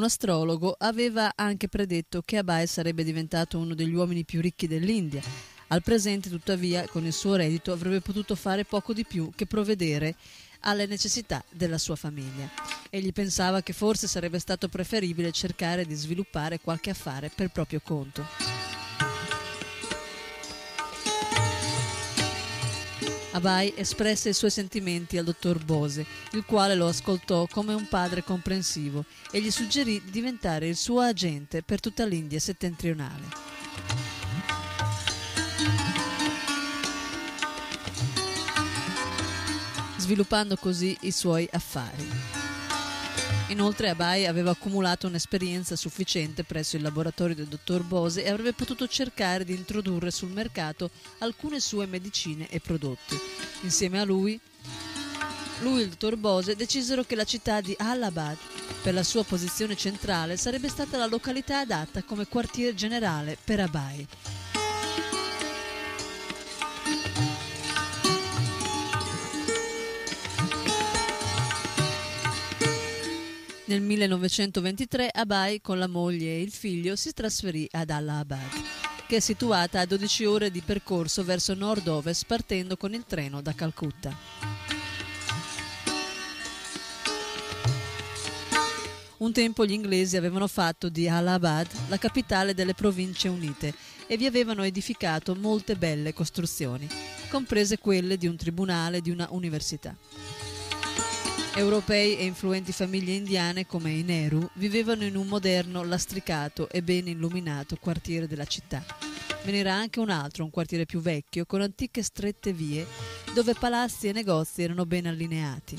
Astrologo 0.10 0.76
aveva 0.78 1.32
anche 1.36 1.70
predetto 1.70 2.22
che 2.26 2.38
Abai 2.38 2.68
sarebbe 2.68 3.03
diventato 3.03 3.57
uno 3.57 3.76
degli 3.76 3.93
uomini 3.93 4.26
più 4.26 4.41
ricchi 4.41 4.68
dell'India. 4.68 5.22
Al 5.68 5.84
presente, 5.84 6.30
tuttavia, 6.30 6.88
con 6.88 7.05
il 7.05 7.14
suo 7.14 7.36
reddito 7.36 7.72
avrebbe 7.72 8.01
potuto 8.01 8.36
fare 8.36 8.66
poco 8.66 8.91
di 8.91 9.05
più 9.05 9.32
che 9.36 9.45
provvedere 9.45 10.16
alle 10.62 10.88
necessità 10.88 11.43
della 11.51 11.78
sua 11.78 11.95
famiglia. 11.95 12.49
Egli 12.89 13.14
pensava 13.14 13.62
che 13.62 13.72
forse 13.72 14.07
sarebbe 14.07 14.39
stato 14.39 14.68
preferibile 14.68 15.32
cercare 15.32 15.86
di 15.86 15.93
sviluppare 15.93 16.60
qualche 16.60 16.89
affare 16.89 17.32
per 17.34 17.49
proprio 17.49 17.80
conto. 17.82 18.48
Abai 23.39 23.73
espresse 23.77 24.27
i 24.27 24.33
suoi 24.33 24.51
sentimenti 24.51 25.17
al 25.17 25.23
dottor 25.23 25.63
Bose, 25.63 26.05
il 26.31 26.43
quale 26.43 26.75
lo 26.75 26.87
ascoltò 26.87 27.47
come 27.47 27.73
un 27.73 27.87
padre 27.87 28.21
comprensivo 28.21 29.05
e 29.31 29.39
gli 29.39 29.49
suggerì 29.49 30.01
di 30.03 30.11
diventare 30.11 30.67
il 30.67 30.75
suo 30.75 30.99
agente 30.99 31.63
per 31.63 31.79
tutta 31.79 32.05
l'India 32.05 32.39
settentrionale. 32.39 33.47
sviluppando 39.97 40.55
così 40.57 40.97
i 41.01 41.11
suoi 41.11 41.47
affari. 41.51 42.38
Inoltre 43.49 43.89
Abai 43.89 44.27
aveva 44.27 44.51
accumulato 44.51 45.07
un'esperienza 45.07 45.75
sufficiente 45.75 46.43
presso 46.43 46.75
il 46.75 46.83
laboratorio 46.83 47.33
del 47.33 47.47
dottor 47.47 47.81
Bose 47.81 48.23
e 48.23 48.29
avrebbe 48.29 48.53
potuto 48.53 48.87
cercare 48.87 49.43
di 49.43 49.55
introdurre 49.55 50.11
sul 50.11 50.29
mercato 50.29 50.91
alcune 51.17 51.59
sue 51.59 51.87
medicine 51.87 52.47
e 52.47 52.59
prodotti. 52.59 53.17
Insieme 53.61 53.99
a 53.99 54.05
lui, 54.05 54.39
lui 55.61 55.79
e 55.79 55.83
il 55.83 55.89
dottor 55.89 56.15
Bose 56.17 56.55
decisero 56.55 57.03
che 57.03 57.15
la 57.15 57.23
città 57.23 57.59
di 57.59 57.75
Allahabad, 57.79 58.37
per 58.83 58.93
la 58.93 59.03
sua 59.03 59.23
posizione 59.23 59.75
centrale, 59.75 60.37
sarebbe 60.37 60.69
stata 60.69 60.97
la 60.97 61.07
località 61.07 61.61
adatta 61.61 62.03
come 62.03 62.27
quartier 62.27 62.75
generale 62.75 63.35
per 63.43 63.61
Abai. 63.61 64.07
Nel 73.70 73.82
1923 73.82 75.11
Abai 75.13 75.61
con 75.61 75.78
la 75.78 75.86
moglie 75.86 76.32
e 76.32 76.41
il 76.41 76.49
figlio 76.49 76.95
si 76.95 77.13
trasferì 77.13 77.67
ad 77.70 77.91
Allahabad, 77.91 78.49
che 79.07 79.17
è 79.17 79.20
situata 79.20 79.80
a 79.80 79.86
12 79.86 80.26
ore 80.26 80.49
di 80.49 80.61
percorso 80.61 81.24
verso 81.24 81.53
nord-ovest 81.53 82.26
partendo 82.26 82.78
con 82.78 82.95
il 82.95 83.05
treno 83.05 83.43
da 83.43 83.53
Calcutta. 83.53 84.17
Un 89.17 89.32
tempo 89.34 89.67
gli 89.67 89.74
inglesi 89.74 90.17
avevano 90.17 90.47
fatto 90.47 90.89
di 90.89 91.07
Allahabad 91.07 91.67
la 91.89 91.97
capitale 91.99 92.55
delle 92.55 92.74
province 92.74 93.28
unite 93.28 93.72
e 94.07 94.17
vi 94.17 94.26
avevano 94.26 94.63
edificato 94.63 95.36
molte 95.36 95.76
belle 95.76 96.11
costruzioni, 96.11 96.88
comprese 97.30 97.78
quelle 97.78 98.17
di 98.17 98.26
un 98.26 98.36
tribunale 98.36 98.97
e 98.97 99.01
di 99.01 99.11
una 99.11 99.28
università. 99.30 99.95
Europei 101.60 102.18
e 102.18 102.24
influenti 102.24 102.72
famiglie 102.72 103.16
indiane 103.16 103.66
come 103.66 103.91
i 103.91 104.01
Nehru 104.01 104.49
vivevano 104.53 105.03
in 105.03 105.18
un 105.18 105.28
moderno, 105.28 105.84
lastricato 105.84 106.70
e 106.70 106.82
ben 106.82 107.10
illuminato 107.10 107.76
quartiere 107.76 108.28
della 108.28 108.45
città. 108.45 108.82
Ve 109.43 109.51
n'era 109.51 109.74
anche 109.74 109.99
un 109.99 110.10
altro, 110.10 110.45
un 110.45 110.51
quartiere 110.51 110.86
più 110.86 111.01
vecchio, 111.01 111.45
con 111.45 111.60
antiche 111.60 112.01
strette 112.01 112.53
vie, 112.53 112.88
dove 113.34 113.55
palazzi 113.55 114.07
e 114.07 114.14
negozi 114.14 114.64
erano 114.64 114.86
ben 114.86 115.07
allineati. 115.07 115.78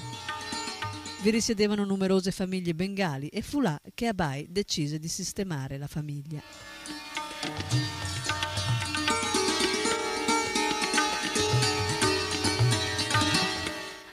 Vi 1.22 1.30
risiedevano 1.30 1.86
numerose 1.86 2.30
famiglie 2.30 2.74
bengali 2.74 3.28
e 3.28 3.40
fu 3.40 3.62
là 3.62 3.80
che 3.94 4.06
Abai 4.06 4.48
decise 4.50 4.98
di 4.98 5.08
sistemare 5.08 5.78
la 5.78 5.86
famiglia. 5.86 7.99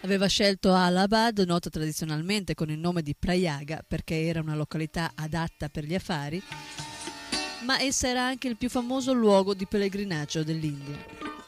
Aveva 0.08 0.28
scelto 0.28 0.74
Allahabad, 0.74 1.38
nota 1.40 1.70
tradizionalmente 1.70 2.56
con 2.56 2.70
il 2.70 2.80
nome 2.80 3.02
di 3.02 3.14
Prayaga 3.14 3.84
perché 3.86 4.22
era 4.22 4.40
una 4.40 4.56
località 4.56 5.12
adatta 5.16 5.68
per 5.68 5.84
gli 5.84 5.94
affari, 5.94 6.42
ma 7.66 7.82
essa 7.82 8.08
era 8.08 8.26
anche 8.26 8.48
il 8.48 8.56
più 8.56 8.70
famoso 8.70 9.12
luogo 9.12 9.54
di 9.54 9.68
pellegrinaggio 9.68 10.46
dell'India. 10.46 10.96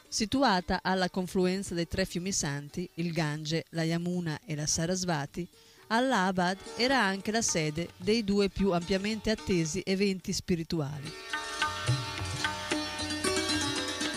Situata 0.06 0.80
alla 0.82 1.08
confluenza 1.08 1.72
dei 1.72 1.88
tre 1.88 2.04
fiumi 2.04 2.32
santi, 2.32 2.86
il 2.96 3.12
Gange, 3.12 3.64
la 3.70 3.82
Yamuna 3.82 4.38
e 4.44 4.54
la 4.54 4.66
Sarasvati, 4.66 5.48
Allahabad 5.86 6.58
era 6.76 7.02
anche 7.02 7.30
la 7.30 7.40
sede 7.40 7.88
dei 7.96 8.24
due 8.24 8.50
più 8.50 8.72
ampiamente 8.72 9.30
attesi 9.30 9.80
eventi 9.86 10.34
spirituali. 10.34 11.10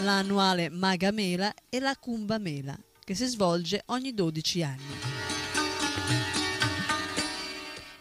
L'annuale 0.01 0.67
Magha 0.67 1.11
Mela 1.11 1.53
e 1.69 1.79
la 1.79 1.95
Kumbha 1.95 2.37
Mela, 2.39 2.77
che 3.04 3.16
si 3.16 3.26
svolge 3.26 3.84
ogni 3.88 4.14
12 4.14 4.64
anni. 4.64 4.84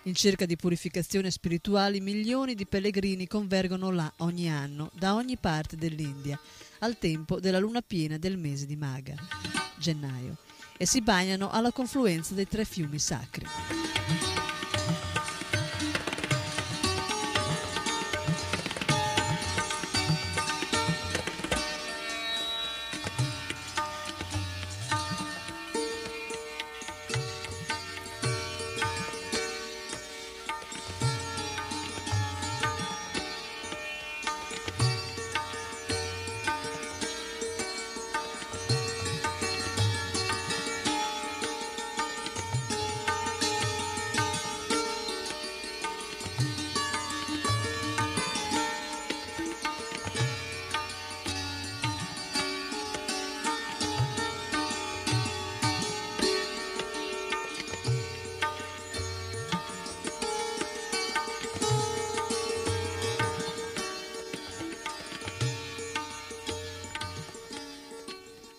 In 0.04 0.14
cerca 0.14 0.46
di 0.46 0.56
purificazione 0.56 1.30
spirituali, 1.30 2.00
milioni 2.00 2.54
di 2.54 2.66
pellegrini 2.66 3.28
convergono 3.28 3.90
là 3.90 4.12
ogni 4.18 4.50
anno, 4.50 4.90
da 4.94 5.14
ogni 5.14 5.36
parte 5.36 5.76
dell'India, 5.76 6.38
al 6.80 6.98
tempo 6.98 7.38
della 7.38 7.60
luna 7.60 7.82
piena 7.82 8.18
del 8.18 8.36
mese 8.36 8.66
di 8.66 8.74
Magha, 8.74 9.14
gennaio, 9.78 10.38
e 10.76 10.86
si 10.86 11.02
bagnano 11.02 11.50
alla 11.50 11.70
confluenza 11.70 12.34
dei 12.34 12.48
tre 12.48 12.64
fiumi 12.64 12.98
sacri. 12.98 13.46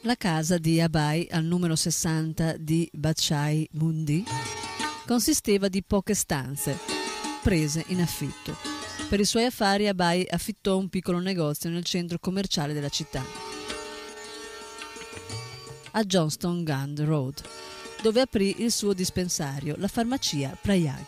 La 0.05 0.17
casa 0.17 0.57
di 0.57 0.81
Abai 0.81 1.29
al 1.31 1.45
numero 1.45 1.77
60 1.77 2.57
di 2.57 2.89
Bachai 2.91 3.65
Mundi 3.75 4.25
consisteva 5.07 5.69
di 5.69 5.81
poche 5.81 6.13
stanze 6.13 6.77
prese 7.41 7.85
in 7.87 8.01
affitto. 8.01 8.53
Per 9.07 9.21
i 9.21 9.23
suoi 9.23 9.45
affari 9.45 9.87
Abai 9.87 10.27
affittò 10.29 10.77
un 10.77 10.89
piccolo 10.89 11.19
negozio 11.19 11.69
nel 11.69 11.85
centro 11.85 12.19
commerciale 12.19 12.73
della 12.73 12.89
città, 12.89 13.23
a 15.91 16.03
Johnston 16.03 16.65
Gund 16.65 16.99
Road, 16.99 17.41
dove 18.01 18.19
aprì 18.19 18.61
il 18.61 18.73
suo 18.73 18.91
dispensario, 18.91 19.75
la 19.77 19.87
farmacia 19.87 20.57
Prayag, 20.61 21.05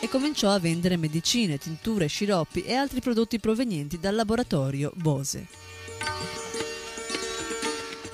e 0.00 0.08
cominciò 0.08 0.50
a 0.50 0.60
vendere 0.60 0.96
medicine, 0.96 1.58
tinture, 1.58 2.06
sciroppi 2.06 2.62
e 2.62 2.74
altri 2.74 3.00
prodotti 3.00 3.40
provenienti 3.40 3.98
dal 3.98 4.14
laboratorio 4.14 4.92
Bose. 4.94 6.35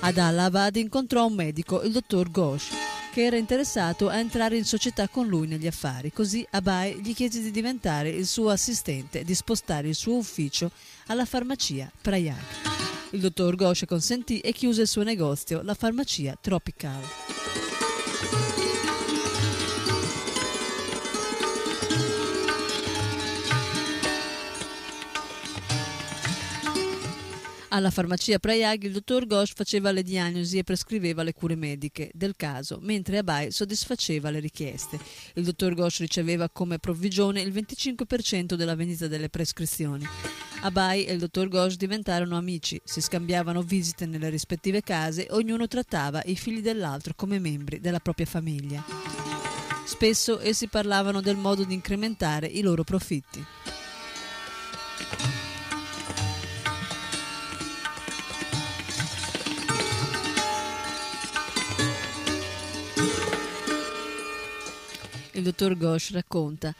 Ad 0.05 0.17
Allahabad 0.17 0.75
incontrò 0.75 1.27
un 1.27 1.33
medico, 1.33 1.81
il 1.81 1.93
dottor 1.93 2.29
Ghosh, 2.29 2.71
che 3.13 3.23
era 3.23 3.37
interessato 3.37 4.09
a 4.09 4.17
entrare 4.17 4.57
in 4.57 4.65
società 4.65 5.07
con 5.07 5.27
lui 5.27 5.47
negli 5.47 5.65
affari. 5.65 6.11
Così 6.11 6.45
Abai 6.49 6.99
gli 7.01 7.15
chiese 7.15 7.41
di 7.41 7.51
diventare 7.51 8.09
il 8.09 8.27
suo 8.27 8.49
assistente 8.49 9.21
e 9.21 9.23
di 9.23 9.33
spostare 9.33 9.87
il 9.87 9.95
suo 9.95 10.17
ufficio 10.17 10.71
alla 11.05 11.23
farmacia 11.23 11.89
Prayag. 12.01 12.35
Il 13.11 13.21
dottor 13.21 13.55
Ghosh 13.55 13.85
consentì 13.87 14.39
e 14.39 14.51
chiuse 14.51 14.81
il 14.81 14.89
suo 14.89 15.03
negozio, 15.03 15.61
la 15.61 15.73
farmacia 15.73 16.37
Tropical. 16.39 17.42
Alla 27.75 27.89
farmacia 27.89 28.37
Prayag 28.37 28.83
il 28.83 28.91
dottor 28.91 29.25
Ghosh 29.25 29.53
faceva 29.55 29.91
le 29.91 30.03
diagnosi 30.03 30.59
e 30.59 30.63
prescriveva 30.63 31.23
le 31.23 31.33
cure 31.33 31.55
mediche 31.55 32.11
del 32.13 32.35
caso, 32.35 32.77
mentre 32.79 33.17
Abai 33.17 33.51
soddisfaceva 33.51 34.29
le 34.29 34.39
richieste. 34.39 34.99
Il 35.33 35.43
dottor 35.43 35.73
Ghosh 35.73 36.01
riceveva 36.01 36.49
come 36.49 36.77
provvigione 36.77 37.41
il 37.41 37.51
25% 37.51 38.53
della 38.53 38.75
vendita 38.75 39.07
delle 39.07 39.27
prescrizioni. 39.27 40.05
Abai 40.61 41.05
e 41.05 41.13
il 41.13 41.19
dottor 41.19 41.47
Ghosh 41.47 41.75
diventarono 41.75 42.37
amici, 42.37 42.79
si 42.83 43.01
scambiavano 43.01 43.63
visite 43.63 44.05
nelle 44.05 44.29
rispettive 44.29 44.83
case 44.83 45.25
ognuno 45.31 45.67
trattava 45.67 46.21
i 46.25 46.35
figli 46.35 46.61
dell'altro 46.61 47.13
come 47.15 47.39
membri 47.39 47.79
della 47.79 47.99
propria 47.99 48.27
famiglia. 48.27 48.85
Spesso 49.83 50.39
essi 50.39 50.67
parlavano 50.67 51.21
del 51.21 51.37
modo 51.37 51.63
di 51.63 51.73
incrementare 51.73 52.45
i 52.45 52.61
loro 52.61 52.83
profitti. 52.83 53.43
Il 65.33 65.43
dottor 65.43 65.75
Ghosh 65.77 66.11
racconta. 66.11 66.73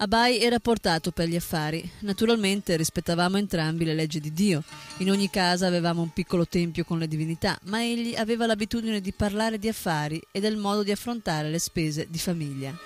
Abai 0.00 0.40
era 0.40 0.60
portato 0.60 1.10
per 1.10 1.28
gli 1.28 1.34
affari. 1.34 1.88
Naturalmente 2.00 2.76
rispettavamo 2.76 3.36
entrambi 3.36 3.84
le 3.84 3.94
leggi 3.94 4.20
di 4.20 4.32
Dio. 4.32 4.62
In 4.98 5.10
ogni 5.10 5.28
casa 5.28 5.66
avevamo 5.66 6.02
un 6.02 6.12
piccolo 6.12 6.46
tempio 6.46 6.84
con 6.84 6.98
le 6.98 7.08
divinità, 7.08 7.58
ma 7.64 7.82
egli 7.82 8.14
aveva 8.14 8.46
l'abitudine 8.46 9.00
di 9.00 9.12
parlare 9.12 9.58
di 9.58 9.68
affari 9.68 10.20
e 10.30 10.38
del 10.38 10.56
modo 10.56 10.84
di 10.84 10.92
affrontare 10.92 11.50
le 11.50 11.58
spese 11.58 12.06
di 12.08 12.18
famiglia. 12.18 12.76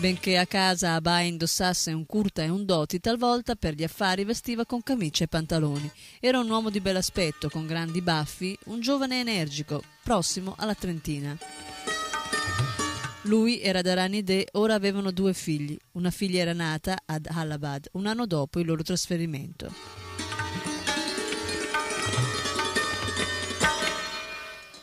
Benché 0.00 0.36
a 0.36 0.46
casa 0.46 0.94
Abai 0.94 1.26
indossasse 1.26 1.90
un 1.92 2.06
curta 2.06 2.44
e 2.44 2.48
un 2.48 2.64
doti, 2.64 3.00
talvolta 3.00 3.56
per 3.56 3.74
gli 3.74 3.82
affari 3.82 4.22
vestiva 4.22 4.64
con 4.64 4.80
camicia 4.80 5.24
e 5.24 5.26
pantaloni. 5.26 5.90
Era 6.20 6.38
un 6.38 6.48
uomo 6.48 6.70
di 6.70 6.78
bell'aspetto, 6.78 7.48
con 7.48 7.66
grandi 7.66 8.00
baffi, 8.00 8.56
un 8.66 8.78
giovane 8.78 9.18
energico, 9.18 9.82
prossimo 10.04 10.54
alla 10.56 10.74
trentina. 10.74 11.36
Lui 13.22 13.60
era 13.60 13.82
da 13.82 13.94
Ranide, 13.94 14.46
ora 14.52 14.74
avevano 14.74 15.10
due 15.10 15.34
figli. 15.34 15.76
Una 15.92 16.12
figlia 16.12 16.42
era 16.42 16.52
nata 16.52 16.98
ad 17.04 17.26
Allahabad 17.28 17.88
un 17.94 18.06
anno 18.06 18.24
dopo 18.24 18.60
il 18.60 18.66
loro 18.66 18.84
trasferimento. 18.84 19.97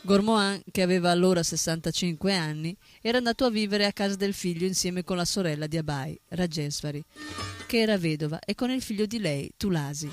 Gormohan, 0.06 0.62
che 0.70 0.82
aveva 0.82 1.10
allora 1.10 1.42
65 1.42 2.32
anni, 2.32 2.76
era 3.00 3.18
andato 3.18 3.44
a 3.44 3.50
vivere 3.50 3.86
a 3.86 3.92
casa 3.92 4.14
del 4.14 4.34
figlio 4.34 4.64
insieme 4.64 5.02
con 5.02 5.16
la 5.16 5.24
sorella 5.24 5.66
di 5.66 5.78
Abai, 5.78 6.16
Rajesvari, 6.28 7.04
che 7.66 7.80
era 7.80 7.98
vedova, 7.98 8.38
e 8.38 8.54
con 8.54 8.70
il 8.70 8.80
figlio 8.80 9.04
di 9.04 9.18
lei, 9.18 9.52
Tulasi. 9.56 10.08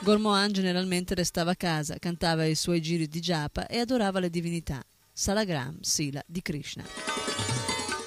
Gormohan 0.00 0.50
generalmente 0.50 1.14
restava 1.14 1.52
a 1.52 1.56
casa, 1.56 1.96
cantava 2.00 2.44
i 2.44 2.56
suoi 2.56 2.82
giri 2.82 3.06
di 3.06 3.20
giapa 3.20 3.68
e 3.68 3.78
adorava 3.78 4.18
le 4.18 4.30
divinità. 4.30 4.84
Salagram 5.12 5.78
Sila 5.80 6.20
di 6.26 6.42
Krishna. 6.42 6.84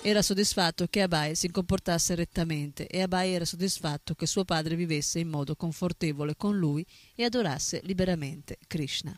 Era 0.02 0.22
soddisfatto 0.22 0.88
che 0.90 1.04
Abai 1.04 1.36
si 1.36 1.50
comportasse 1.50 2.16
rettamente 2.16 2.86
e 2.86 3.02
Abai 3.02 3.32
era 3.32 3.46
soddisfatto 3.46 4.14
che 4.14 4.28
suo 4.28 4.44
padre 4.44 4.76
vivesse 4.76 5.20
in 5.20 5.30
modo 5.30 5.56
confortevole 5.56 6.36
con 6.36 6.58
lui 6.58 6.86
e 7.16 7.24
adorasse 7.24 7.80
liberamente 7.84 8.58
Krishna. 8.68 9.18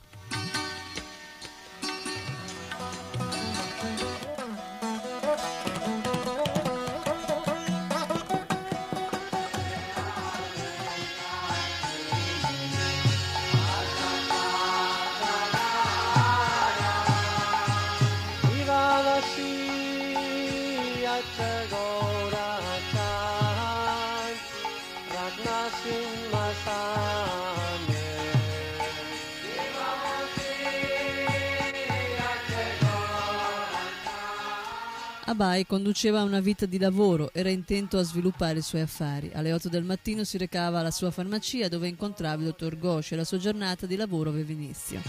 Abai 35.27 35.65
conduceva 35.65 36.21
una 36.21 36.39
vita 36.39 36.67
di 36.67 36.77
lavoro, 36.77 37.31
era 37.33 37.49
intento 37.49 37.97
a 37.97 38.03
sviluppare 38.03 38.59
i 38.59 38.61
suoi 38.61 38.81
affari. 38.81 39.31
Alle 39.33 39.53
8 39.53 39.69
del 39.69 39.83
mattino 39.83 40.23
si 40.23 40.37
recava 40.37 40.79
alla 40.79 40.91
sua 40.91 41.09
farmacia 41.09 41.67
dove 41.67 41.87
incontrava 41.87 42.43
il 42.43 42.49
dottor 42.49 42.77
Ghosh 42.77 43.13
e 43.13 43.15
la 43.15 43.23
sua 43.23 43.39
giornata 43.39 43.87
di 43.87 43.95
lavoro 43.95 44.29
aveva 44.29 44.51
inizio. 44.51 45.01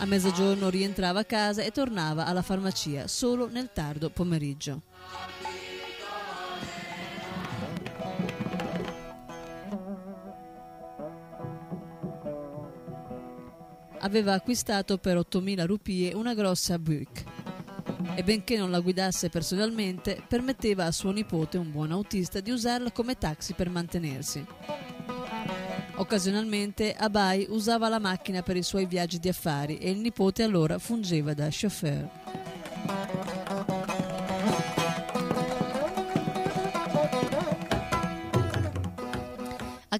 A 0.00 0.06
mezzogiorno 0.06 0.68
rientrava 0.70 1.20
a 1.20 1.24
casa 1.24 1.62
e 1.62 1.70
tornava 1.70 2.26
alla 2.26 2.42
farmacia 2.42 3.06
solo 3.06 3.48
nel 3.48 3.70
tardo 3.72 4.10
pomeriggio. 4.10 4.82
Aveva 14.00 14.32
acquistato 14.32 14.98
per 14.98 15.16
8.000 15.16 15.64
rupie 15.64 16.12
una 16.12 16.34
grossa 16.34 16.76
Buick 16.76 17.33
e 18.14 18.22
benché 18.22 18.56
non 18.56 18.70
la 18.70 18.80
guidasse 18.80 19.28
personalmente, 19.28 20.22
permetteva 20.26 20.84
a 20.84 20.92
suo 20.92 21.10
nipote, 21.10 21.58
un 21.58 21.70
buon 21.70 21.92
autista, 21.92 22.40
di 22.40 22.50
usarla 22.50 22.92
come 22.92 23.16
taxi 23.16 23.54
per 23.54 23.70
mantenersi. 23.70 24.44
Occasionalmente 25.96 26.92
Abai 26.92 27.46
usava 27.50 27.88
la 27.88 28.00
macchina 28.00 28.42
per 28.42 28.56
i 28.56 28.62
suoi 28.62 28.86
viaggi 28.86 29.18
di 29.18 29.28
affari 29.28 29.78
e 29.78 29.90
il 29.90 29.98
nipote 29.98 30.42
allora 30.42 30.78
fungeva 30.78 31.34
da 31.34 31.48
chauffeur. 31.50 32.53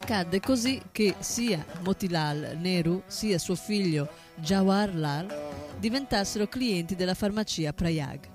Accadde 0.04 0.38
così 0.38 0.82
che 0.92 1.14
sia 1.20 1.64
Motilal 1.82 2.58
Nehru 2.60 3.02
sia 3.06 3.38
suo 3.38 3.54
figlio 3.54 4.06
Jawaharlal 4.34 5.34
diventassero 5.78 6.46
clienti 6.46 6.94
della 6.94 7.14
farmacia 7.14 7.72
Prayag. 7.72 8.28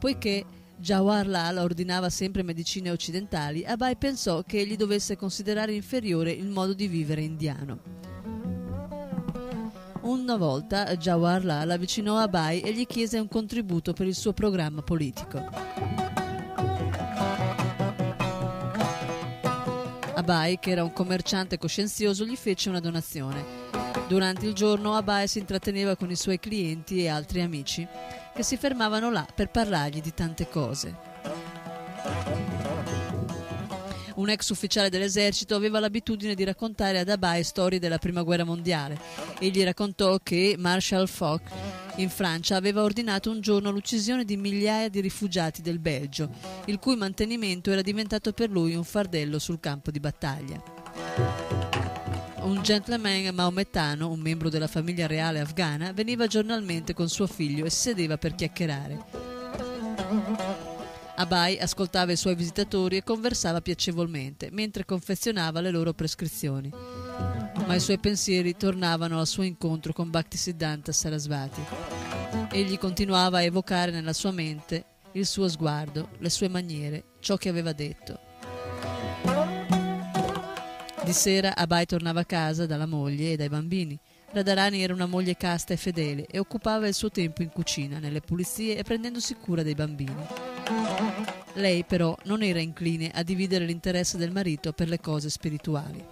Poiché 0.00 0.44
Jawaharlal 0.76 1.58
ordinava 1.58 2.10
sempre 2.10 2.42
medicine 2.42 2.90
occidentali, 2.90 3.64
Abai 3.64 3.94
pensò 3.94 4.42
che 4.42 4.58
egli 4.58 4.74
dovesse 4.74 5.14
considerare 5.14 5.72
inferiore 5.72 6.32
il 6.32 6.48
modo 6.48 6.74
di 6.74 6.88
vivere 6.88 7.20
indiano. 7.20 7.78
Una 10.00 10.36
volta 10.36 10.96
Jawaharlal 10.96 11.70
avvicinò 11.70 12.16
Abai 12.16 12.60
e 12.60 12.72
gli 12.72 12.86
chiese 12.86 13.20
un 13.20 13.28
contributo 13.28 13.92
per 13.92 14.08
il 14.08 14.16
suo 14.16 14.32
programma 14.32 14.82
politico. 14.82 16.23
Abai, 20.24 20.58
che 20.58 20.70
era 20.70 20.82
un 20.82 20.92
commerciante 20.94 21.58
coscienzioso, 21.58 22.24
gli 22.24 22.34
fece 22.34 22.70
una 22.70 22.80
donazione. 22.80 23.44
Durante 24.08 24.46
il 24.46 24.54
giorno 24.54 24.94
Abai 24.94 25.28
si 25.28 25.38
intratteneva 25.38 25.96
con 25.96 26.10
i 26.10 26.16
suoi 26.16 26.40
clienti 26.40 27.02
e 27.02 27.08
altri 27.08 27.42
amici 27.42 27.86
che 28.34 28.42
si 28.42 28.56
fermavano 28.56 29.10
là 29.10 29.26
per 29.34 29.50
parlargli 29.50 30.00
di 30.00 30.14
tante 30.14 30.48
cose. 30.48 32.43
Un 34.16 34.28
ex 34.28 34.50
ufficiale 34.50 34.90
dell'esercito 34.90 35.56
aveva 35.56 35.80
l'abitudine 35.80 36.34
di 36.34 36.44
raccontare 36.44 37.00
ad 37.00 37.08
Abai 37.08 37.42
storie 37.42 37.80
della 37.80 37.98
prima 37.98 38.22
guerra 38.22 38.44
mondiale. 38.44 38.98
Egli 39.40 39.64
raccontò 39.64 40.18
che 40.22 40.54
Marshal 40.56 41.08
Foch 41.08 41.42
in 41.96 42.08
Francia 42.08 42.54
aveva 42.54 42.82
ordinato 42.82 43.30
un 43.30 43.40
giorno 43.40 43.70
l'uccisione 43.70 44.24
di 44.24 44.36
migliaia 44.36 44.88
di 44.88 45.00
rifugiati 45.00 45.62
del 45.62 45.80
Belgio, 45.80 46.30
il 46.66 46.78
cui 46.78 46.94
mantenimento 46.94 47.72
era 47.72 47.82
diventato 47.82 48.32
per 48.32 48.50
lui 48.50 48.74
un 48.74 48.84
fardello 48.84 49.40
sul 49.40 49.58
campo 49.58 49.90
di 49.90 49.98
battaglia. 49.98 50.62
Un 52.42 52.62
gentleman 52.62 53.34
maomettano, 53.34 54.10
un 54.10 54.20
membro 54.20 54.48
della 54.48 54.68
famiglia 54.68 55.06
reale 55.06 55.40
afghana, 55.40 55.92
veniva 55.92 56.26
giornalmente 56.26 56.94
con 56.94 57.08
suo 57.08 57.26
figlio 57.26 57.64
e 57.64 57.70
sedeva 57.70 58.16
per 58.16 58.34
chiacchierare. 58.34 60.53
Abai 61.16 61.58
ascoltava 61.60 62.10
i 62.10 62.16
suoi 62.16 62.34
visitatori 62.34 62.96
e 62.96 63.04
conversava 63.04 63.60
piacevolmente, 63.60 64.48
mentre 64.50 64.84
confezionava 64.84 65.60
le 65.60 65.70
loro 65.70 65.92
prescrizioni. 65.92 66.70
Ma 66.70 67.74
i 67.74 67.80
suoi 67.80 67.98
pensieri 67.98 68.56
tornavano 68.56 69.20
al 69.20 69.26
suo 69.28 69.44
incontro 69.44 69.92
con 69.92 70.10
Bhaktisiddhanta 70.10 70.90
Sarasvati. 70.90 71.62
Egli 72.50 72.78
continuava 72.78 73.38
a 73.38 73.42
evocare 73.42 73.92
nella 73.92 74.12
sua 74.12 74.32
mente 74.32 74.84
il 75.12 75.24
suo 75.24 75.48
sguardo, 75.48 76.10
le 76.18 76.30
sue 76.30 76.48
maniere, 76.48 77.04
ciò 77.20 77.36
che 77.36 77.48
aveva 77.48 77.72
detto. 77.72 78.18
Di 81.04 81.12
sera 81.12 81.54
Abai 81.54 81.86
tornava 81.86 82.20
a 82.20 82.24
casa 82.24 82.66
dalla 82.66 82.86
moglie 82.86 83.32
e 83.32 83.36
dai 83.36 83.48
bambini. 83.48 83.98
Radharani 84.34 84.82
era 84.82 84.92
una 84.92 85.06
moglie 85.06 85.36
casta 85.36 85.74
e 85.74 85.76
fedele 85.76 86.26
e 86.26 86.40
occupava 86.40 86.88
il 86.88 86.94
suo 86.94 87.08
tempo 87.08 87.42
in 87.42 87.50
cucina, 87.50 88.00
nelle 88.00 88.20
pulizie 88.20 88.76
e 88.76 88.82
prendendosi 88.82 89.36
cura 89.36 89.62
dei 89.62 89.76
bambini. 89.76 90.26
Lei 91.52 91.84
però 91.84 92.16
non 92.24 92.42
era 92.42 92.58
incline 92.58 93.12
a 93.14 93.22
dividere 93.22 93.64
l'interesse 93.64 94.16
del 94.16 94.32
marito 94.32 94.72
per 94.72 94.88
le 94.88 94.98
cose 94.98 95.30
spirituali. 95.30 96.04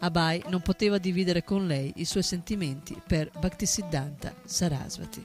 Abai 0.00 0.44
non 0.48 0.60
poteva 0.60 0.98
dividere 0.98 1.42
con 1.42 1.66
lei 1.66 1.90
i 1.96 2.04
suoi 2.04 2.22
sentimenti 2.22 3.00
per 3.06 3.30
Bhaktisiddhanta 3.38 4.34
Sarasvati. 4.44 5.24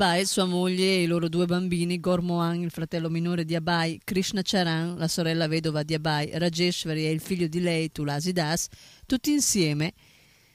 Abai, 0.00 0.26
sua 0.26 0.44
moglie 0.44 0.84
e 0.84 1.02
i 1.02 1.06
loro 1.06 1.28
due 1.28 1.44
bambini, 1.44 1.98
Gormohan, 1.98 2.62
il 2.62 2.70
fratello 2.70 3.10
minore 3.10 3.44
di 3.44 3.56
Abai, 3.56 4.00
Krishna 4.04 4.42
Charan, 4.44 4.96
la 4.96 5.08
sorella 5.08 5.48
vedova 5.48 5.82
di 5.82 5.92
Abai, 5.92 6.30
Rajeshwari 6.38 7.04
e 7.04 7.10
il 7.10 7.18
figlio 7.18 7.48
di 7.48 7.58
lei, 7.58 7.90
Tulasi 7.90 8.30
Das, 8.30 8.68
tutti 9.06 9.32
insieme 9.32 9.94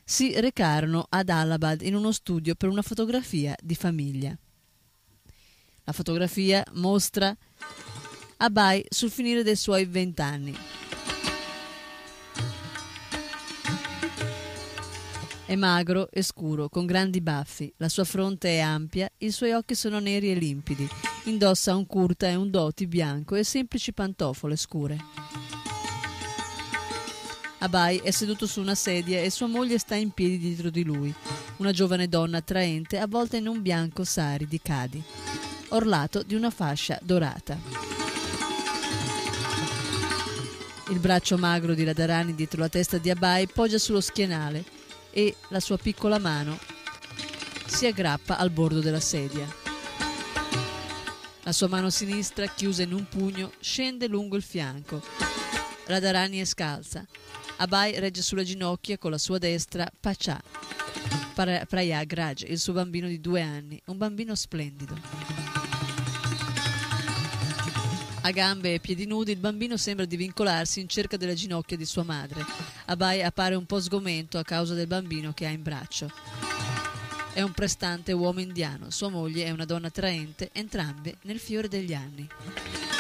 si 0.06 0.40
recarono 0.40 1.06
ad 1.10 1.28
Allahabad 1.28 1.82
in 1.82 1.94
uno 1.94 2.14
studio 2.14 2.56
per 2.56 2.70
una 2.70 2.82
fotografia 2.82 3.53
di 3.61 3.76
famiglia. 3.76 4.34
La 5.84 5.91
fotografia 5.91 6.64
mostra 6.76 7.36
Abai 8.38 8.86
sul 8.88 9.11
finire 9.11 9.44
dei 9.44 9.57
suoi 9.57 9.84
vent'anni. 9.84 10.56
È 15.45 15.56
magro 15.56 16.10
e 16.10 16.22
scuro, 16.24 16.70
con 16.70 16.86
grandi 16.86 17.20
baffi, 17.20 17.72
la 17.78 17.90
sua 17.90 18.06
fronte 18.06 18.48
è 18.56 18.60
ampia, 18.60 19.11
i 19.18 19.30
suoi 19.30 19.52
occhi 19.52 19.76
sono 19.76 19.99
neri 19.99 20.32
e 20.32 20.36
limpidi, 20.36 20.88
indossa 21.26 21.76
un 21.76 21.86
curta 21.86 22.30
e 22.30 22.36
un 22.36 22.49
doti 22.49 22.88
bianco 22.88 23.36
e 23.36 23.44
semplici 23.44 23.91
pantofole 23.91 24.56
scure. 24.56 24.98
Abai 27.60 27.98
è 27.98 28.11
seduto 28.11 28.48
su 28.48 28.61
una 28.61 28.74
sedia 28.74 29.20
e 29.20 29.30
sua 29.30 29.48
moglie 29.48 29.78
sta 29.80 29.95
in 29.95 30.11
piedi 30.11 30.38
dietro 30.38 30.70
di 30.70 30.84
lui, 30.86 31.14
una 31.57 31.74
giovane 31.74 32.07
donna 32.07 32.38
attraente 32.38 32.98
avvolta 32.98 33.36
in 33.36 33.48
un 33.48 33.61
bianco 33.61 34.06
sari 34.06 34.48
di 34.48 34.61
cadi, 34.61 35.03
orlato 35.70 36.24
di 36.24 36.36
una 36.36 36.52
fascia 36.52 36.98
dorata. 37.02 37.60
Il 40.90 40.99
braccio 40.99 41.38
magro 41.38 41.74
di 41.74 41.84
Radharani 41.84 42.34
dietro 42.34 42.61
la 42.61 42.70
testa 42.70 42.98
di 42.98 43.10
Abai 43.10 43.48
poggia 43.48 43.78
sullo 43.78 43.99
schienale 43.99 44.73
e 45.14 45.35
la 45.49 45.60
sua 45.60 45.77
piccola 45.77 46.18
mano 46.18 46.57
si 47.65 47.85
aggrappa 47.85 48.38
al 48.38 48.49
bordo 48.49 48.81
della 48.81 48.99
sedia. 48.99 49.48
La 51.44 51.52
sua 51.52 51.68
mano 51.68 51.90
sinistra, 51.90 52.48
chiusa 52.48 52.84
in 52.84 52.94
un 52.94 53.07
pugno, 53.07 53.52
scende 53.60 54.07
lungo 54.07 54.35
il 54.35 54.44
fianco. 54.44 55.02
Radharani 55.85 56.40
è 56.40 56.45
scalza. 56.45 57.06
Abai 57.57 57.99
regge 57.99 58.22
sulle 58.22 58.44
ginocchia 58.44 58.98
con 58.98 59.11
la 59.11 59.18
sua 59.18 59.38
destra 59.38 59.90
Pacha, 59.99 60.41
Pra- 61.34 61.65
Prayagraj, 61.65 62.44
il 62.48 62.60
suo 62.60 62.73
bambino 62.73 63.07
di 63.07 63.19
due 63.19 63.41
anni, 63.41 63.81
un 63.85 63.98
bambino 63.98 64.35
splendido. 64.35 65.62
A 68.26 68.32
gambe 68.32 68.74
e 68.74 68.80
piedi 68.80 69.06
nudi 69.06 69.32
il 69.32 69.38
bambino 69.38 69.76
sembra 69.76 70.06
divincolarsi 70.06 70.80
in 70.80 70.88
cerca 70.88 71.18
delle 71.18 71.34
ginocchia 71.34 71.76
di 71.76 71.86
sua 71.86 72.04
madre. 72.04 72.45
Abai 72.86 73.22
appare 73.22 73.56
un 73.56 73.66
po' 73.66 73.82
sgomento 73.82 74.38
a 74.38 74.44
causa 74.44 74.74
del 74.74 74.88
bambino 74.88 75.34
che 75.34 75.45
ha 75.45 75.50
in 75.50 75.62
braccio. 75.62 76.10
È 77.34 77.41
un 77.41 77.52
prestante 77.52 78.14
uomo 78.14 78.40
indiano, 78.40 78.91
sua 78.91 79.10
moglie 79.10 79.44
è 79.44 79.50
una 79.50 79.66
donna 79.66 79.88
attraente, 79.88 80.52
entrambe 80.54 81.18
nel 81.24 81.40
fiore 81.40 81.68
degli 81.68 81.94
anni. 81.94 82.93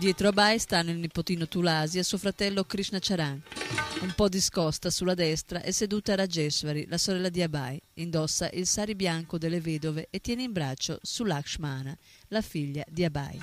Dietro 0.00 0.28
a 0.28 0.32
Bai 0.32 0.58
stanno 0.58 0.92
il 0.92 0.96
nipotino 0.96 1.46
Tulasi 1.46 1.98
e 1.98 2.02
suo 2.02 2.16
fratello 2.16 2.64
Krishna 2.64 2.96
Charan. 2.98 3.42
Un 4.00 4.12
po' 4.16 4.30
discosta 4.30 4.88
sulla 4.88 5.12
destra 5.12 5.60
è 5.60 5.70
seduta 5.72 6.14
Rajeshwari, 6.14 6.86
la 6.88 6.96
sorella 6.96 7.28
di 7.28 7.42
Abai. 7.42 7.78
Indossa 7.96 8.48
il 8.54 8.66
sari 8.66 8.94
bianco 8.94 9.36
delle 9.36 9.60
vedove 9.60 10.06
e 10.08 10.20
tiene 10.20 10.44
in 10.44 10.52
braccio 10.52 10.98
Sulakshmana, 11.02 11.94
la 12.28 12.40
figlia 12.40 12.82
di 12.88 13.04
Abai. 13.04 13.42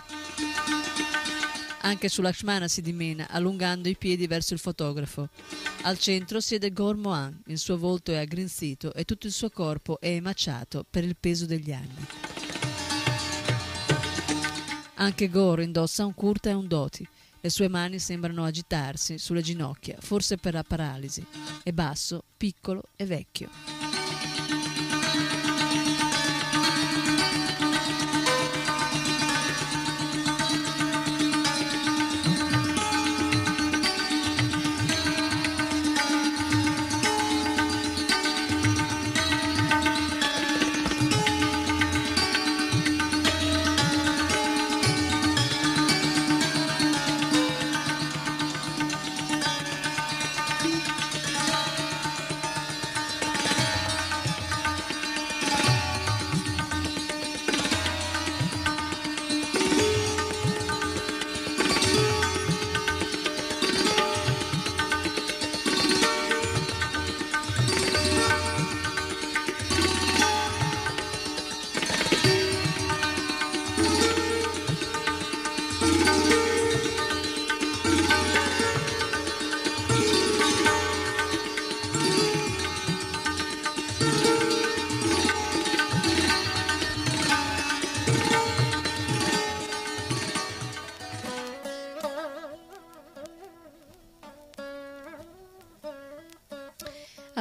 Anche 1.81 2.09
Sulakshmana 2.09 2.67
si 2.67 2.81
dimena, 2.81 3.27
allungando 3.29 3.87
i 3.87 3.95
piedi 3.95 4.25
verso 4.25 4.55
il 4.55 4.59
fotografo. 4.59 5.29
Al 5.83 5.99
centro 5.99 6.39
siede 6.39 6.73
Gor 6.73 6.95
Mohan, 6.95 7.39
il 7.45 7.59
suo 7.59 7.77
volto 7.77 8.11
è 8.11 8.17
aggrinzito 8.17 8.95
e 8.95 9.03
tutto 9.03 9.27
il 9.27 9.33
suo 9.33 9.51
corpo 9.51 9.99
è 9.99 10.07
emaciato 10.07 10.83
per 10.89 11.03
il 11.03 11.17
peso 11.19 11.45
degli 11.45 11.71
anni. 11.71 12.07
Anche 14.99 15.29
Gor 15.29 15.61
indossa 15.61 16.05
un 16.05 16.13
kurta 16.13 16.49
e 16.49 16.53
un 16.53 16.67
dhoti. 16.67 17.07
Le 17.39 17.49
sue 17.51 17.67
mani 17.67 17.99
sembrano 17.99 18.43
agitarsi 18.43 19.19
sulle 19.19 19.41
ginocchia, 19.41 19.95
forse 19.99 20.37
per 20.37 20.55
la 20.55 20.63
paralisi. 20.63 21.23
È 21.63 21.71
basso, 21.71 22.23
piccolo 22.35 22.81
e 22.95 23.05
vecchio. 23.05 23.86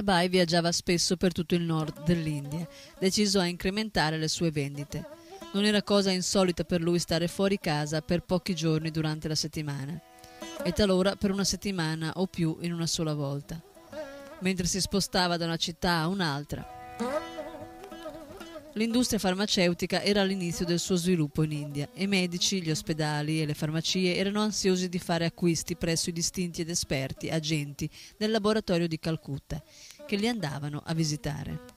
Abai 0.08 0.28
viaggiava 0.28 0.70
spesso 0.70 1.16
per 1.16 1.32
tutto 1.32 1.56
il 1.56 1.62
nord 1.62 2.04
dell'India, 2.04 2.64
deciso 2.96 3.40
a 3.40 3.46
incrementare 3.46 4.18
le 4.18 4.28
sue 4.28 4.52
vendite. 4.52 5.04
Non 5.52 5.64
era 5.64 5.82
cosa 5.82 6.12
insolita 6.12 6.62
per 6.62 6.80
lui 6.80 7.00
stare 7.00 7.26
fuori 7.26 7.58
casa 7.58 8.02
per 8.02 8.20
pochi 8.20 8.54
giorni 8.54 8.92
durante 8.92 9.26
la 9.26 9.34
settimana, 9.34 10.00
e 10.62 10.70
talora 10.70 11.16
per 11.16 11.32
una 11.32 11.42
settimana 11.42 12.12
o 12.14 12.28
più 12.28 12.56
in 12.60 12.72
una 12.72 12.86
sola 12.86 13.14
volta, 13.14 13.60
mentre 14.42 14.66
si 14.66 14.80
spostava 14.80 15.36
da 15.36 15.46
una 15.46 15.56
città 15.56 15.96
a 15.96 16.06
un'altra. 16.06 16.74
L'industria 18.74 19.18
farmaceutica 19.18 20.02
era 20.02 20.20
all'inizio 20.20 20.66
del 20.66 20.78
suo 20.78 20.96
sviluppo 20.96 21.42
in 21.42 21.52
India 21.52 21.88
e 21.94 22.02
i 22.02 22.06
medici, 22.06 22.62
gli 22.62 22.70
ospedali 22.70 23.40
e 23.40 23.46
le 23.46 23.54
farmacie 23.54 24.14
erano 24.14 24.42
ansiosi 24.42 24.90
di 24.90 24.98
fare 24.98 25.24
acquisti 25.24 25.76
presso 25.76 26.10
i 26.10 26.12
distinti 26.12 26.60
ed 26.60 26.68
esperti 26.68 27.30
agenti 27.30 27.88
del 28.18 28.30
laboratorio 28.30 28.86
di 28.86 28.98
Calcutta 28.98 29.62
che 30.06 30.16
li 30.16 30.28
andavano 30.28 30.82
a 30.84 30.94
visitare. 30.94 31.74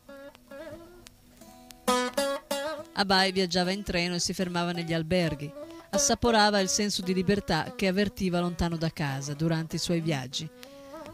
Abai 2.94 3.32
viaggiava 3.32 3.72
in 3.72 3.84
treno 3.84 4.16
e 4.16 4.20
si 4.20 4.34
fermava 4.34 4.72
negli 4.72 4.94
alberghi. 4.94 5.52
Assaporava 5.92 6.60
il 6.60 6.70
senso 6.70 7.02
di 7.02 7.14
libertà 7.14 7.74
che 7.76 7.88
avvertiva 7.88 8.40
lontano 8.40 8.78
da 8.78 8.92
casa 8.92 9.34
durante 9.34 9.78
i 9.78 9.80
suoi 9.80 10.02
viaggi. 10.02 10.48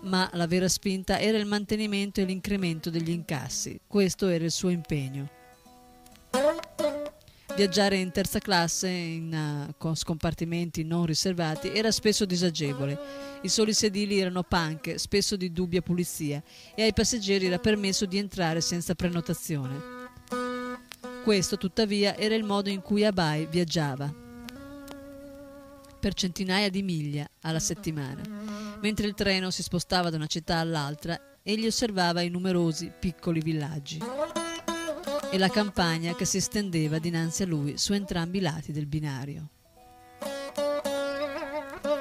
Ma 0.02 0.30
la 0.34 0.48
vera 0.48 0.68
spinta 0.68 1.20
era 1.20 1.38
il 1.38 1.46
mantenimento 1.46 2.20
e 2.20 2.26
l'incremento 2.26 2.90
degli 2.90 3.12
incassi. 3.12 3.80
Questo 3.88 4.28
era 4.28 4.44
il 4.44 4.52
suo 4.52 4.70
impegno. 4.70 5.30
Viaggiare 7.56 7.96
in 7.96 8.12
terza 8.12 8.40
classe 8.40 8.90
in, 8.90 9.74
uh, 9.80 9.94
scompartimenti 9.94 10.84
non 10.84 11.06
riservati 11.06 11.72
era 11.72 11.90
spesso 11.90 12.26
disagevole. 12.26 13.00
I 13.44 13.48
soli 13.48 13.74
sedili 13.74 14.20
erano 14.20 14.44
panche, 14.44 14.98
spesso 14.98 15.38
di 15.38 15.54
dubbia 15.54 15.82
pulizia, 15.82 16.44
e 16.76 16.84
ai 16.84 16.92
passeggeri 16.92 17.46
era 17.46 17.58
permesso 17.58 18.06
di 18.06 18.18
entrare 18.18 18.60
senza 18.60 18.94
prenotazione. 18.94 19.80
Questo, 21.24 21.58
tuttavia, 21.58 22.18
era 22.18 22.36
il 22.36 22.44
modo 22.44 22.70
in 22.70 22.82
cui 22.82 23.06
Abai 23.06 23.48
viaggiava 23.50 24.14
per 25.98 26.14
centinaia 26.14 26.70
di 26.70 26.84
miglia 26.84 27.26
alla 27.40 27.60
settimana. 27.60 28.22
Mentre 28.82 29.08
il 29.08 29.14
treno 29.14 29.50
si 29.50 29.64
spostava 29.64 30.10
da 30.10 30.18
una 30.18 30.28
città 30.28 30.58
all'altra, 30.58 31.38
egli 31.42 31.68
osservava 31.68 32.20
i 32.20 32.30
numerosi 32.30 32.92
piccoli 33.00 33.40
villaggi 33.40 34.45
e 35.32 35.38
la 35.38 35.50
campagna 35.50 36.16
che 36.16 36.26
si 36.26 36.38
estendeva 36.38 37.00
dinanzi 37.00 37.44
a 37.44 37.46
lui 37.46 37.78
su 37.78 37.94
entrambi 37.94 38.38
i 38.38 38.42
lati 38.42 38.72
del 38.72 38.86
binario. 38.86 39.50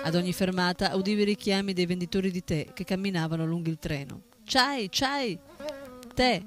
Ad 0.03 0.15
ogni 0.15 0.33
fermata 0.33 0.95
udiva 0.97 1.23
i 1.23 1.25
richiami 1.25 1.73
dei 1.73 1.87
venditori 1.87 2.31
di 2.31 2.45
tè 2.45 2.73
che 2.73 2.85
camminavano 2.85 3.47
lungo 3.47 3.71
il 3.71 3.79
treno. 3.79 4.23
Chai, 4.45 4.89
chai, 4.91 5.39
tè. 6.15 6.43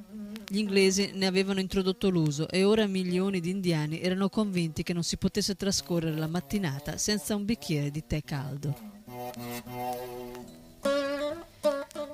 Gli 0.49 0.59
inglesi 0.59 1.11
ne 1.13 1.25
avevano 1.25 1.59
introdotto 1.59 2.09
l'uso 2.09 2.47
e 2.47 2.63
ora 2.63 2.85
milioni 2.85 3.41
di 3.41 3.49
indiani 3.49 3.99
erano 3.99 4.29
convinti 4.29 4.83
che 4.83 4.93
non 4.93 5.03
si 5.03 5.17
potesse 5.17 5.55
trascorrere 5.55 6.15
la 6.15 6.27
mattinata 6.27 6.97
senza 6.97 7.35
un 7.35 7.43
bicchiere 7.43 7.91
di 7.91 8.05
tè 8.05 8.21
caldo. 8.21 8.75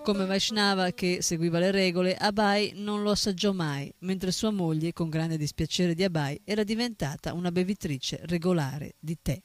Come 0.03 0.25
Vaishnava 0.25 0.91
che 0.91 1.21
seguiva 1.21 1.59
le 1.59 1.71
regole, 1.71 2.13
Abai 2.15 2.73
non 2.75 3.03
lo 3.03 3.11
assaggiò 3.11 3.53
mai, 3.53 3.89
mentre 3.99 4.31
sua 4.31 4.51
moglie, 4.51 4.91
con 4.91 5.07
grande 5.09 5.37
dispiacere 5.37 5.95
di 5.95 6.03
Abai, 6.03 6.41
era 6.43 6.63
diventata 6.63 7.33
una 7.33 7.53
bevitrice 7.53 8.19
regolare 8.25 8.95
di 8.99 9.17
tè. 9.21 9.41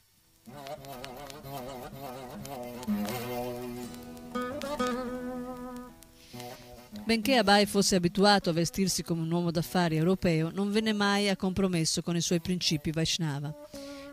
Benché 7.05 7.35
Abai 7.37 7.65
fosse 7.65 7.95
abituato 7.95 8.49
a 8.49 8.53
vestirsi 8.53 9.01
come 9.01 9.21
un 9.21 9.31
uomo 9.31 9.51
d'affari 9.51 9.95
europeo, 9.95 10.51
non 10.53 10.71
venne 10.71 10.91
mai 10.91 11.29
a 11.29 11.37
compromesso 11.37 12.01
con 12.01 12.17
i 12.17 12.21
suoi 12.21 12.41
principi 12.41 12.91
Vaishnava. 12.91 13.55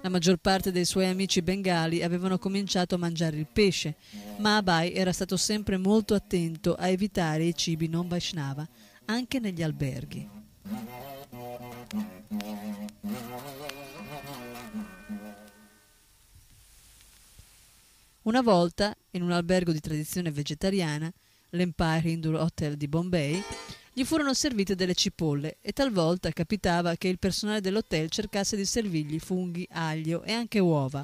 La 0.03 0.09
maggior 0.09 0.37
parte 0.37 0.71
dei 0.71 0.85
suoi 0.85 1.07
amici 1.07 1.43
bengali 1.43 2.03
avevano 2.03 2.39
cominciato 2.39 2.95
a 2.95 2.99
mangiare 2.99 3.37
il 3.39 3.47
pesce, 3.53 3.97
ma 4.39 4.57
Abai 4.57 4.93
era 4.93 5.13
stato 5.13 5.37
sempre 5.37 5.77
molto 5.77 6.15
attento 6.15 6.75
a 6.75 6.89
evitare 6.89 7.45
i 7.45 7.55
cibi 7.55 7.89
non 7.89 8.07
Vaishnava, 8.07 8.67
anche 9.07 9.41
negli 9.41 9.63
alberghi. 9.63 10.29
Una 18.23 18.43
volta, 18.43 18.97
in 19.13 19.23
un 19.23 19.31
albergo 19.31 19.73
di 19.73 19.81
tradizione 19.81 20.31
vegetariana, 20.31 21.13
l'Empire 21.51 22.11
Hindu 22.11 22.35
Hotel 22.35 22.77
di 22.77 22.89
Bombay, 22.89 23.43
gli 23.99 24.05
furono 24.05 24.35
servite 24.35 24.75
delle 24.75 24.93
cipolle 24.93 25.57
e 25.63 25.73
talvolta 25.73 26.31
capitava 26.31 26.97
che 26.97 27.09
il 27.09 27.19
personale 27.19 27.63
dell'hotel 27.63 28.11
cercasse 28.11 28.55
di 28.55 28.67
servirgli 28.67 29.19
funghi, 29.19 29.67
aglio 29.71 30.23
e 30.23 30.33
anche 30.33 30.59
uova. 30.59 31.03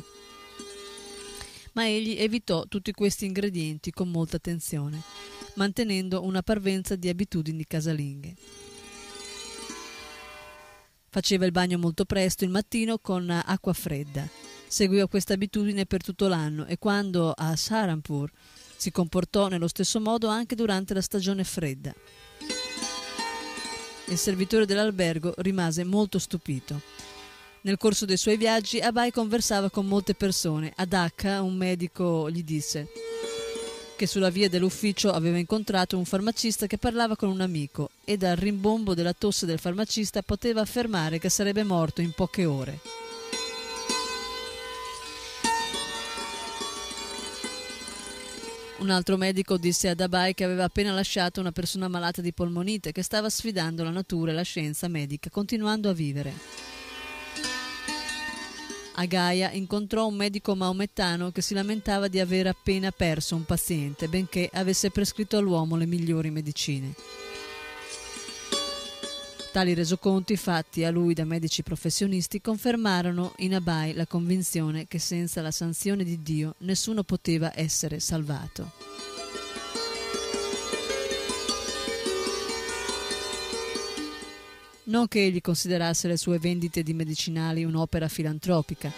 Ma 1.72 1.88
egli 1.88 2.16
evitò 2.18 2.66
tutti 2.66 2.92
questi 2.92 3.24
ingredienti 3.24 3.92
con 3.92 4.10
molta 4.10 4.36
attenzione, 4.36 5.00
mantenendo 5.54 6.22
una 6.22 6.42
parvenza 6.42 6.94
di 6.94 7.08
abitudini 7.08 7.64
casalinghe. 7.66 8.34
Faceva 11.08 11.46
il 11.46 11.52
bagno 11.52 11.78
molto 11.78 12.04
presto 12.04 12.44
il 12.44 12.50
mattino 12.50 12.98
con 12.98 13.30
acqua 13.30 13.72
fredda. 13.72 14.28
Seguiva 14.66 15.08
questa 15.08 15.32
abitudine 15.32 15.86
per 15.86 16.02
tutto 16.02 16.28
l'anno 16.28 16.66
e 16.66 16.76
quando 16.76 17.32
a 17.32 17.56
Saharanpur 17.56 18.30
si 18.76 18.90
comportò 18.90 19.48
nello 19.48 19.68
stesso 19.68 19.98
modo 19.98 20.28
anche 20.28 20.54
durante 20.54 20.92
la 20.92 21.00
stagione 21.00 21.42
fredda. 21.42 21.94
Il 24.06 24.18
servitore 24.18 24.66
dell'albergo 24.66 25.34
rimase 25.38 25.84
molto 25.84 26.18
stupito. 26.18 26.80
Nel 27.62 27.78
corso 27.78 28.04
dei 28.04 28.16
suoi 28.16 28.36
viaggi 28.36 28.80
Abai 28.80 29.12
conversava 29.12 29.70
con 29.70 29.86
molte 29.86 30.14
persone. 30.14 30.72
A 30.76 30.84
Dhaka 30.84 31.42
un 31.42 31.56
medico 31.56 32.28
gli 32.30 32.42
disse 32.42 32.88
che 33.96 34.08
sulla 34.08 34.30
via 34.30 34.48
dell'ufficio 34.48 35.12
aveva 35.12 35.38
incontrato 35.38 35.96
un 35.96 36.04
farmacista 36.04 36.66
che 36.66 36.76
parlava 36.76 37.14
con 37.14 37.28
un 37.28 37.40
amico 37.40 37.90
e 38.04 38.16
dal 38.16 38.34
rimbombo 38.34 38.94
della 38.94 39.12
tosse 39.12 39.46
del 39.46 39.60
farmacista 39.60 40.22
poteva 40.22 40.60
affermare 40.60 41.20
che 41.20 41.28
sarebbe 41.28 41.62
morto 41.62 42.00
in 42.00 42.10
poche 42.10 42.44
ore. 42.44 43.01
Un 48.82 48.90
altro 48.90 49.16
medico 49.16 49.58
disse 49.58 49.88
ad 49.90 50.00
Abai 50.00 50.34
che 50.34 50.42
aveva 50.42 50.64
appena 50.64 50.92
lasciato 50.92 51.38
una 51.38 51.52
persona 51.52 51.86
malata 51.86 52.20
di 52.20 52.32
polmonite 52.32 52.90
che 52.90 53.04
stava 53.04 53.30
sfidando 53.30 53.84
la 53.84 53.90
natura 53.90 54.32
e 54.32 54.34
la 54.34 54.42
scienza 54.42 54.88
medica, 54.88 55.30
continuando 55.30 55.88
a 55.88 55.92
vivere. 55.92 56.32
A 58.94 59.04
Gaia 59.04 59.52
incontrò 59.52 60.08
un 60.08 60.16
medico 60.16 60.56
maomettano 60.56 61.30
che 61.30 61.42
si 61.42 61.54
lamentava 61.54 62.08
di 62.08 62.18
aver 62.18 62.48
appena 62.48 62.90
perso 62.90 63.36
un 63.36 63.44
paziente, 63.44 64.08
benché 64.08 64.50
avesse 64.52 64.90
prescritto 64.90 65.36
all'uomo 65.36 65.76
le 65.76 65.86
migliori 65.86 66.30
medicine. 66.30 66.92
Tali 69.52 69.74
resoconti 69.74 70.34
fatti 70.38 70.82
a 70.82 70.90
lui 70.90 71.12
da 71.12 71.26
medici 71.26 71.62
professionisti 71.62 72.40
confermarono 72.40 73.34
in 73.40 73.54
Abai 73.54 73.92
la 73.92 74.06
convinzione 74.06 74.86
che 74.88 74.98
senza 74.98 75.42
la 75.42 75.50
sanzione 75.50 76.04
di 76.04 76.22
Dio 76.22 76.54
nessuno 76.60 77.02
poteva 77.02 77.52
essere 77.54 78.00
salvato. 78.00 78.72
Non 84.84 85.06
che 85.06 85.22
egli 85.22 85.42
considerasse 85.42 86.08
le 86.08 86.16
sue 86.16 86.38
vendite 86.38 86.82
di 86.82 86.94
medicinali 86.94 87.62
un'opera 87.62 88.08
filantropica. 88.08 88.90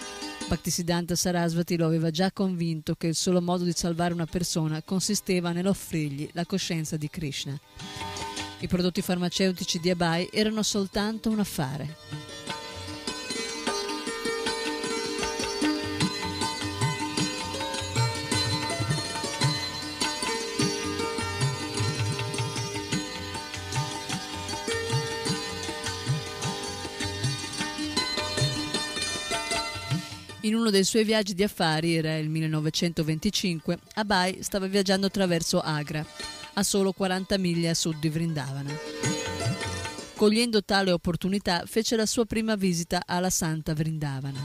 Bhaktisiddhanta 0.46 1.16
Sarasvati 1.16 1.76
lo 1.76 1.86
aveva 1.86 2.12
già 2.12 2.30
convinto 2.30 2.94
che 2.94 3.08
il 3.08 3.16
solo 3.16 3.42
modo 3.42 3.64
di 3.64 3.72
salvare 3.72 4.14
una 4.14 4.26
persona 4.26 4.82
consisteva 4.82 5.50
nell'offrirgli 5.50 6.30
la 6.32 6.46
coscienza 6.46 6.96
di 6.96 7.10
Krishna. 7.10 7.58
I 8.60 8.66
prodotti 8.66 9.02
farmaceutici 9.02 9.78
di 9.78 9.90
Abai 9.90 10.28
erano 10.32 10.62
soltanto 10.62 11.30
un 11.30 11.38
affare. 11.38 11.96
In 30.44 30.54
uno 30.54 30.68
dei 30.68 30.84
suoi 30.84 31.04
viaggi 31.04 31.32
di 31.32 31.42
affari, 31.42 31.94
era 31.94 32.18
il 32.18 32.28
1925, 32.28 33.78
Abai 33.94 34.42
stava 34.42 34.66
viaggiando 34.66 35.06
attraverso 35.06 35.58
Agra, 35.60 36.04
a 36.54 36.62
solo 36.62 36.92
40 36.92 37.38
miglia 37.38 37.70
a 37.70 37.74
sud 37.74 37.98
di 37.98 38.08
Vrindavana. 38.08 38.72
Cogliendo 40.14 40.62
tale 40.64 40.92
opportunità, 40.92 41.64
fece 41.66 41.96
la 41.96 42.06
sua 42.06 42.24
prima 42.24 42.54
visita 42.54 43.02
alla 43.04 43.30
Santa 43.30 43.74
Vrindavana, 43.74 44.40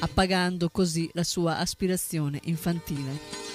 appagando 0.00 0.70
così 0.70 1.08
la 1.12 1.24
sua 1.24 1.58
aspirazione 1.58 2.40
infantile. 2.44 3.45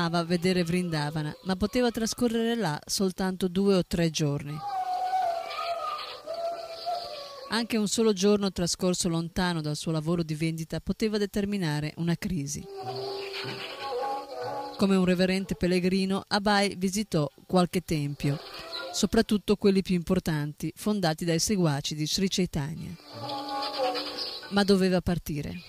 Amava 0.00 0.24
vedere 0.24 0.64
Vrindavana, 0.64 1.36
ma 1.42 1.56
poteva 1.56 1.90
trascorrere 1.90 2.54
là 2.54 2.80
soltanto 2.86 3.48
due 3.48 3.74
o 3.74 3.84
tre 3.84 4.08
giorni. 4.08 4.56
Anche 7.50 7.76
un 7.76 7.86
solo 7.86 8.14
giorno 8.14 8.50
trascorso 8.50 9.10
lontano 9.10 9.60
dal 9.60 9.76
suo 9.76 9.92
lavoro 9.92 10.22
di 10.22 10.34
vendita 10.34 10.80
poteva 10.80 11.18
determinare 11.18 11.92
una 11.96 12.16
crisi. 12.16 12.64
Come 14.78 14.96
un 14.96 15.04
reverente 15.04 15.54
pellegrino, 15.54 16.24
Abai 16.28 16.76
visitò 16.78 17.28
qualche 17.44 17.82
tempio, 17.82 18.38
soprattutto 18.92 19.56
quelli 19.56 19.82
più 19.82 19.96
importanti, 19.96 20.72
fondati 20.74 21.26
dai 21.26 21.38
seguaci 21.38 21.94
di 21.94 22.06
Sri 22.06 22.28
Chaitanya. 22.28 22.96
Ma 24.48 24.64
doveva 24.64 25.02
partire. 25.02 25.60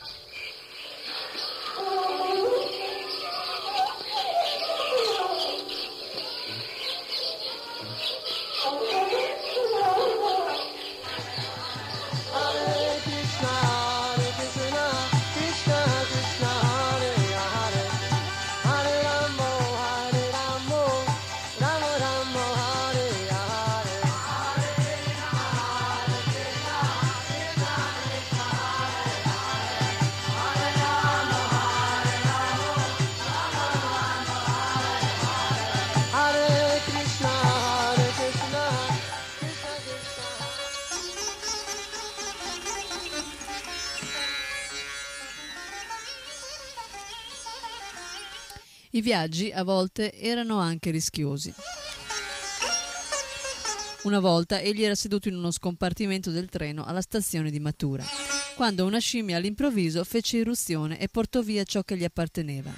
I 49.02 49.04
viaggi 49.04 49.52
a 49.52 49.64
volte 49.64 50.14
erano 50.14 50.60
anche 50.60 50.92
rischiosi. 50.92 51.52
Una 54.04 54.20
volta 54.20 54.60
egli 54.60 54.84
era 54.84 54.94
seduto 54.94 55.28
in 55.28 55.38
uno 55.38 55.50
scompartimento 55.50 56.30
del 56.30 56.50
treno 56.50 56.86
alla 56.86 57.02
stazione 57.02 57.50
di 57.50 57.60
Matura, 57.60 58.06
quando 58.56 58.86
una 58.86 59.00
scimmia 59.00 59.38
all'improvviso 59.38 60.04
fece 60.04 60.38
irruzione 60.38 61.00
e 61.00 61.08
portò 61.08 61.42
via 61.42 61.64
ciò 61.64 61.82
che 61.82 61.98
gli 61.98 62.04
apparteneva. 62.04 62.72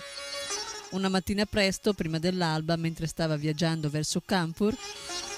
Una 0.91 1.09
mattina 1.09 1.45
presto, 1.45 1.91
prima 1.91 2.19
dell'alba, 2.19 2.77
mentre 2.77 3.07
stava 3.07 3.35
viaggiando 3.35 3.89
verso 3.89 4.21
Kanpur, 4.25 4.73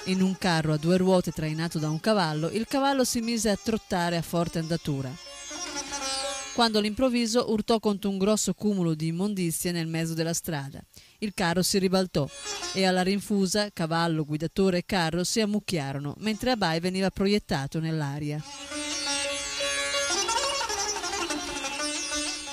in 0.04 0.22
un 0.22 0.38
carro 0.38 0.72
a 0.72 0.76
due 0.76 0.98
ruote 0.98 1.32
trainato 1.32 1.80
da 1.80 1.90
un 1.90 1.98
cavallo, 1.98 2.48
il 2.48 2.68
cavallo 2.68 3.02
si 3.02 3.20
mise 3.22 3.50
a 3.50 3.58
trottare 3.60 4.16
a 4.16 4.22
forte 4.22 4.60
andatura. 4.60 5.12
Quando 6.56 6.78
all'improvviso 6.78 7.52
urtò 7.52 7.78
contro 7.78 8.08
un 8.08 8.16
grosso 8.16 8.54
cumulo 8.54 8.94
di 8.94 9.08
immondizie 9.08 9.72
nel 9.72 9.86
mezzo 9.86 10.14
della 10.14 10.32
strada. 10.32 10.82
Il 11.18 11.34
carro 11.34 11.62
si 11.62 11.78
ribaltò 11.78 12.26
e 12.72 12.86
alla 12.86 13.02
rinfusa 13.02 13.70
cavallo, 13.74 14.24
guidatore 14.24 14.78
e 14.78 14.84
carro 14.86 15.22
si 15.22 15.42
ammucchiarono, 15.42 16.14
mentre 16.20 16.52
Abai 16.52 16.80
veniva 16.80 17.10
proiettato 17.10 17.78
nell'aria. 17.78 18.42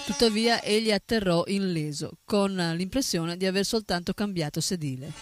Tuttavia 0.06 0.62
egli 0.62 0.92
atterrò 0.92 1.46
illeso, 1.48 2.18
con 2.26 2.54
l'impressione 2.76 3.38
di 3.38 3.46
aver 3.46 3.64
soltanto 3.64 4.12
cambiato 4.14 4.60
sedile. 4.60 5.14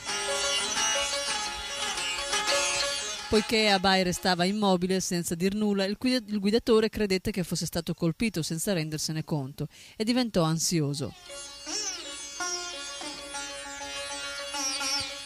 Poiché 3.31 3.69
Abai 3.69 4.03
restava 4.03 4.43
immobile 4.43 4.99
senza 4.99 5.35
dir 5.35 5.55
nulla, 5.55 5.85
il 5.85 5.95
guida- 5.97 6.19
il 6.27 6.37
guidatore 6.37 6.89
credette 6.89 7.31
che 7.31 7.45
fosse 7.45 7.65
stato 7.65 7.93
colpito 7.93 8.41
senza 8.41 8.73
rendersene 8.73 9.23
conto 9.23 9.69
e 9.95 10.03
diventò 10.03 10.43
ansioso. 10.43 11.13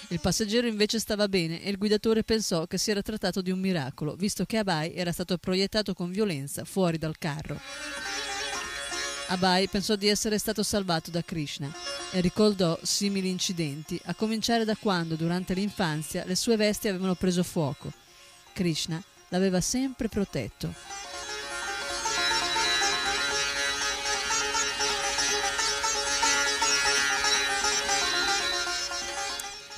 Il 0.10 0.20
passeggero 0.20 0.68
invece 0.68 1.00
stava 1.00 1.28
bene 1.28 1.64
e 1.64 1.72
il 1.72 1.80
guidatore 1.80 2.24
pensò 2.24 2.68
che 2.68 2.78
si 2.78 2.92
era 2.92 3.02
trattato 3.02 3.42
di 3.42 3.50
un 3.50 3.60
miracolo, 3.60 4.14
visto 4.14 4.46
che 4.46 4.58
Abai 4.58 4.94
era 4.94 5.12
stato 5.12 5.40
proiettato 5.40 5.96
con 5.96 6.12
violenza 6.12 6.64
fuori 6.64 7.00
dal 7.00 7.18
carro. 7.18 7.60
Abai 9.28 9.68
pensò 9.68 9.96
di 9.96 10.08
essere 10.08 10.38
stato 10.38 10.62
salvato 10.62 11.10
da 11.10 11.24
Krishna 11.24 11.74
e 12.12 12.22
ricordò 12.22 12.78
simili 12.84 13.30
incidenti, 13.30 14.00
a 14.06 14.14
cominciare 14.14 14.66
da 14.66 14.76
quando, 14.76 15.16
durante 15.16 15.56
l'infanzia, 15.56 16.24
le 16.26 16.36
sue 16.36 16.56
vesti 16.56 16.88
avevano 16.88 17.16
preso 17.16 17.42
fuoco. 17.42 17.92
Krishna 18.54 19.02
l'aveva 19.30 19.62
sempre 19.62 20.10
protetto. 20.10 20.74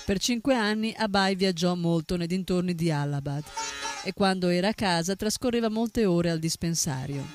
Per 0.04 0.20
cinque 0.20 0.56
anni 0.56 0.94
Abai 0.96 1.36
viaggiò 1.36 1.76
molto 1.76 2.18
nei 2.18 2.28
dintorni 2.28 2.76
di 2.76 2.92
Allahabad 2.92 3.44
e 4.04 4.14
quando 4.14 4.48
era 4.50 4.70
a 4.70 4.74
casa 4.74 5.16
trascorreva 5.16 5.70
molte 5.70 6.06
ore 6.06 6.30
al 6.30 6.40
dispensario. 6.40 7.26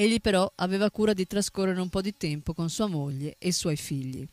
Egli 0.00 0.20
però 0.20 0.48
aveva 0.54 0.92
cura 0.92 1.12
di 1.12 1.26
trascorrere 1.26 1.80
un 1.80 1.88
po' 1.88 2.00
di 2.00 2.16
tempo 2.16 2.54
con 2.54 2.70
sua 2.70 2.86
moglie 2.86 3.34
e 3.36 3.48
i 3.48 3.52
suoi 3.52 3.74
figli. 3.74 4.24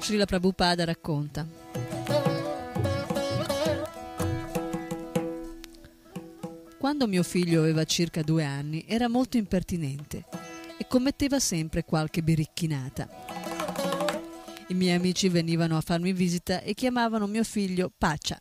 Srila 0.00 0.24
Prabhupada 0.24 0.84
racconta. 0.84 1.46
Quando 6.76 7.06
mio 7.06 7.22
figlio 7.22 7.60
aveva 7.60 7.84
circa 7.84 8.22
due 8.22 8.42
anni 8.42 8.84
era 8.88 9.08
molto 9.08 9.36
impertinente 9.36 10.24
e 10.76 10.88
commetteva 10.88 11.38
sempre 11.38 11.84
qualche 11.84 12.20
biricchinata. 12.20 13.43
I 14.68 14.74
miei 14.74 14.96
amici 14.96 15.28
venivano 15.28 15.76
a 15.76 15.82
farmi 15.82 16.14
visita 16.14 16.62
e 16.62 16.72
chiamavano 16.72 17.26
mio 17.26 17.44
figlio 17.44 17.92
Pacia. 17.96 18.40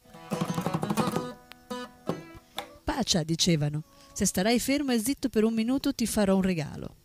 Pacia, 2.84 3.24
dicevano, 3.24 3.84
se 4.14 4.26
starai 4.26 4.58
fermo 4.60 4.94
e 4.94 5.00
zitto 5.00 5.28
per 5.28 5.44
un 5.44 5.54
minuto 5.54 5.94
ti 5.94 6.08
farò 6.08 6.38
un 6.38 6.41
regalo. 6.41 6.95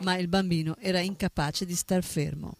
Ma 0.00 0.16
il 0.16 0.28
bambino 0.28 0.76
era 0.78 1.00
incapace 1.00 1.66
di 1.66 1.74
star 1.74 2.02
fermo. 2.02 2.56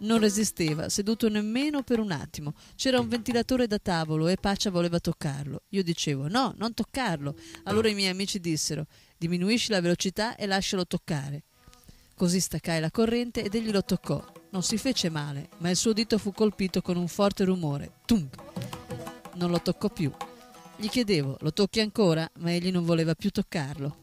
Non 0.00 0.18
resisteva, 0.18 0.88
seduto 0.88 1.28
nemmeno 1.28 1.82
per 1.82 2.00
un 2.00 2.10
attimo. 2.10 2.54
C'era 2.74 2.98
un 2.98 3.08
ventilatore 3.08 3.68
da 3.68 3.78
tavolo 3.78 4.26
e 4.26 4.36
Pacia 4.36 4.70
voleva 4.70 4.98
toccarlo. 4.98 5.62
Io 5.70 5.84
dicevo 5.84 6.26
no, 6.28 6.52
non 6.56 6.74
toccarlo. 6.74 7.36
Allora 7.64 7.88
i 7.88 7.94
miei 7.94 8.10
amici 8.10 8.40
dissero 8.40 8.86
diminuisci 9.16 9.70
la 9.70 9.80
velocità 9.80 10.34
e 10.34 10.46
lascialo 10.46 10.86
toccare. 10.86 11.44
Così 12.18 12.40
staccai 12.40 12.80
la 12.80 12.90
corrente 12.90 13.44
ed 13.44 13.54
egli 13.54 13.70
lo 13.70 13.84
toccò. 13.84 14.20
Non 14.50 14.64
si 14.64 14.76
fece 14.76 15.08
male, 15.08 15.50
ma 15.58 15.70
il 15.70 15.76
suo 15.76 15.92
dito 15.92 16.18
fu 16.18 16.32
colpito 16.32 16.82
con 16.82 16.96
un 16.96 17.06
forte 17.06 17.44
rumore. 17.44 17.92
Tung! 18.04 18.28
Non 19.34 19.52
lo 19.52 19.62
toccò 19.62 19.88
più. 19.88 20.10
Gli 20.74 20.88
chiedevo, 20.88 21.36
lo 21.38 21.52
tocchi 21.52 21.78
ancora? 21.78 22.28
Ma 22.40 22.50
egli 22.50 22.72
non 22.72 22.84
voleva 22.84 23.14
più 23.14 23.30
toccarlo. 23.30 23.98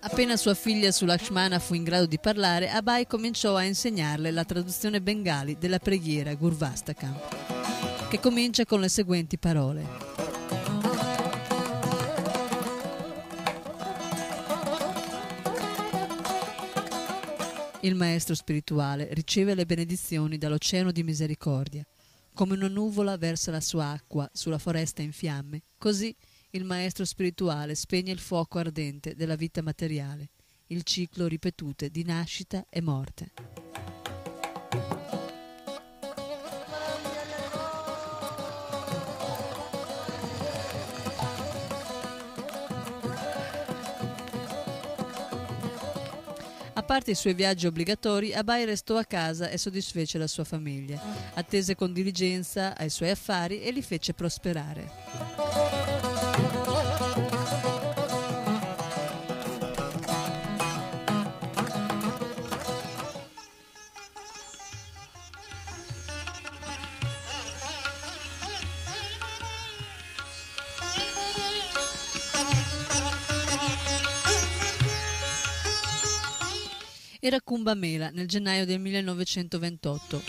Appena 0.00 0.36
sua 0.38 0.54
figlia 0.54 0.92
Sulakshmana 0.92 1.58
fu 1.58 1.74
in 1.74 1.82
grado 1.82 2.06
di 2.06 2.18
parlare, 2.18 2.70
Abai 2.70 3.06
cominciò 3.06 3.56
a 3.56 3.64
insegnarle 3.64 4.30
la 4.30 4.44
traduzione 4.44 5.02
bengali 5.02 5.58
della 5.58 5.78
preghiera 5.78 6.32
Gurvastakam, 6.34 7.18
che 8.08 8.20
comincia 8.20 8.64
con 8.64 8.80
le 8.80 8.88
seguenti 8.88 9.38
parole. 9.38 10.14
Il 17.84 17.96
maestro 17.96 18.34
spirituale 18.34 19.08
riceve 19.12 19.54
le 19.54 19.66
benedizioni 19.66 20.38
dall'oceano 20.38 20.90
di 20.90 21.02
misericordia. 21.02 21.86
Come 22.32 22.54
una 22.54 22.68
nuvola 22.68 23.18
versa 23.18 23.50
la 23.50 23.60
sua 23.60 23.90
acqua 23.90 24.28
sulla 24.32 24.58
foresta 24.58 25.02
in 25.02 25.12
fiamme, 25.12 25.62
così 25.76 26.14
il 26.52 26.64
maestro 26.64 27.04
spirituale 27.04 27.74
spegne 27.74 28.10
il 28.10 28.20
fuoco 28.20 28.58
ardente 28.58 29.14
della 29.14 29.36
vita 29.36 29.60
materiale, 29.60 30.30
il 30.68 30.82
ciclo 30.82 31.26
ripetute 31.26 31.90
di 31.90 32.04
nascita 32.04 32.64
e 32.70 32.80
morte. 32.80 33.32
Parte 46.94 47.10
i 47.10 47.16
suoi 47.16 47.34
viaggi 47.34 47.66
obbligatori, 47.66 48.32
Abai 48.32 48.64
restò 48.64 48.96
a 48.96 49.04
casa 49.04 49.48
e 49.48 49.58
soddisfece 49.58 50.16
la 50.16 50.28
sua 50.28 50.44
famiglia. 50.44 51.00
Attese 51.34 51.74
con 51.74 51.92
diligenza 51.92 52.76
ai 52.76 52.88
suoi 52.88 53.10
affari 53.10 53.62
e 53.62 53.72
li 53.72 53.82
fece 53.82 54.14
prosperare. 54.14 55.83
Era 77.24 77.40
Kumbh 77.40 77.72
Mela 77.72 78.10
nel 78.10 78.28
gennaio 78.28 78.66
del 78.66 78.78
1928. 78.80 80.22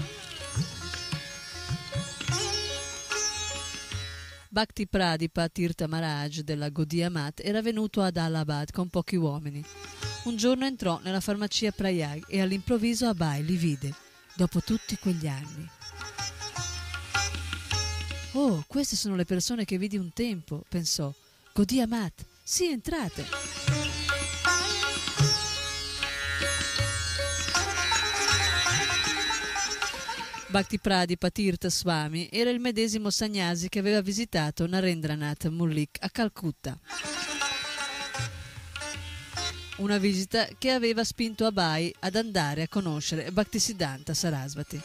Bhakti 4.48 4.88
Pradipa 4.88 5.50
Tirtha 5.50 5.88
Maharaj 5.88 6.40
della 6.40 6.70
Gaudiya 6.70 7.10
Math 7.10 7.42
era 7.44 7.62
venuto 7.62 8.02
ad 8.02 8.16
Allahabad 8.16 8.72
con 8.72 8.88
pochi 8.88 9.18
uomini. 9.18 9.62
Un 10.24 10.38
giorno 10.38 10.66
entrò 10.66 11.02
nella 11.04 11.20
farmacia 11.20 11.74
Prayag 11.74 12.24
e 12.30 12.40
all'improvviso 12.40 13.08
Abai 13.08 13.44
li 13.44 13.58
vide, 13.58 13.94
dopo 14.34 14.62
tutti 14.62 14.98
quegli 14.98 15.28
anni. 15.28 15.70
Oh, 18.36 18.64
queste 18.68 18.96
sono 18.96 19.18
le 19.18 19.26
persone 19.26 19.66
che 19.66 19.78
vidi 19.78 19.98
un 19.98 20.14
tempo, 20.14 20.64
pensò. 20.70 21.14
Gaudiya 21.54 21.88
Math, 21.88 22.26
sì, 22.42 22.70
entrate. 22.70 23.65
Bhakti 30.56 30.80
Pradipa 30.80 31.30
Tirtha 31.30 31.69
Swami 31.69 32.30
era 32.32 32.49
il 32.49 32.61
medesimo 32.61 33.10
Sagnasi 33.10 33.68
che 33.68 33.80
aveva 33.80 33.99
visitato 33.99 34.65
Narendranath 34.65 35.49
Mullik 35.49 35.98
a 35.99 36.10
Calcutta. 36.10 36.80
una 39.80 39.98
visita 39.98 40.48
che 40.57 40.72
aveva 40.72 41.03
spinto 41.03 41.45
Abai 41.45 41.94
ad 41.99 42.15
andare 42.15 42.61
a 42.61 42.68
conoscere 42.69 43.30
Bhaktisiddhanta 43.32 44.14
Sarasvati. 44.14 44.80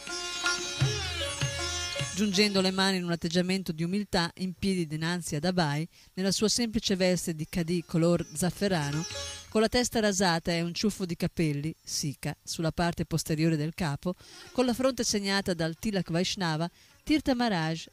Giungendo 2.15 2.59
le 2.59 2.71
mani 2.71 2.97
in 2.97 3.05
un 3.05 3.11
atteggiamento 3.11 3.71
di 3.71 3.83
umiltà 3.85 4.29
in 4.39 4.51
piedi 4.51 4.85
dinanzi 4.85 5.37
ad 5.37 5.45
Abai, 5.45 5.87
nella 6.15 6.33
sua 6.33 6.49
semplice 6.49 6.97
veste 6.97 7.33
di 7.33 7.47
cadì 7.49 7.81
color 7.85 8.27
zafferano, 8.33 9.05
con 9.51 9.59
la 9.59 9.67
testa 9.67 9.99
rasata 9.99 10.53
e 10.53 10.61
un 10.61 10.73
ciuffo 10.73 11.05
di 11.05 11.17
capelli, 11.17 11.75
sika, 11.83 12.33
sulla 12.41 12.71
parte 12.71 13.03
posteriore 13.03 13.57
del 13.57 13.73
capo, 13.73 14.15
con 14.53 14.65
la 14.65 14.73
fronte 14.73 15.03
segnata 15.03 15.53
dal 15.53 15.75
Tilak 15.75 16.09
Vaishnava, 16.09 16.71
Tirtha 17.03 17.35
Maharaj 17.35 17.85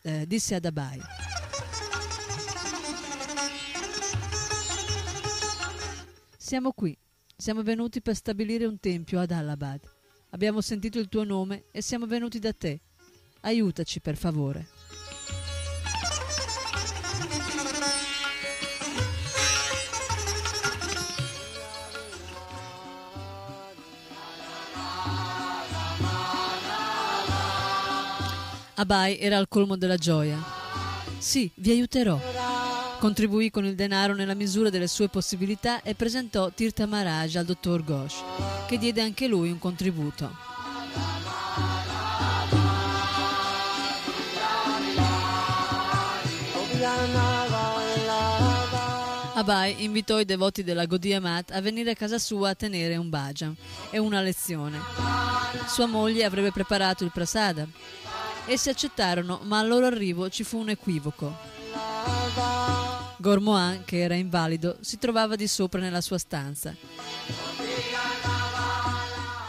eh, 0.00 0.26
disse 0.26 0.54
ad 0.54 0.64
Abai 0.64 0.98
Siamo 6.38 6.72
qui, 6.72 6.96
siamo 7.36 7.62
venuti 7.62 8.00
per 8.00 8.16
stabilire 8.16 8.64
un 8.64 8.80
tempio 8.80 9.20
ad 9.20 9.32
Allahabad. 9.32 9.82
Abbiamo 10.30 10.62
sentito 10.62 10.98
il 10.98 11.10
tuo 11.10 11.24
nome 11.24 11.64
e 11.72 11.82
siamo 11.82 12.06
venuti 12.06 12.38
da 12.38 12.54
te. 12.54 12.80
Aiutaci 13.42 14.00
per 14.00 14.16
favore. 14.16 14.79
Abai 28.80 29.18
era 29.18 29.36
al 29.36 29.46
colmo 29.46 29.76
della 29.76 29.98
gioia. 29.98 30.42
Sì, 31.18 31.50
vi 31.56 31.70
aiuterò. 31.70 32.18
Contribuì 32.98 33.50
con 33.50 33.66
il 33.66 33.74
denaro 33.74 34.14
nella 34.14 34.32
misura 34.32 34.70
delle 34.70 34.86
sue 34.86 35.10
possibilità 35.10 35.82
e 35.82 35.94
presentò 35.94 36.48
Tirtha 36.48 36.86
Maharaj 36.86 37.36
al 37.36 37.44
dottor 37.44 37.84
Ghosh, 37.84 38.22
che 38.66 38.78
diede 38.78 39.02
anche 39.02 39.26
lui 39.26 39.50
un 39.50 39.58
contributo. 39.58 40.30
Abai 49.34 49.84
invitò 49.84 50.18
i 50.20 50.24
devoti 50.24 50.64
della 50.64 50.86
Gaudiya 50.86 51.20
Mat 51.20 51.50
a 51.50 51.60
venire 51.60 51.90
a 51.90 51.94
casa 51.94 52.18
sua 52.18 52.50
a 52.50 52.54
tenere 52.54 52.96
un 52.96 53.10
bhajan 53.10 53.54
e 53.90 53.98
una 53.98 54.22
lezione. 54.22 54.78
Sua 55.66 55.84
moglie 55.84 56.24
avrebbe 56.24 56.50
preparato 56.50 57.04
il 57.04 57.10
prasada. 57.12 57.66
Essi 58.50 58.68
accettarono, 58.68 59.38
ma 59.44 59.60
al 59.60 59.68
loro 59.68 59.86
arrivo 59.86 60.28
ci 60.28 60.42
fu 60.42 60.58
un 60.58 60.70
equivoco. 60.70 61.32
Gormohan, 63.18 63.84
che 63.84 64.00
era 64.00 64.14
invalido, 64.14 64.76
si 64.80 64.98
trovava 64.98 65.36
di 65.36 65.46
sopra 65.46 65.78
nella 65.78 66.00
sua 66.00 66.18
stanza. 66.18 66.74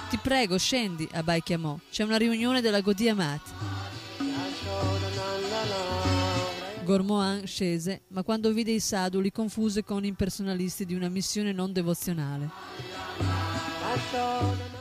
Ti 0.07 0.17
prego, 0.17 0.55
scendi, 0.59 1.09
Abai 1.13 1.41
chiamò. 1.41 1.79
C'è 1.89 2.03
una 2.03 2.17
riunione 2.17 2.61
della 2.61 2.81
Gaudiya 2.81 3.15
Mat. 3.15 3.41
Gormohan 6.83 7.47
scese, 7.47 8.01
ma 8.09 8.21
quando 8.21 8.53
vide 8.53 8.69
i 8.69 8.79
sadhu 8.79 9.19
li 9.19 9.31
confuse 9.31 9.83
con 9.83 10.05
impersonalisti 10.05 10.85
di 10.85 10.93
una 10.93 11.09
missione 11.09 11.51
non 11.51 11.73
devozionale. 11.73 12.49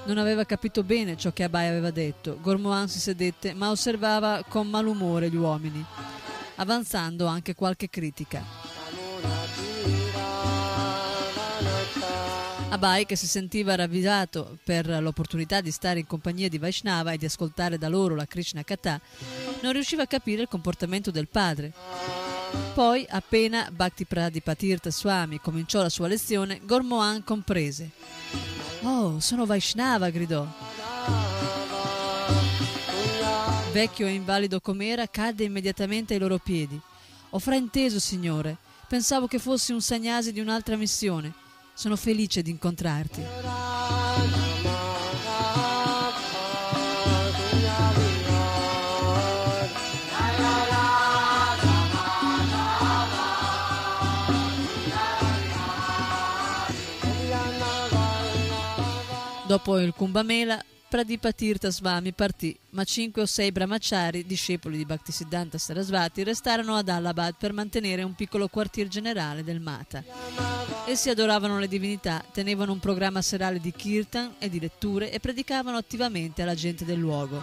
Non 0.04 0.18
aveva 0.18 0.44
capito 0.44 0.82
bene 0.82 1.16
ciò 1.16 1.32
che 1.32 1.44
Abai 1.44 1.68
aveva 1.68 1.90
detto. 1.90 2.38
Gormohan 2.40 2.88
si 2.88 3.00
sedette, 3.00 3.54
ma 3.54 3.70
osservava 3.70 4.44
con 4.48 4.68
malumore 4.68 5.30
gli 5.30 5.36
uomini, 5.36 5.84
avanzando 6.56 7.26
anche 7.26 7.54
qualche 7.54 7.88
critica. 7.88 8.42
Abai, 12.70 13.04
che 13.04 13.16
si 13.16 13.26
sentiva 13.26 13.74
ravvisato 13.74 14.58
per 14.62 14.86
l'opportunità 15.02 15.60
di 15.60 15.72
stare 15.72 15.98
in 15.98 16.06
compagnia 16.06 16.48
di 16.48 16.58
Vaishnava 16.58 17.10
e 17.10 17.18
di 17.18 17.24
ascoltare 17.24 17.78
da 17.78 17.88
loro 17.88 18.14
la 18.14 18.26
Krishna 18.26 18.62
Katha, 18.62 19.00
non 19.60 19.72
riusciva 19.72 20.04
a 20.04 20.06
capire 20.06 20.42
il 20.42 20.48
comportamento 20.48 21.10
del 21.10 21.26
padre. 21.26 21.72
Poi, 22.74 23.04
appena 23.08 23.68
Bhakti 23.72 24.04
Pradipatirtha 24.04 24.90
Swami 24.90 25.40
cominciò 25.40 25.82
la 25.82 25.88
sua 25.88 26.06
lezione, 26.06 26.60
Gormohan 26.62 27.24
comprese. 27.24 27.90
Oh, 28.82 29.20
sono 29.20 29.44
Vaishnava, 29.44 30.08
gridò. 30.10 30.46
Vecchio 33.72 34.06
e 34.06 34.12
invalido 34.14 34.60
com'era, 34.60 35.06
cadde 35.06 35.44
immediatamente 35.44 36.14
ai 36.14 36.20
loro 36.20 36.38
piedi. 36.38 36.80
Ho 37.30 37.38
frainteso, 37.38 38.00
signore. 38.00 38.56
Pensavo 38.88 39.26
che 39.26 39.38
fossi 39.38 39.72
un 39.72 39.80
sagnasi 39.80 40.32
di 40.32 40.40
un'altra 40.40 40.76
missione. 40.76 41.32
Sono 41.74 41.96
felice 41.96 42.42
di 42.42 42.50
incontrarti. 42.50 43.99
Dopo 59.50 59.80
il 59.80 59.92
Kumbhamela, 59.96 60.64
Pradipatirtha 60.88 61.72
Swami 61.72 62.12
partì, 62.12 62.56
ma 62.70 62.84
cinque 62.84 63.22
o 63.22 63.26
sei 63.26 63.50
brahmachari, 63.50 64.24
discepoli 64.24 64.76
di 64.76 64.84
Bhaktisiddhanta 64.84 65.58
Sarasvati, 65.58 66.22
restarono 66.22 66.76
ad 66.76 66.88
Allahabad 66.88 67.34
per 67.36 67.52
mantenere 67.52 68.04
un 68.04 68.14
piccolo 68.14 68.46
quartier 68.46 68.86
generale 68.86 69.42
del 69.42 69.58
Mata. 69.58 70.04
Essi 70.86 71.10
adoravano 71.10 71.58
le 71.58 71.66
divinità, 71.66 72.24
tenevano 72.30 72.70
un 72.70 72.78
programma 72.78 73.22
serale 73.22 73.58
di 73.58 73.72
kirtan 73.72 74.34
e 74.38 74.48
di 74.48 74.60
letture 74.60 75.10
e 75.10 75.18
predicavano 75.18 75.76
attivamente 75.76 76.42
alla 76.42 76.54
gente 76.54 76.84
del 76.84 77.00
luogo. 77.00 77.42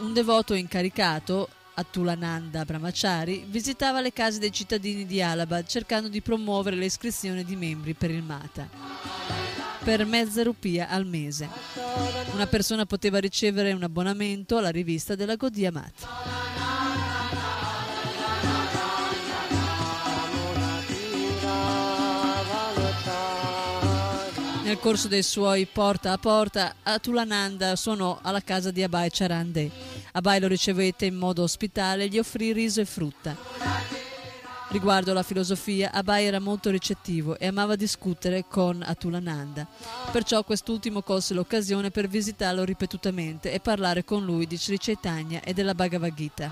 Un 0.00 0.12
devoto 0.12 0.54
incaricato, 0.54 1.48
Atulananda 1.74 2.64
Brahmachari, 2.64 3.44
visitava 3.46 4.00
le 4.00 4.12
case 4.12 4.40
dei 4.40 4.50
cittadini 4.50 5.06
di 5.06 5.22
Allahabad 5.22 5.64
cercando 5.66 6.08
di 6.08 6.20
promuovere 6.20 6.74
le 6.74 6.86
iscrizioni 6.86 7.44
di 7.44 7.54
membri 7.54 7.94
per 7.94 8.10
il 8.10 8.24
Mata 8.24 9.43
per 9.84 10.06
mezza 10.06 10.42
rupia 10.42 10.88
al 10.88 11.04
mese. 11.04 11.46
Una 12.32 12.46
persona 12.46 12.86
poteva 12.86 13.18
ricevere 13.18 13.72
un 13.72 13.82
abbonamento 13.82 14.56
alla 14.56 14.70
rivista 14.70 15.14
della 15.14 15.36
Gaudiya 15.36 15.70
Mat. 15.70 16.06
Nel 24.64 24.78
corso 24.78 25.06
dei 25.08 25.22
suoi 25.22 25.66
porta 25.66 26.12
a 26.12 26.18
porta, 26.18 26.76
Atulananda 26.82 27.76
suonò 27.76 28.18
alla 28.22 28.40
casa 28.40 28.70
di 28.70 28.82
Abai 28.82 29.10
Charande. 29.12 29.70
Abai 30.12 30.40
lo 30.40 30.46
ricevette 30.46 31.04
in 31.04 31.14
modo 31.14 31.42
ospitale 31.42 32.04
e 32.04 32.08
gli 32.08 32.18
offrì 32.18 32.54
riso 32.54 32.80
e 32.80 32.86
frutta. 32.86 34.03
Riguardo 34.74 35.12
alla 35.12 35.22
filosofia, 35.22 35.92
Abai 35.92 36.24
era 36.24 36.40
molto 36.40 36.68
ricettivo 36.68 37.38
e 37.38 37.46
amava 37.46 37.76
discutere 37.76 38.44
con 38.48 38.82
Atulananda. 38.84 39.68
Perciò 40.10 40.42
quest'ultimo 40.42 41.00
colse 41.00 41.32
l'occasione 41.32 41.92
per 41.92 42.08
visitarlo 42.08 42.64
ripetutamente 42.64 43.52
e 43.52 43.60
parlare 43.60 44.02
con 44.02 44.24
lui 44.24 44.48
di 44.48 44.56
Sri 44.56 44.76
Chaitanya 44.76 45.42
e 45.44 45.52
della 45.52 45.74
Bhagavad 45.74 46.12
Gita. 46.12 46.50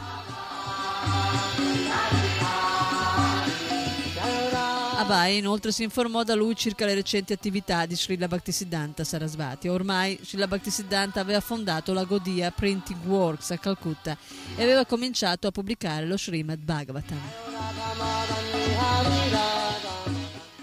Abai 5.02 5.38
inoltre 5.38 5.72
si 5.72 5.82
informò 5.82 6.22
da 6.22 6.36
lui 6.36 6.54
circa 6.54 6.86
le 6.86 6.94
recenti 6.94 7.32
attività 7.32 7.86
di 7.86 7.96
Srila 7.96 8.28
Bhaktisiddhanta 8.28 9.02
Sarasvati. 9.02 9.66
Ormai 9.66 10.16
Srila 10.22 10.46
Bhaktisiddhanta 10.46 11.18
aveva 11.18 11.40
fondato 11.40 11.92
la 11.92 12.04
Gaudiya 12.04 12.52
Printing 12.52 13.04
Works 13.06 13.50
a 13.50 13.58
Calcutta 13.58 14.16
e 14.54 14.62
aveva 14.62 14.86
cominciato 14.86 15.48
a 15.48 15.50
pubblicare 15.50 16.06
lo 16.06 16.16
Srimad 16.16 16.60
Bhagavatam 16.60 17.18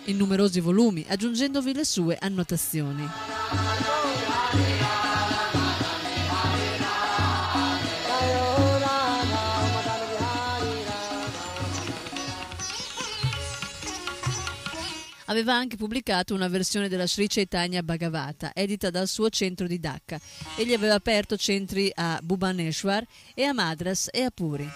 in 0.05 0.15
numerosi 0.15 0.61
volumi, 0.61 1.05
aggiungendovi 1.07 1.73
le 1.73 1.83
sue 1.83 2.17
annotazioni. 2.17 3.07
Aveva 15.29 15.53
anche 15.53 15.77
pubblicato 15.77 16.33
una 16.33 16.47
versione 16.47 16.89
della 16.89 17.05
Sri 17.05 17.27
Chaitanya 17.27 17.83
Bhagavata, 17.83 18.51
edita 18.53 18.89
dal 18.89 19.07
suo 19.07 19.29
centro 19.29 19.67
di 19.67 19.79
Dhaka. 19.79 20.19
Egli 20.57 20.73
aveva 20.73 20.95
aperto 20.95 21.37
centri 21.37 21.91
a 21.93 22.19
Bhubaneswar 22.21 23.05
e 23.35 23.43
a 23.43 23.53
Madras 23.53 24.09
e 24.11 24.23
a 24.23 24.31
Puri. 24.31 24.67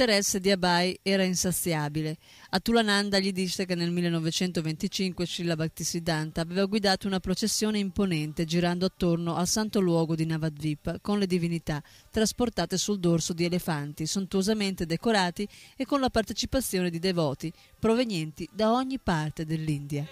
L'interesse 0.00 0.40
di 0.40 0.50
Abai 0.50 0.98
era 1.02 1.24
insaziabile. 1.24 2.16
Atulananda 2.48 3.18
gli 3.18 3.32
disse 3.32 3.66
che 3.66 3.74
nel 3.74 3.90
1925 3.90 5.26
Srila 5.26 5.56
Bhaktisiddhanta 5.56 6.40
aveva 6.40 6.64
guidato 6.64 7.06
una 7.06 7.20
processione 7.20 7.78
imponente 7.78 8.46
girando 8.46 8.86
attorno 8.86 9.34
al 9.36 9.46
santo 9.46 9.78
luogo 9.78 10.14
di 10.14 10.24
Navadvipa 10.24 11.00
con 11.02 11.18
le 11.18 11.26
divinità 11.26 11.82
trasportate 12.10 12.78
sul 12.78 12.98
dorso 12.98 13.34
di 13.34 13.44
elefanti 13.44 14.06
sontuosamente 14.06 14.86
decorati 14.86 15.46
e 15.76 15.84
con 15.84 16.00
la 16.00 16.08
partecipazione 16.08 16.88
di 16.88 16.98
devoti 16.98 17.52
provenienti 17.78 18.48
da 18.50 18.72
ogni 18.72 18.98
parte 18.98 19.44
dell'India 19.44 20.06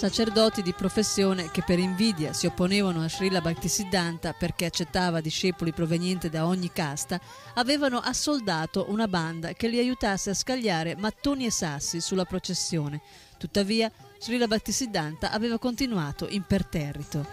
sacerdoti 0.00 0.62
di 0.62 0.72
professione 0.72 1.50
che 1.50 1.62
per 1.62 1.78
invidia 1.78 2.32
si 2.32 2.46
opponevano 2.46 3.02
a 3.02 3.08
Srila 3.10 3.42
Bhaktisiddhanta 3.42 4.32
perché 4.32 4.64
accettava 4.64 5.20
discepoli 5.20 5.74
provenienti 5.74 6.30
da 6.30 6.46
ogni 6.46 6.72
casta, 6.72 7.20
avevano 7.56 7.98
assoldato 7.98 8.86
una 8.88 9.06
banda 9.08 9.52
che 9.52 9.68
li 9.68 9.78
aiutasse 9.78 10.30
a 10.30 10.34
scagliare 10.34 10.96
mattoni 10.96 11.44
e 11.44 11.50
sassi 11.50 12.00
sulla 12.00 12.24
processione. 12.24 13.02
Tuttavia, 13.36 13.92
Srila 14.18 14.46
Bhaktisiddhanta 14.46 15.32
aveva 15.32 15.58
continuato 15.58 16.26
imperterrito. 16.30 17.26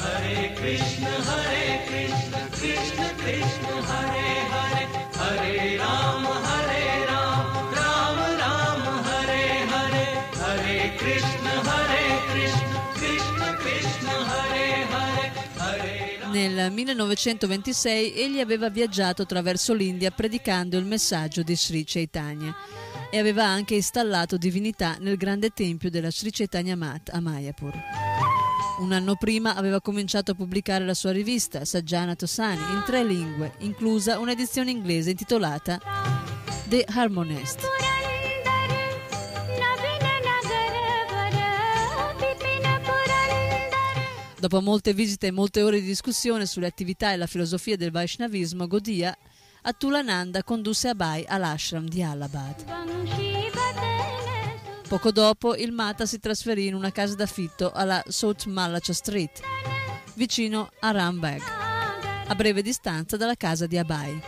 Hare 0.00 0.54
Krishna, 0.54 1.10
Hare 1.10 1.82
Krishna, 1.84 2.48
Krishna 2.52 3.14
Krishna, 3.16 3.86
Hare 3.86 4.48
Hare 4.50 4.69
Nel 16.30 16.70
1926 16.70 18.14
egli 18.14 18.38
aveva 18.38 18.70
viaggiato 18.70 19.22
attraverso 19.22 19.74
l'India 19.74 20.12
predicando 20.12 20.78
il 20.78 20.84
messaggio 20.84 21.42
di 21.42 21.56
Sri 21.56 21.82
Chaitanya 21.84 22.54
e 23.10 23.18
aveva 23.18 23.44
anche 23.44 23.74
installato 23.74 24.36
divinità 24.36 24.96
nel 25.00 25.16
grande 25.16 25.50
tempio 25.50 25.90
della 25.90 26.10
Sri 26.12 26.30
Chaitanya 26.30 26.76
Mat 26.76 27.10
a 27.12 27.20
Mayapur. 27.20 27.74
Un 28.78 28.92
anno 28.92 29.16
prima 29.16 29.56
aveva 29.56 29.80
cominciato 29.80 30.30
a 30.30 30.34
pubblicare 30.34 30.84
la 30.84 30.94
sua 30.94 31.10
rivista 31.10 31.64
Sajjana 31.64 32.14
Tosani 32.14 32.62
in 32.74 32.82
tre 32.86 33.04
lingue, 33.04 33.54
inclusa 33.58 34.20
un'edizione 34.20 34.70
inglese 34.70 35.10
intitolata 35.10 35.80
The 36.68 36.86
Harmonist. 36.88 37.99
Dopo 44.40 44.62
molte 44.62 44.94
visite 44.94 45.26
e 45.26 45.32
molte 45.32 45.60
ore 45.60 45.80
di 45.80 45.86
discussione 45.86 46.46
sulle 46.46 46.66
attività 46.66 47.12
e 47.12 47.18
la 47.18 47.26
filosofia 47.26 47.76
del 47.76 47.90
Vaishnavismo, 47.90 48.66
Godia, 48.66 49.14
Attulananda 49.60 50.42
condusse 50.42 50.88
Abai 50.88 51.26
all'ashram 51.28 51.86
di 51.86 52.02
Allahabad. 52.02 52.64
Poco 54.88 55.12
dopo 55.12 55.54
il 55.54 55.72
Mata 55.72 56.06
si 56.06 56.18
trasferì 56.18 56.68
in 56.68 56.74
una 56.74 56.90
casa 56.90 57.16
d'affitto 57.16 57.70
alla 57.70 58.02
South 58.08 58.46
Malacha 58.46 58.94
Street, 58.94 59.40
vicino 60.14 60.70
a 60.80 60.90
Rambag, 60.90 61.42
a 62.26 62.34
breve 62.34 62.62
distanza 62.62 63.18
dalla 63.18 63.36
casa 63.36 63.66
di 63.66 63.76
Abai. 63.76 64.22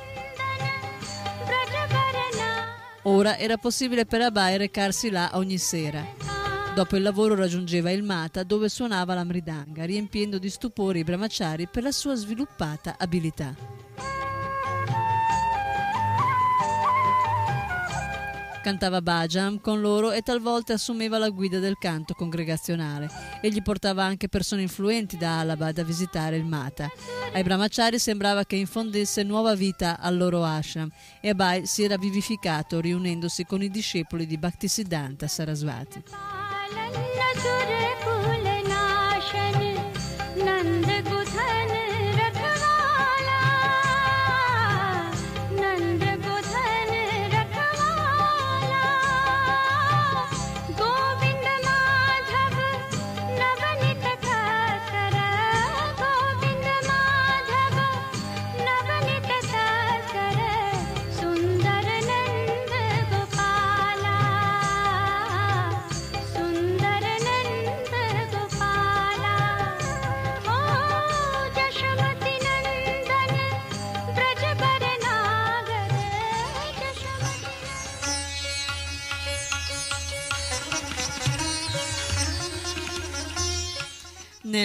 Ora 3.05 3.39
era 3.39 3.57
possibile 3.57 4.05
per 4.05 4.21
Abai 4.21 4.59
recarsi 4.59 5.09
là 5.09 5.31
ogni 5.33 5.57
sera 5.57 6.42
Dopo 6.75 6.97
il 6.97 7.03
lavoro 7.03 7.35
raggiungeva 7.35 7.91
il 7.91 8.03
Mata 8.03 8.45
dove 8.45 8.71
suonava 8.71 9.13
la 9.13 9.25
mridanga, 9.25 9.85
riempiendo 9.85 10.39
di 10.39 10.49
stupore 10.49 11.01
i 11.01 11.05
brahmachari 11.05 11.69
per 11.69 11.83
la 11.83 11.93
sua 11.93 12.15
sviluppata 12.15 12.97
abilità. 12.99 13.55
Cantava 18.63 19.03
bhajan 19.03 19.61
con 19.61 19.81
loro 19.81 20.13
e 20.13 20.23
talvolta 20.23 20.75
assumeva 20.75 21.19
la 21.19 21.29
guida 21.29 21.59
del 21.59 21.77
canto 21.79 22.15
congregazionale. 22.15 23.11
Egli 23.43 23.61
portava 23.61 24.05
anche 24.05 24.29
persone 24.29 24.63
influenti 24.63 25.19
da 25.19 25.41
Allahabad 25.41 25.79
a 25.79 25.85
visitare 25.85 26.37
il 26.37 26.45
Mata. 26.45 26.89
Ai 27.35 27.43
brahmachari 27.43 27.99
sembrava 27.99 28.45
che 28.45 28.57
infondesse 28.57 29.25
nuova 29.25 29.55
vita 29.55 29.99
al 29.99 30.17
loro 30.17 30.43
ashram 30.45 30.89
e 31.21 31.31
Abai 31.31 31.67
si 31.67 31.83
era 31.83 31.99
vivificato 31.99 32.81
riunendosi 32.81 33.45
con 33.45 33.63
i 33.63 33.69
discepoli 33.69 34.27
di 34.27 34.39
Bhaktisiddhanta 34.39 35.27
Sarasvati. 35.27 36.32
নজরে 37.19 37.83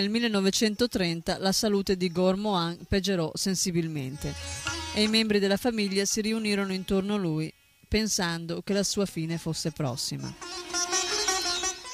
Nel 0.07 0.15
1930 0.21 1.37
la 1.39 1.51
salute 1.51 1.97
di 1.97 2.09
Gormoan 2.09 2.77
peggiorò 2.87 3.29
sensibilmente 3.33 4.33
e 4.93 5.03
i 5.03 5.09
membri 5.09 5.37
della 5.37 5.57
famiglia 5.57 6.05
si 6.05 6.21
riunirono 6.21 6.71
intorno 6.71 7.15
a 7.15 7.17
lui 7.17 7.53
pensando 7.89 8.61
che 8.61 8.71
la 8.71 8.83
sua 8.83 9.05
fine 9.05 9.37
fosse 9.37 9.71
prossima. 9.71 10.33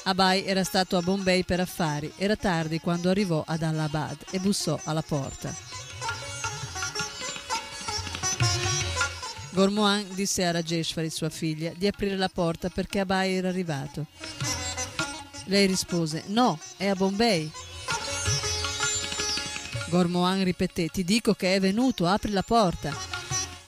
Abai 0.04 0.44
era 0.44 0.62
stato 0.62 0.96
a 0.96 1.02
Bombay 1.02 1.42
per 1.42 1.58
affari, 1.58 2.12
era 2.16 2.36
tardi 2.36 2.78
quando 2.78 3.10
arrivò 3.10 3.42
ad 3.44 3.64
Allahabad 3.64 4.16
e 4.30 4.38
bussò 4.38 4.78
alla 4.84 5.02
porta. 5.02 5.52
Gormoan 9.50 10.06
disse 10.14 10.44
a 10.44 10.52
Rajeshwari, 10.52 11.10
sua 11.10 11.30
figlia, 11.30 11.72
di 11.76 11.88
aprire 11.88 12.14
la 12.14 12.30
porta 12.32 12.68
perché 12.68 13.00
Abai 13.00 13.34
era 13.34 13.48
arrivato. 13.48 14.06
Lei 15.46 15.66
rispose: 15.66 16.22
No, 16.26 16.60
è 16.76 16.86
a 16.86 16.94
Bombay. 16.94 17.50
Gormoan 19.88 20.42
ripeté: 20.44 20.88
Ti 20.88 21.04
dico 21.04 21.34
che 21.34 21.54
è 21.54 21.60
venuto, 21.60 22.06
apri 22.06 22.30
la 22.30 22.42
porta. 22.42 22.94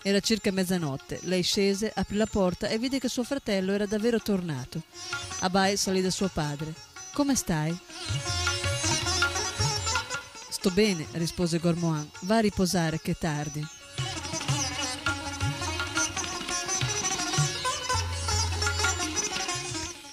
Era 0.02 0.20
circa 0.20 0.52
mezzanotte. 0.52 1.20
Lei 1.22 1.42
scese, 1.42 1.92
aprì 1.94 2.16
la 2.16 2.26
porta 2.26 2.68
e 2.68 2.78
vide 2.78 2.98
che 2.98 3.08
suo 3.08 3.24
fratello 3.24 3.72
era 3.72 3.86
davvero 3.86 4.20
tornato. 4.20 4.82
Abai 5.40 5.76
salì 5.76 6.00
da 6.00 6.10
suo 6.10 6.28
padre. 6.32 6.72
Come 7.12 7.34
stai? 7.34 7.76
Sto 10.48 10.70
bene, 10.70 11.06
rispose 11.12 11.58
Gormoan. 11.58 12.08
Va 12.20 12.36
a 12.36 12.40
riposare, 12.40 13.00
che 13.00 13.12
è 13.12 13.16
tardi. 13.16 13.66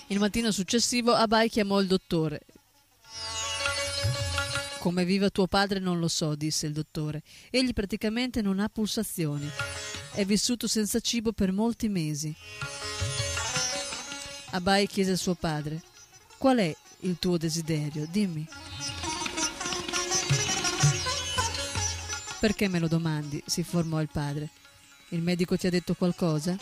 Il 0.08 0.20
mattino 0.20 0.52
successivo 0.52 1.14
Abai 1.14 1.50
chiamò 1.50 1.80
il 1.80 1.88
dottore. 1.88 2.42
Come 4.84 5.06
viva 5.06 5.30
tuo 5.30 5.48
padre 5.48 5.80
non 5.80 5.98
lo 5.98 6.10
so, 6.10 6.36
disse 6.36 6.68
il 6.68 6.74
dottore. 6.74 7.24
Egli 7.50 7.72
praticamente 7.72 8.42
non 8.42 8.60
ha 8.60 8.68
pulsazioni. 8.68 9.50
È 10.12 10.26
vissuto 10.26 10.68
senza 10.68 11.00
cibo 11.00 11.32
per 11.32 11.54
molti 11.54 11.88
mesi. 11.88 12.36
Abai 14.50 14.86
chiese 14.88 15.12
a 15.12 15.16
suo 15.16 15.36
padre: 15.36 15.82
Qual 16.38 16.58
è 16.58 16.76
il 17.00 17.16
tuo 17.18 17.38
desiderio? 17.38 18.06
Dimmi. 18.12 18.46
Perché 22.42 22.68
me 22.68 22.80
lo 22.80 22.90
domandi? 22.90 23.42
si 23.46 23.64
formò 23.64 24.02
il 24.02 24.10
padre. 24.12 24.50
Il 25.12 25.22
medico 25.22 25.56
ti 25.56 25.66
ha 25.66 25.70
detto 25.70 25.94
qualcosa? 25.94 26.58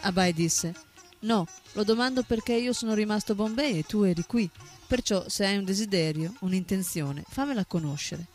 Abai 0.00 0.32
disse: 0.32 0.72
No, 1.20 1.46
lo 1.72 1.84
domando 1.84 2.22
perché 2.22 2.54
io 2.54 2.72
sono 2.72 2.94
rimasto 2.94 3.32
a 3.32 3.34
Bombay 3.34 3.78
e 3.78 3.82
tu 3.82 4.02
eri 4.02 4.24
qui. 4.26 4.48
Perciò, 4.86 5.28
se 5.28 5.44
hai 5.44 5.56
un 5.56 5.64
desiderio, 5.64 6.34
un'intenzione, 6.40 7.24
fammela 7.28 7.64
conoscere. 7.64 8.26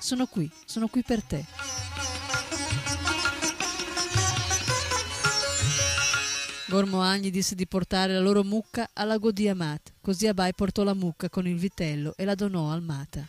Sono 0.00 0.26
qui, 0.26 0.50
sono 0.64 0.88
qui 0.88 1.02
per 1.02 1.22
te. 1.22 1.44
Gormoan 6.66 7.20
gli 7.20 7.30
disse 7.30 7.54
di 7.54 7.66
portare 7.66 8.14
la 8.14 8.20
loro 8.20 8.42
mucca 8.42 8.88
alla 8.94 9.18
Godia 9.18 9.54
Mat, 9.54 9.92
così 10.00 10.26
Abai 10.26 10.54
portò 10.54 10.82
la 10.82 10.94
mucca 10.94 11.28
con 11.28 11.46
il 11.46 11.56
vitello 11.56 12.14
e 12.16 12.24
la 12.24 12.34
donò 12.34 12.72
al 12.72 12.82
Mata. 12.82 13.26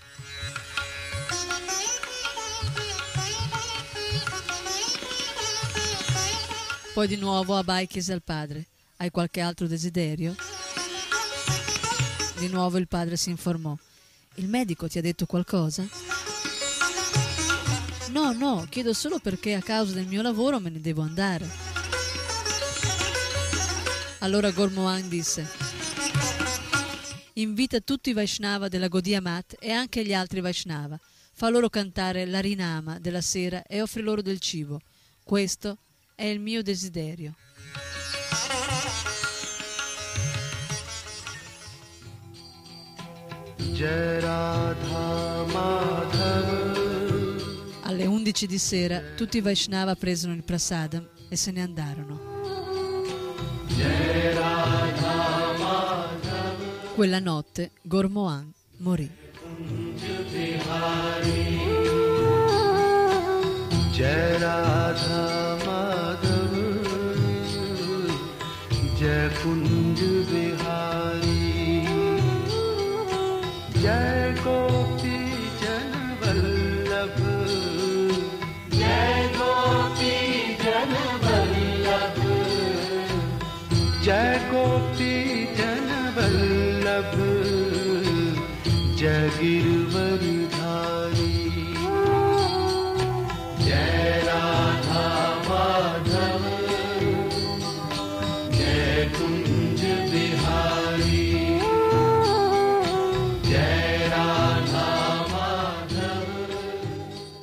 Poi 6.93 7.07
di 7.07 7.17
nuovo 7.17 7.57
Abai 7.57 7.87
chiese 7.87 8.13
al 8.13 8.23
padre: 8.23 8.67
Hai 8.97 9.11
qualche 9.11 9.41
altro 9.41 9.67
desiderio? 9.67 10.35
Di 12.37 12.47
nuovo 12.47 12.77
il 12.77 12.87
padre 12.87 13.17
si 13.17 13.29
informò: 13.29 13.75
Il 14.35 14.47
medico 14.47 14.87
ti 14.87 14.97
ha 14.97 15.01
detto 15.01 15.25
qualcosa? 15.25 15.85
No, 18.09 18.31
no, 18.31 18.65
chiedo 18.69 18.93
solo 18.93 19.19
perché 19.19 19.53
a 19.53 19.61
causa 19.61 19.93
del 19.93 20.07
mio 20.07 20.21
lavoro 20.21 20.61
me 20.61 20.69
ne 20.69 20.79
devo 20.79 21.01
andare. 21.01 21.45
Allora 24.19 24.51
Gormoan 24.51 25.09
disse: 25.09 25.45
Invita 27.33 27.81
tutti 27.81 28.11
i 28.11 28.13
Vaishnava 28.13 28.69
della 28.69 28.87
Godia 28.87 29.19
Mat 29.19 29.57
e 29.59 29.71
anche 29.71 30.05
gli 30.05 30.13
altri 30.13 30.39
Vaishnava. 30.39 30.97
Fa 31.33 31.49
loro 31.49 31.67
cantare 31.67 32.25
l'Arinama 32.25 32.97
della 32.99 33.19
sera 33.19 33.63
e 33.63 33.81
offri 33.81 34.01
loro 34.01 34.21
del 34.21 34.39
cibo. 34.39 34.79
Questo 35.21 35.79
è 36.15 36.23
il 36.23 36.39
mio 36.39 36.63
desiderio. 36.63 37.35
Alle 47.81 48.05
11 48.05 48.47
di 48.47 48.57
sera 48.57 49.01
tutti 49.17 49.37
i 49.37 49.41
Vaishnava 49.41 49.95
presero 49.95 50.31
il 50.31 50.43
prasadam 50.43 51.05
e 51.27 51.35
se 51.35 51.51
ne 51.51 51.61
andarono. 51.61 52.19
Quella 56.95 57.19
notte 57.19 57.71
Gormohan 57.81 58.49
morì. 58.77 59.11
Jai 63.91 64.37
Radha 64.39 65.57
Madhav 65.65 66.53
Jai 68.97 69.29
Kunju 69.41 70.14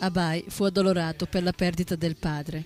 Abai 0.03 0.45
fu 0.49 0.65
addolorato 0.65 1.27
per 1.27 1.45
la 1.45 1.53
perdita 1.53 1.95
del 1.95 2.17
padre. 2.17 2.65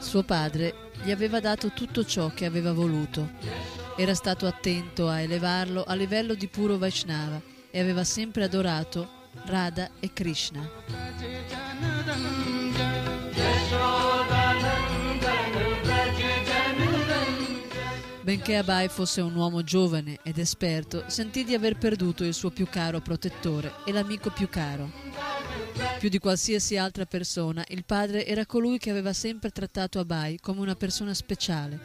Suo 0.00 0.24
padre 0.24 0.90
gli 1.04 1.12
aveva 1.12 1.38
dato 1.38 1.70
tutto 1.70 2.04
ciò 2.04 2.32
che 2.34 2.44
aveva 2.44 2.72
voluto. 2.72 3.30
Era 3.96 4.14
stato 4.14 4.46
attento 4.46 5.08
a 5.08 5.20
elevarlo 5.20 5.84
a 5.84 5.94
livello 5.94 6.34
di 6.34 6.48
puro 6.48 6.76
Vaishnava 6.76 7.40
e 7.70 7.78
aveva 7.78 8.02
sempre 8.02 8.42
adorato 8.42 9.28
Radha 9.44 9.90
e 10.00 10.12
Krishna. 10.12 10.68
Benché 18.26 18.56
Abai 18.56 18.88
fosse 18.88 19.20
un 19.20 19.36
uomo 19.36 19.62
giovane 19.62 20.18
ed 20.24 20.38
esperto, 20.38 21.04
sentì 21.06 21.44
di 21.44 21.54
aver 21.54 21.78
perduto 21.78 22.24
il 22.24 22.34
suo 22.34 22.50
più 22.50 22.66
caro 22.68 22.98
protettore 22.98 23.74
e 23.84 23.92
l'amico 23.92 24.30
più 24.30 24.48
caro. 24.48 24.90
Più 26.00 26.08
di 26.08 26.18
qualsiasi 26.18 26.76
altra 26.76 27.04
persona, 27.04 27.64
il 27.68 27.84
padre 27.84 28.26
era 28.26 28.44
colui 28.44 28.78
che 28.78 28.90
aveva 28.90 29.12
sempre 29.12 29.50
trattato 29.50 30.00
Abai 30.00 30.40
come 30.40 30.58
una 30.58 30.74
persona 30.74 31.14
speciale. 31.14 31.78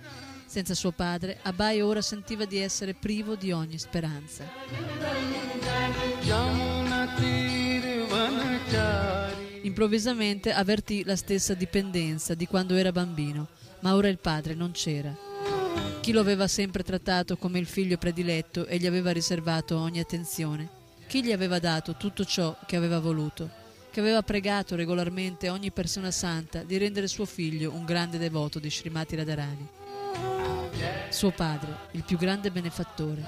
Senza 0.47 0.73
suo 0.73 0.89
padre, 0.89 1.37
Abai 1.43 1.79
ora 1.79 2.01
sentiva 2.01 2.45
di 2.45 2.57
essere 2.57 2.95
privo 2.95 3.35
di 3.35 3.51
ogni 3.51 3.77
speranza. 3.77 4.43
Improvvisamente 9.61 10.51
avvertì 10.51 11.03
la 11.03 11.15
stessa 11.15 11.53
dipendenza 11.53 12.33
di 12.33 12.47
quando 12.47 12.73
era 12.73 12.91
bambino, 12.91 13.47
ma 13.81 13.93
ora 13.93 14.07
il 14.07 14.17
padre 14.17 14.55
non 14.55 14.71
c'era. 14.71 15.29
Chi 16.01 16.11
lo 16.11 16.19
aveva 16.19 16.47
sempre 16.47 16.83
trattato 16.83 17.37
come 17.37 17.59
il 17.59 17.67
figlio 17.67 17.97
prediletto 17.97 18.65
e 18.65 18.77
gli 18.77 18.87
aveva 18.87 19.11
riservato 19.11 19.77
ogni 19.77 19.99
attenzione? 19.99 20.67
Chi 21.07 21.23
gli 21.23 21.31
aveva 21.31 21.59
dato 21.59 21.95
tutto 21.95 22.25
ciò 22.25 22.57
che 22.65 22.75
aveva 22.75 22.99
voluto? 22.99 23.49
Che 23.91 23.99
aveva 23.99 24.21
pregato 24.23 24.75
regolarmente 24.75 25.49
ogni 25.49 25.71
persona 25.71 26.09
santa 26.09 26.63
di 26.63 26.77
rendere 26.77 27.07
suo 27.07 27.25
figlio 27.25 27.71
un 27.73 27.85
grande 27.85 28.17
devoto 28.17 28.57
di 28.59 28.71
Srimati 28.71 29.15
Radharani? 29.15 29.67
Suo 31.09 31.31
padre, 31.31 31.75
il 31.91 32.03
più 32.03 32.17
grande 32.17 32.49
benefattore, 32.49 33.23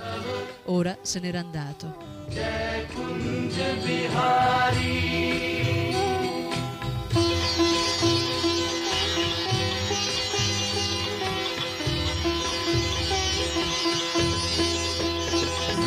ora 0.65 0.97
se 1.01 1.19
n'era 1.19 1.39
andato. 1.39 1.95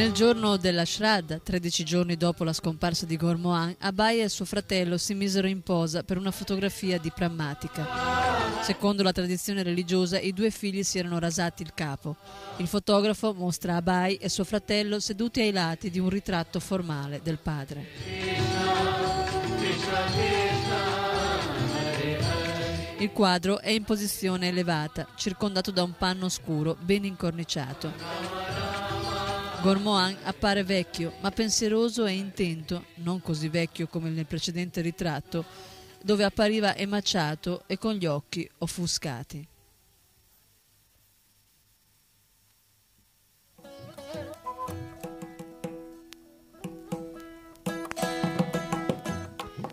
Nel 0.00 0.12
giorno 0.12 0.56
della 0.56 0.86
Shraddha, 0.86 1.40
13 1.40 1.84
giorni 1.84 2.16
dopo 2.16 2.42
la 2.42 2.54
scomparsa 2.54 3.04
di 3.04 3.18
Gormohan, 3.18 3.76
Abai 3.80 4.22
e 4.22 4.30
suo 4.30 4.46
fratello 4.46 4.96
si 4.96 5.12
misero 5.12 5.46
in 5.46 5.60
posa 5.60 6.04
per 6.04 6.16
una 6.16 6.30
fotografia 6.30 6.98
di 6.98 7.12
prammatica. 7.14 7.86
Secondo 8.62 9.02
la 9.02 9.12
tradizione 9.12 9.62
religiosa, 9.62 10.18
i 10.18 10.32
due 10.32 10.50
figli 10.50 10.82
si 10.84 10.98
erano 10.98 11.18
rasati 11.18 11.60
il 11.60 11.72
capo. 11.74 12.16
Il 12.56 12.66
fotografo 12.66 13.34
mostra 13.34 13.76
Abai 13.76 14.14
e 14.14 14.30
suo 14.30 14.44
fratello 14.44 15.00
seduti 15.00 15.42
ai 15.42 15.52
lati 15.52 15.90
di 15.90 15.98
un 15.98 16.08
ritratto 16.08 16.60
formale 16.60 17.20
del 17.22 17.38
padre. 17.38 17.86
Il 23.00 23.12
quadro 23.12 23.60
è 23.60 23.68
in 23.68 23.84
posizione 23.84 24.48
elevata, 24.48 25.08
circondato 25.14 25.70
da 25.70 25.82
un 25.82 25.92
panno 25.92 26.30
scuro 26.30 26.74
ben 26.80 27.04
incorniciato. 27.04 28.99
Gormohan 29.62 30.16
appare 30.22 30.64
vecchio, 30.64 31.12
ma 31.20 31.30
pensieroso 31.30 32.06
e 32.06 32.12
intento, 32.12 32.86
non 32.96 33.20
così 33.20 33.50
vecchio 33.50 33.88
come 33.88 34.08
nel 34.08 34.24
precedente 34.24 34.80
ritratto, 34.80 35.44
dove 36.02 36.24
appariva 36.24 36.74
emaciato 36.74 37.64
e 37.66 37.76
con 37.76 37.92
gli 37.92 38.06
occhi 38.06 38.48
offuscati. 38.56 39.46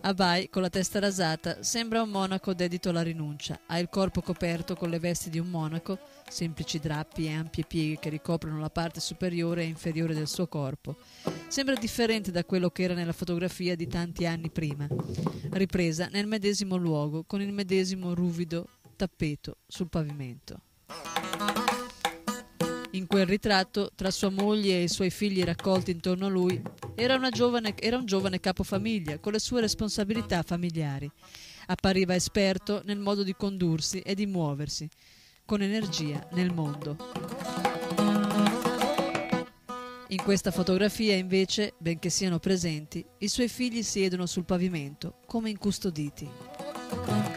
Abai, 0.07 0.47
con 0.47 0.61
la 0.61 0.69
testa 0.69 0.99
rasata, 0.99 1.63
sembra 1.63 2.01
un 2.01 2.07
monaco 2.07 2.53
dedito 2.53 2.88
alla 2.88 3.01
rinuncia. 3.01 3.59
Ha 3.65 3.77
il 3.77 3.89
corpo 3.89 4.21
coperto 4.21 4.73
con 4.73 4.89
le 4.89 4.99
vesti 4.99 5.29
di 5.29 5.38
un 5.38 5.49
monaco, 5.49 5.99
semplici 6.29 6.79
drappi 6.79 7.25
e 7.25 7.34
ampie 7.34 7.65
pieghe 7.67 7.99
che 7.99 8.07
ricoprono 8.07 8.57
la 8.57 8.69
parte 8.69 9.01
superiore 9.01 9.63
e 9.63 9.67
inferiore 9.67 10.13
del 10.13 10.29
suo 10.29 10.47
corpo. 10.47 10.95
Sembra 11.49 11.75
differente 11.75 12.31
da 12.31 12.45
quello 12.45 12.69
che 12.69 12.84
era 12.84 12.93
nella 12.93 13.11
fotografia 13.11 13.75
di 13.75 13.88
tanti 13.88 14.25
anni 14.25 14.49
prima, 14.49 14.88
ripresa 15.51 16.07
nel 16.09 16.25
medesimo 16.25 16.77
luogo, 16.77 17.25
con 17.25 17.41
il 17.41 17.51
medesimo 17.51 18.13
ruvido 18.13 18.65
tappeto 18.95 19.57
sul 19.67 19.89
pavimento. 19.89 20.61
In 22.98 23.06
quel 23.06 23.28
ritratto, 23.28 23.91
tra 23.94 24.10
sua 24.10 24.32
moglie 24.32 24.80
e 24.80 24.84
i 24.84 24.88
suoi 24.88 25.11
figli 25.11 25.44
raccolti 25.44 25.91
intorno 25.91 26.26
a 26.26 26.30
lui, 26.30 26.60
era, 26.95 27.19
giovane- 27.30 27.76
era 27.78 27.95
un 27.95 28.07
giovane 28.07 28.40
capofamiglia 28.40 29.19
con 29.19 29.34
le 29.34 29.40
sue 29.40 29.61
responsabilità 29.61 30.41
familiari. 30.41 31.10
Appariva 31.68 32.15
esperto 32.15 32.82
nel 32.86 32.98
modo 32.98 33.22
di 33.22 33.36
condursi 33.36 33.99
e 33.99 34.15
di 34.15 34.26
muoversi, 34.26 34.90
con 35.45 35.61
energia 35.61 36.28
nel 36.32 36.52
mondo. 36.52 36.98
In 40.07 40.24
questa 40.24 40.49
fotografia, 40.49 41.14
invece, 41.14 41.76
benché 41.78 42.10
siano 42.10 42.40
presenti, 42.40 43.06
i 43.19 43.28
suoi 43.28 43.48
figli 43.48 43.84
siedono 43.84 44.26
sul 44.26 44.45
pavimento, 44.45 45.19
come 45.28 45.52
incustoditi. 45.52 47.36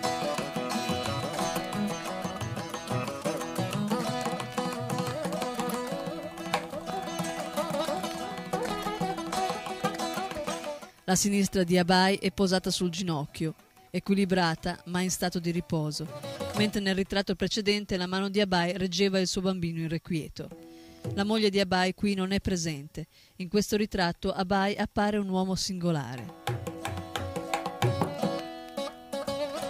La 11.10 11.16
sinistra 11.16 11.64
di 11.64 11.76
Abai 11.76 12.18
è 12.18 12.30
posata 12.30 12.70
sul 12.70 12.88
ginocchio, 12.88 13.56
equilibrata 13.90 14.80
ma 14.84 15.00
in 15.00 15.10
stato 15.10 15.40
di 15.40 15.50
riposo, 15.50 16.06
mentre 16.54 16.80
nel 16.80 16.94
ritratto 16.94 17.34
precedente 17.34 17.96
la 17.96 18.06
mano 18.06 18.28
di 18.28 18.40
Abai 18.40 18.78
reggeva 18.78 19.18
il 19.18 19.26
suo 19.26 19.40
bambino 19.40 19.80
irrequieto. 19.80 20.48
La 21.14 21.24
moglie 21.24 21.50
di 21.50 21.58
Abai 21.58 21.94
qui 21.94 22.14
non 22.14 22.30
è 22.30 22.38
presente. 22.38 23.08
In 23.38 23.48
questo 23.48 23.76
ritratto 23.76 24.32
Abai 24.32 24.76
appare 24.76 25.16
un 25.16 25.28
uomo 25.28 25.56
singolare. 25.56 26.32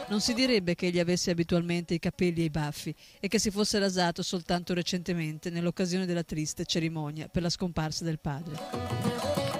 Non 0.09 0.21
si 0.21 0.35
direbbe 0.35 0.75
che 0.75 0.89
egli 0.89 0.99
avesse 0.99 1.31
abitualmente 1.31 1.95
i 1.95 1.99
capelli 1.99 2.43
e 2.43 2.45
i 2.45 2.51
baffi 2.51 2.95
e 3.19 3.29
che 3.29 3.39
si 3.39 3.51
fosse 3.51 3.79
rasato 3.79 4.23
soltanto 4.23 4.75
recentemente 4.75 5.49
nell'occasione 5.49 6.05
della 6.05 6.23
triste 6.23 6.67
cerimonia 6.67 7.29
per 7.29 7.41
la 7.41 7.49
scomparsa 7.49 8.05
del 8.05 8.19
padre. 8.19 9.60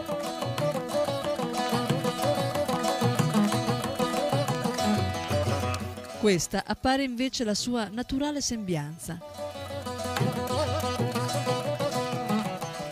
Questa 6.21 6.65
appare 6.67 7.03
invece 7.03 7.45
la 7.45 7.55
sua 7.55 7.89
naturale 7.89 8.43
sembianza. 8.43 9.19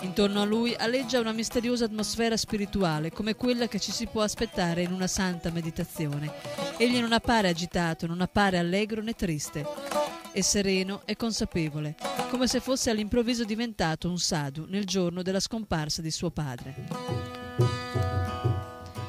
Intorno 0.00 0.40
a 0.40 0.46
lui 0.46 0.74
aleggia 0.74 1.20
una 1.20 1.32
misteriosa 1.32 1.84
atmosfera 1.84 2.38
spirituale, 2.38 3.12
come 3.12 3.34
quella 3.34 3.68
che 3.68 3.78
ci 3.78 3.92
si 3.92 4.06
può 4.06 4.22
aspettare 4.22 4.80
in 4.80 4.92
una 4.92 5.06
santa 5.06 5.50
meditazione. 5.50 6.32
Egli 6.78 6.98
non 7.00 7.12
appare 7.12 7.48
agitato, 7.48 8.06
non 8.06 8.22
appare 8.22 8.56
allegro 8.56 9.02
né 9.02 9.12
triste. 9.12 9.62
È 10.32 10.40
sereno 10.40 11.02
e 11.04 11.14
consapevole, 11.14 11.96
come 12.30 12.46
se 12.46 12.60
fosse 12.60 12.88
all'improvviso 12.88 13.44
diventato 13.44 14.08
un 14.08 14.18
sadhu 14.18 14.64
nel 14.66 14.86
giorno 14.86 15.20
della 15.20 15.40
scomparsa 15.40 16.00
di 16.00 16.10
suo 16.10 16.30
padre. 16.30 16.74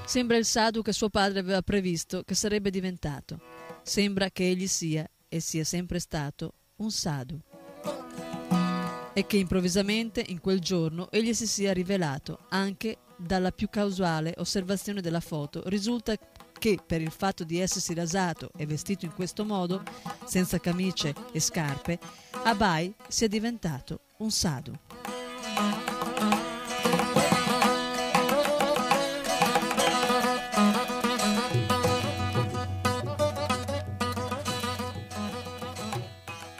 Sembra 0.03 0.35
il 0.35 0.45
sadhu 0.45 0.81
che 0.81 0.91
suo 0.91 1.07
padre 1.07 1.39
aveva 1.39 1.61
previsto 1.61 2.23
che 2.23 2.35
sarebbe 2.35 2.69
diventato. 2.69 3.68
Sembra 3.89 4.29
che 4.29 4.47
egli 4.47 4.67
sia, 4.67 5.09
e 5.27 5.39
sia 5.39 5.63
sempre 5.63 5.97
stato, 5.97 6.53
un 6.75 6.91
sadhu. 6.91 7.41
E 9.13 9.25
che 9.25 9.37
improvvisamente, 9.37 10.23
in 10.27 10.39
quel 10.41 10.59
giorno, 10.59 11.09
egli 11.09 11.33
si 11.33 11.47
sia 11.47 11.73
rivelato, 11.73 12.45
anche 12.49 12.99
dalla 13.17 13.49
più 13.51 13.67
casuale 13.67 14.35
osservazione 14.37 15.01
della 15.01 15.19
foto, 15.19 15.63
risulta 15.65 16.15
che 16.59 16.77
per 16.85 17.01
il 17.01 17.09
fatto 17.09 17.43
di 17.43 17.57
essersi 17.57 17.95
rasato 17.95 18.51
e 18.55 18.67
vestito 18.67 19.05
in 19.05 19.13
questo 19.15 19.43
modo, 19.43 19.81
senza 20.23 20.59
camicie 20.59 21.15
e 21.31 21.39
scarpe, 21.39 21.97
Abai 22.43 22.93
sia 23.07 23.27
diventato 23.27 24.01
un 24.17 24.29
sadhu. 24.29 25.98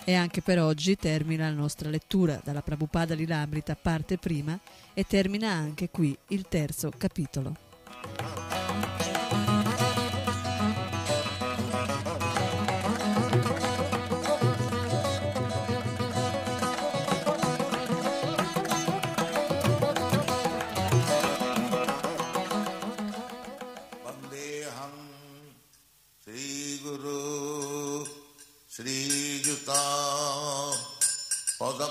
E 0.10 0.15
anche 0.15 0.41
per 0.41 0.60
oggi 0.60 0.95
termina 0.95 1.48
la 1.48 1.56
nostra 1.56 1.88
lettura 1.88 2.41
dalla 2.44 2.64
Prabhupada 2.64 3.14
Lilamrita 3.14 3.76
parte 3.76 4.18
prima 4.18 4.60
e 4.95 5.03
termina 5.03 5.52
anche 5.52 5.91
qui 5.91 6.18
il 6.30 6.48
terzo 6.49 6.91
capitolo. 6.98 8.49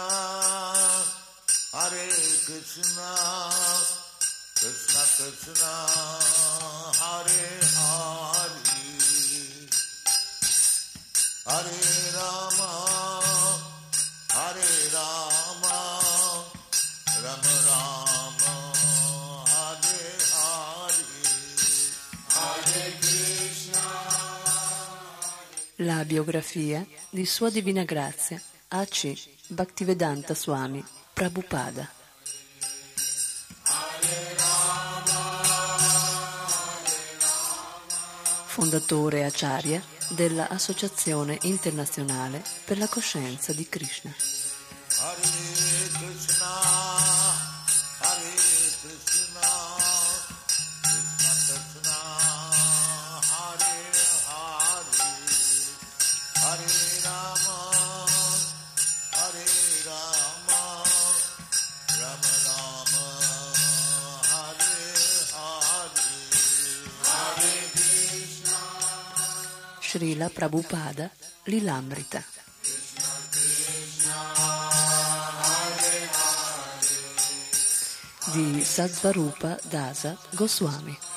Hare 1.76 2.06
कृष्ण 2.46 3.08
Krishna 4.60 4.93
La 25.76 26.04
biografia 26.06 26.84
di 27.12 27.26
Sua 27.28 27.52
Divina 27.52 27.84
Grazia 27.84 28.42
A.C. 28.70 29.14
Bhaktivedanta 29.50 30.34
Swami 30.34 30.84
Prabhupada 31.14 32.02
fondatore 38.54 39.26
acharya 39.26 39.82
della 40.10 40.48
Associazione 40.48 41.40
Internazionale 41.42 42.44
per 42.64 42.78
la 42.78 42.88
Coscienza 42.88 43.52
di 43.52 43.68
Krishna. 43.68 44.43
Prabhupada 70.34 71.10
Lilamrita. 71.46 72.24
Di 78.34 78.66
Sadvarupa 78.66 79.60
Dasa 79.70 80.18
Goswami. 80.34 81.13